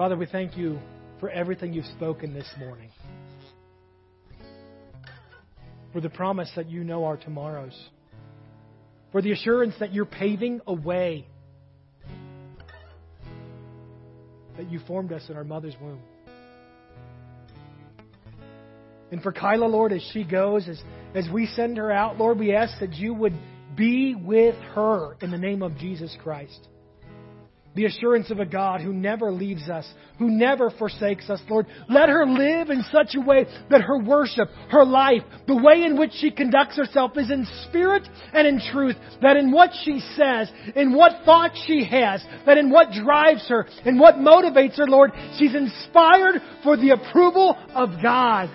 Father, 0.00 0.16
we 0.16 0.24
thank 0.24 0.56
you 0.56 0.78
for 1.18 1.28
everything 1.28 1.74
you've 1.74 1.84
spoken 1.84 2.32
this 2.32 2.50
morning. 2.58 2.88
For 5.92 6.00
the 6.00 6.08
promise 6.08 6.50
that 6.56 6.70
you 6.70 6.84
know 6.84 7.04
our 7.04 7.18
tomorrows. 7.18 7.78
For 9.12 9.20
the 9.20 9.32
assurance 9.32 9.74
that 9.78 9.92
you're 9.92 10.06
paving 10.06 10.62
a 10.66 10.72
way. 10.72 11.26
That 14.56 14.70
you 14.70 14.80
formed 14.86 15.12
us 15.12 15.22
in 15.28 15.36
our 15.36 15.44
mother's 15.44 15.76
womb. 15.78 16.00
And 19.12 19.22
for 19.22 19.32
Kyla, 19.32 19.66
Lord, 19.66 19.92
as 19.92 20.02
she 20.14 20.24
goes, 20.24 20.66
as, 20.66 20.82
as 21.14 21.28
we 21.30 21.44
send 21.44 21.76
her 21.76 21.92
out, 21.92 22.16
Lord, 22.16 22.38
we 22.38 22.54
ask 22.54 22.80
that 22.80 22.94
you 22.94 23.12
would 23.12 23.34
be 23.76 24.14
with 24.14 24.54
her 24.74 25.18
in 25.20 25.30
the 25.30 25.36
name 25.36 25.62
of 25.62 25.76
Jesus 25.76 26.16
Christ 26.22 26.68
the 27.74 27.84
assurance 27.84 28.30
of 28.30 28.40
a 28.40 28.46
God 28.46 28.80
who 28.80 28.92
never 28.92 29.30
leaves 29.30 29.68
us, 29.68 29.86
who 30.18 30.28
never 30.28 30.70
forsakes 30.70 31.30
us, 31.30 31.40
Lord. 31.48 31.66
Let 31.88 32.08
her 32.08 32.26
live 32.26 32.68
in 32.68 32.82
such 32.90 33.14
a 33.14 33.20
way 33.20 33.46
that 33.70 33.82
her 33.82 33.98
worship, 34.02 34.48
her 34.70 34.84
life, 34.84 35.22
the 35.46 35.56
way 35.56 35.84
in 35.84 35.96
which 35.96 36.12
she 36.14 36.32
conducts 36.32 36.76
herself 36.76 37.16
is 37.16 37.30
in 37.30 37.46
spirit 37.68 38.08
and 38.32 38.46
in 38.46 38.60
truth. 38.72 38.96
That 39.22 39.36
in 39.36 39.52
what 39.52 39.70
she 39.84 40.00
says, 40.16 40.50
in 40.74 40.94
what 40.94 41.24
thoughts 41.24 41.62
she 41.66 41.84
has, 41.84 42.24
that 42.44 42.58
in 42.58 42.70
what 42.70 42.90
drives 42.90 43.48
her, 43.48 43.66
in 43.84 43.98
what 43.98 44.16
motivates 44.16 44.76
her, 44.76 44.86
Lord, 44.86 45.12
she's 45.38 45.54
inspired 45.54 46.42
for 46.64 46.76
the 46.76 46.90
approval 46.90 47.56
of 47.74 47.90
God. 48.02 48.50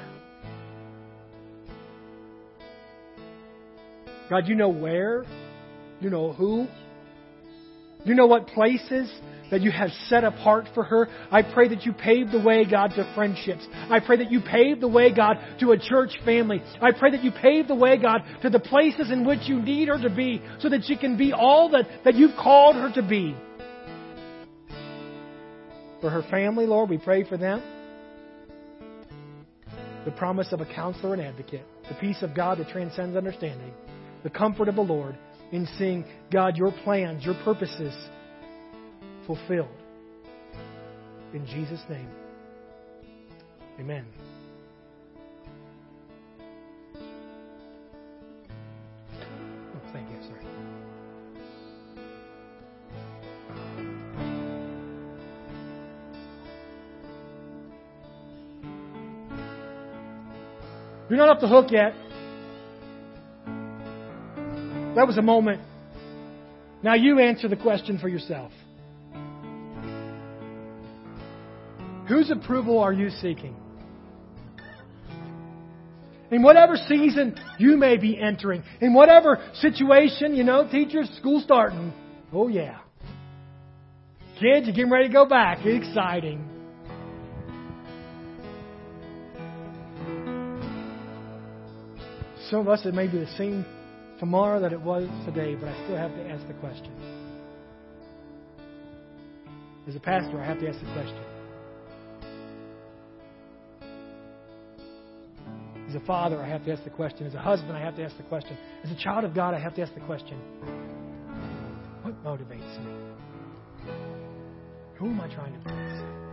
God, 4.29 4.47
you 4.47 4.55
know 4.55 4.69
where, 4.69 5.23
you 6.01 6.09
know 6.09 6.33
who, 6.33 6.67
you 8.05 8.13
know 8.13 8.27
what 8.27 8.47
places 8.47 9.11
that 9.51 9.61
you 9.61 9.71
have 9.71 9.89
set 10.07 10.23
apart 10.23 10.67
for 10.73 10.83
her? 10.83 11.07
I 11.31 11.41
pray 11.41 11.67
that 11.69 11.85
you 11.85 11.93
pave 11.93 12.31
the 12.31 12.41
way, 12.41 12.65
God, 12.69 12.91
to 12.95 13.11
friendships. 13.15 13.65
I 13.73 13.99
pray 13.99 14.17
that 14.17 14.31
you 14.31 14.41
pave 14.41 14.79
the 14.79 14.87
way, 14.87 15.13
God, 15.13 15.37
to 15.59 15.71
a 15.71 15.77
church 15.77 16.11
family. 16.23 16.61
I 16.81 16.91
pray 16.91 17.11
that 17.11 17.23
you 17.23 17.31
pave 17.31 17.67
the 17.67 17.75
way, 17.75 17.97
God, 17.97 18.21
to 18.43 18.49
the 18.49 18.59
places 18.59 19.11
in 19.11 19.25
which 19.25 19.41
you 19.43 19.61
need 19.61 19.87
her 19.87 19.99
to 20.01 20.09
be 20.09 20.41
so 20.59 20.69
that 20.69 20.83
she 20.85 20.95
can 20.95 21.17
be 21.17 21.33
all 21.33 21.69
that, 21.71 21.85
that 22.03 22.15
you've 22.15 22.35
called 22.35 22.75
her 22.75 22.91
to 22.93 23.07
be. 23.07 23.35
For 26.01 26.09
her 26.09 26.23
family, 26.29 26.67
Lord, 26.67 26.89
we 26.89 26.99
pray 26.99 27.27
for 27.27 27.37
them. 27.37 27.63
The 30.05 30.11
promise 30.11 30.51
of 30.51 30.61
a 30.61 30.65
counselor 30.65 31.13
and 31.13 31.21
advocate, 31.23 31.65
the 31.89 31.95
peace 31.95 32.21
of 32.21 32.35
God 32.35 32.59
that 32.59 32.69
transcends 32.69 33.17
understanding, 33.17 33.73
the 34.23 34.29
comfort 34.29 34.67
of 34.67 34.75
the 34.75 34.81
Lord 34.81 35.17
in 35.51 35.67
seeing, 35.77 36.05
God, 36.31 36.57
your 36.57 36.71
plans, 36.83 37.23
your 37.23 37.35
purposes 37.43 37.93
fulfilled. 39.25 39.67
In 41.33 41.45
Jesus' 41.45 41.81
name. 41.89 42.09
Amen. 43.79 44.05
Oh, 49.13 49.81
thank 49.91 50.09
you. 50.09 50.17
Sorry. 50.21 50.41
You're 61.09 61.17
not 61.17 61.29
off 61.29 61.41
the 61.41 61.47
hook 61.47 61.67
yet. 61.71 61.93
That 64.95 65.07
was 65.07 65.17
a 65.17 65.21
moment. 65.21 65.61
Now 66.81 66.93
you 66.93 67.19
answer 67.19 67.47
the 67.47 67.57
question 67.57 67.99
for 67.99 68.07
yourself. 68.07 68.51
Whose 72.07 72.31
approval 72.31 72.79
are 72.79 72.93
you 72.93 73.09
seeking? 73.09 73.55
In 76.31 76.41
whatever 76.41 76.75
season 76.75 77.39
you 77.59 77.77
may 77.77 77.97
be 77.97 78.19
entering, 78.19 78.63
in 78.81 78.93
whatever 78.93 79.43
situation, 79.55 80.35
you 80.35 80.43
know, 80.43 80.69
teachers, 80.69 81.09
school 81.19 81.41
starting. 81.41 81.93
Oh, 82.31 82.47
yeah. 82.47 82.79
Kids, 84.39 84.65
you're 84.65 84.75
getting 84.75 84.91
ready 84.91 85.07
to 85.07 85.13
go 85.13 85.25
back. 85.25 85.65
Exciting. 85.65 86.49
Some 92.49 92.59
of 92.59 92.67
us, 92.67 92.85
it 92.85 92.93
may 92.93 93.07
be 93.07 93.19
the 93.19 93.31
same 93.37 93.65
tomorrow 94.19 94.59
that 94.61 94.73
it 94.73 94.81
was 94.81 95.07
today, 95.25 95.55
but 95.55 95.69
I 95.69 95.83
still 95.85 95.97
have 95.97 96.11
to 96.15 96.29
ask 96.29 96.47
the 96.47 96.53
question. 96.55 96.91
As 99.87 99.95
a 99.95 99.99
pastor, 99.99 100.39
I 100.41 100.45
have 100.45 100.59
to 100.59 100.67
ask 100.67 100.79
the 100.79 100.91
question. 100.93 101.23
As 105.87 105.95
a 105.95 105.99
father, 106.05 106.41
I 106.41 106.47
have 106.47 106.65
to 106.65 106.73
ask 106.73 106.83
the 106.83 106.89
question. 106.89 107.27
As 107.27 107.35
a 107.35 107.39
husband, 107.39 107.73
I 107.73 107.81
have 107.81 107.95
to 107.97 108.03
ask 108.03 108.17
the 108.17 108.23
question. 108.23 108.57
As 108.83 108.91
a 108.91 108.95
child 108.95 109.23
of 109.23 109.35
God, 109.35 109.53
I 109.53 109.59
have 109.59 109.75
to 109.75 109.81
ask 109.81 109.93
the 109.93 109.99
question 110.01 110.39
What 112.01 112.21
motivates 112.23 112.83
me? 112.83 113.91
Who 114.97 115.07
am 115.07 115.21
I 115.21 115.27
trying 115.33 115.53
to 115.53 115.59
please? 115.59 116.25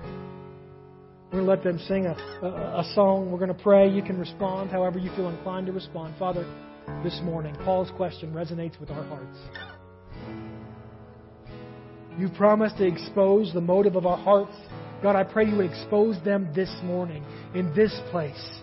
We're 1.30 1.40
going 1.40 1.44
to 1.44 1.50
let 1.50 1.62
them 1.62 1.78
sing 1.86 2.06
a, 2.06 2.12
a, 2.46 2.80
a 2.80 2.92
song. 2.94 3.30
We're 3.30 3.38
going 3.38 3.54
to 3.54 3.62
pray. 3.62 3.88
You 3.88 4.02
can 4.02 4.18
respond 4.18 4.70
however 4.70 4.98
you 4.98 5.10
feel 5.16 5.28
inclined 5.28 5.66
to 5.66 5.72
respond. 5.72 6.14
Father, 6.18 6.46
this 7.02 7.20
morning. 7.24 7.56
Paul's 7.64 7.90
question 7.96 8.32
resonates 8.32 8.78
with 8.78 8.90
our 8.90 9.04
hearts. 9.04 9.38
You 12.18 12.28
promised 12.28 12.76
to 12.78 12.86
expose 12.86 13.52
the 13.52 13.60
motive 13.60 13.96
of 13.96 14.06
our 14.06 14.18
hearts. 14.18 14.54
God, 15.02 15.16
I 15.16 15.24
pray 15.24 15.46
you 15.46 15.56
would 15.56 15.70
expose 15.70 16.22
them 16.24 16.48
this 16.54 16.70
morning 16.84 17.24
in 17.54 17.74
this 17.74 17.98
place. 18.10 18.60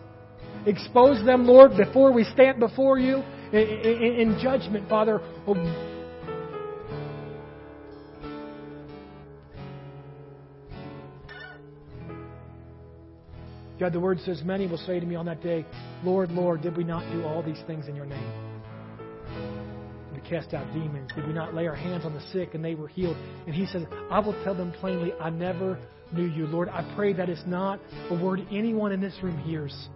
Expose 0.65 1.25
them, 1.25 1.45
Lord, 1.45 1.71
before 1.75 2.13
we 2.13 2.23
stand 2.25 2.59
before 2.59 2.99
you 2.99 3.23
in, 3.51 3.59
in, 3.59 4.15
in 4.19 4.39
judgment, 4.41 4.87
Father. 4.87 5.19
God, 13.79 13.93
the 13.93 13.99
word 13.99 14.19
says, 14.25 14.41
Many 14.43 14.67
will 14.67 14.77
say 14.77 14.99
to 14.99 15.05
me 15.05 15.15
on 15.15 15.25
that 15.27 15.41
day, 15.41 15.65
Lord, 16.03 16.31
Lord, 16.31 16.61
did 16.61 16.75
we 16.75 16.83
not 16.83 17.09
do 17.13 17.23
all 17.23 17.41
these 17.41 17.61
things 17.65 17.87
in 17.87 17.95
your 17.95 18.05
name? 18.05 18.31
Did 20.13 20.21
we 20.21 20.29
cast 20.29 20.53
out 20.53 20.67
demons? 20.73 21.09
Did 21.15 21.25
we 21.25 21.33
not 21.33 21.55
lay 21.55 21.65
our 21.65 21.75
hands 21.75 22.03
on 22.03 22.13
the 22.13 22.21
sick 22.33 22.55
and 22.55 22.63
they 22.63 22.75
were 22.75 22.89
healed? 22.89 23.15
And 23.45 23.55
he 23.55 23.65
says, 23.67 23.83
I 24.11 24.19
will 24.19 24.35
tell 24.43 24.53
them 24.53 24.73
plainly, 24.73 25.13
I 25.13 25.29
never 25.29 25.79
knew 26.11 26.25
you. 26.25 26.45
Lord, 26.45 26.67
I 26.67 26.91
pray 26.95 27.13
that 27.13 27.29
is 27.29 27.41
not 27.47 27.79
a 28.09 28.21
word 28.21 28.45
anyone 28.51 28.91
in 28.91 28.99
this 28.99 29.15
room 29.23 29.37
hears. 29.37 29.87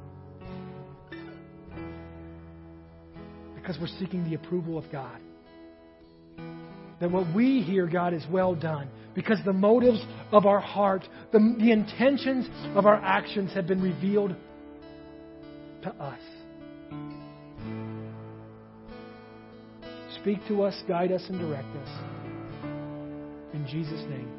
Because 3.56 3.78
we're 3.82 3.88
seeking 4.00 4.24
the 4.30 4.36
approval 4.36 4.78
of 4.78 4.90
God. 4.92 5.20
That 7.02 7.12
what 7.12 7.34
we 7.36 7.62
hear, 7.62 7.86
God, 7.86 8.14
is 8.14 8.24
well 8.32 8.56
done 8.56 8.88
because 9.16 9.40
the 9.46 9.54
motives 9.54 10.04
of 10.32 10.46
our 10.46 10.60
heart, 10.60 11.08
the, 11.32 11.56
the 11.60 11.72
intentions 11.72 12.48
of 12.76 12.86
our 12.86 12.96
actions 12.96 13.54
have 13.54 13.68
been 13.68 13.82
revealed 13.82 14.36
to 15.84 15.90
us. 15.96 16.20
Speak 20.22 20.40
to 20.48 20.64
us, 20.64 20.82
guide 20.88 21.12
us, 21.12 21.24
and 21.28 21.40
direct 21.40 21.76
us. 21.76 21.90
In 23.54 23.68
Jesus' 23.70 24.02
name. 24.10 24.32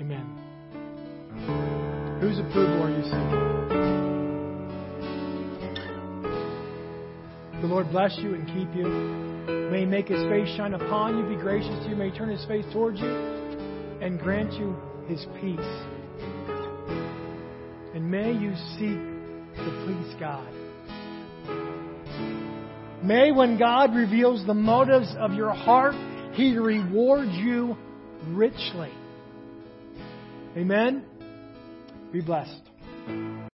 Amen. 0.00 0.26
Whose 2.20 2.38
approval 2.38 2.82
are 2.82 2.90
you 2.90 3.02
seeking? 3.04 3.52
The 7.62 7.68
Lord 7.68 7.90
bless 7.90 8.18
you 8.18 8.34
and 8.34 8.46
keep 8.48 8.74
you. 8.74 9.31
May 9.46 9.80
he 9.80 9.86
make 9.86 10.08
his 10.08 10.22
face 10.30 10.48
shine 10.56 10.74
upon 10.74 11.18
you, 11.18 11.36
be 11.36 11.40
gracious 11.40 11.82
to 11.84 11.90
you, 11.90 11.96
may 11.96 12.10
turn 12.10 12.28
his 12.28 12.44
face 12.46 12.64
towards 12.72 13.00
you, 13.00 13.10
and 14.00 14.18
grant 14.18 14.52
you 14.52 14.76
his 15.08 15.24
peace. 15.40 15.58
And 17.94 18.10
may 18.10 18.32
you 18.32 18.54
seek 18.78 18.98
to 19.56 19.84
please 19.84 20.14
God. 20.18 20.52
May 23.02 23.32
when 23.32 23.58
God 23.58 23.94
reveals 23.94 24.46
the 24.46 24.54
motives 24.54 25.12
of 25.18 25.32
your 25.32 25.52
heart, 25.52 25.94
He 26.34 26.56
rewards 26.56 27.32
you 27.32 27.76
richly. 28.28 28.92
Amen. 30.56 31.04
Be 32.12 32.20
blessed. 32.20 33.51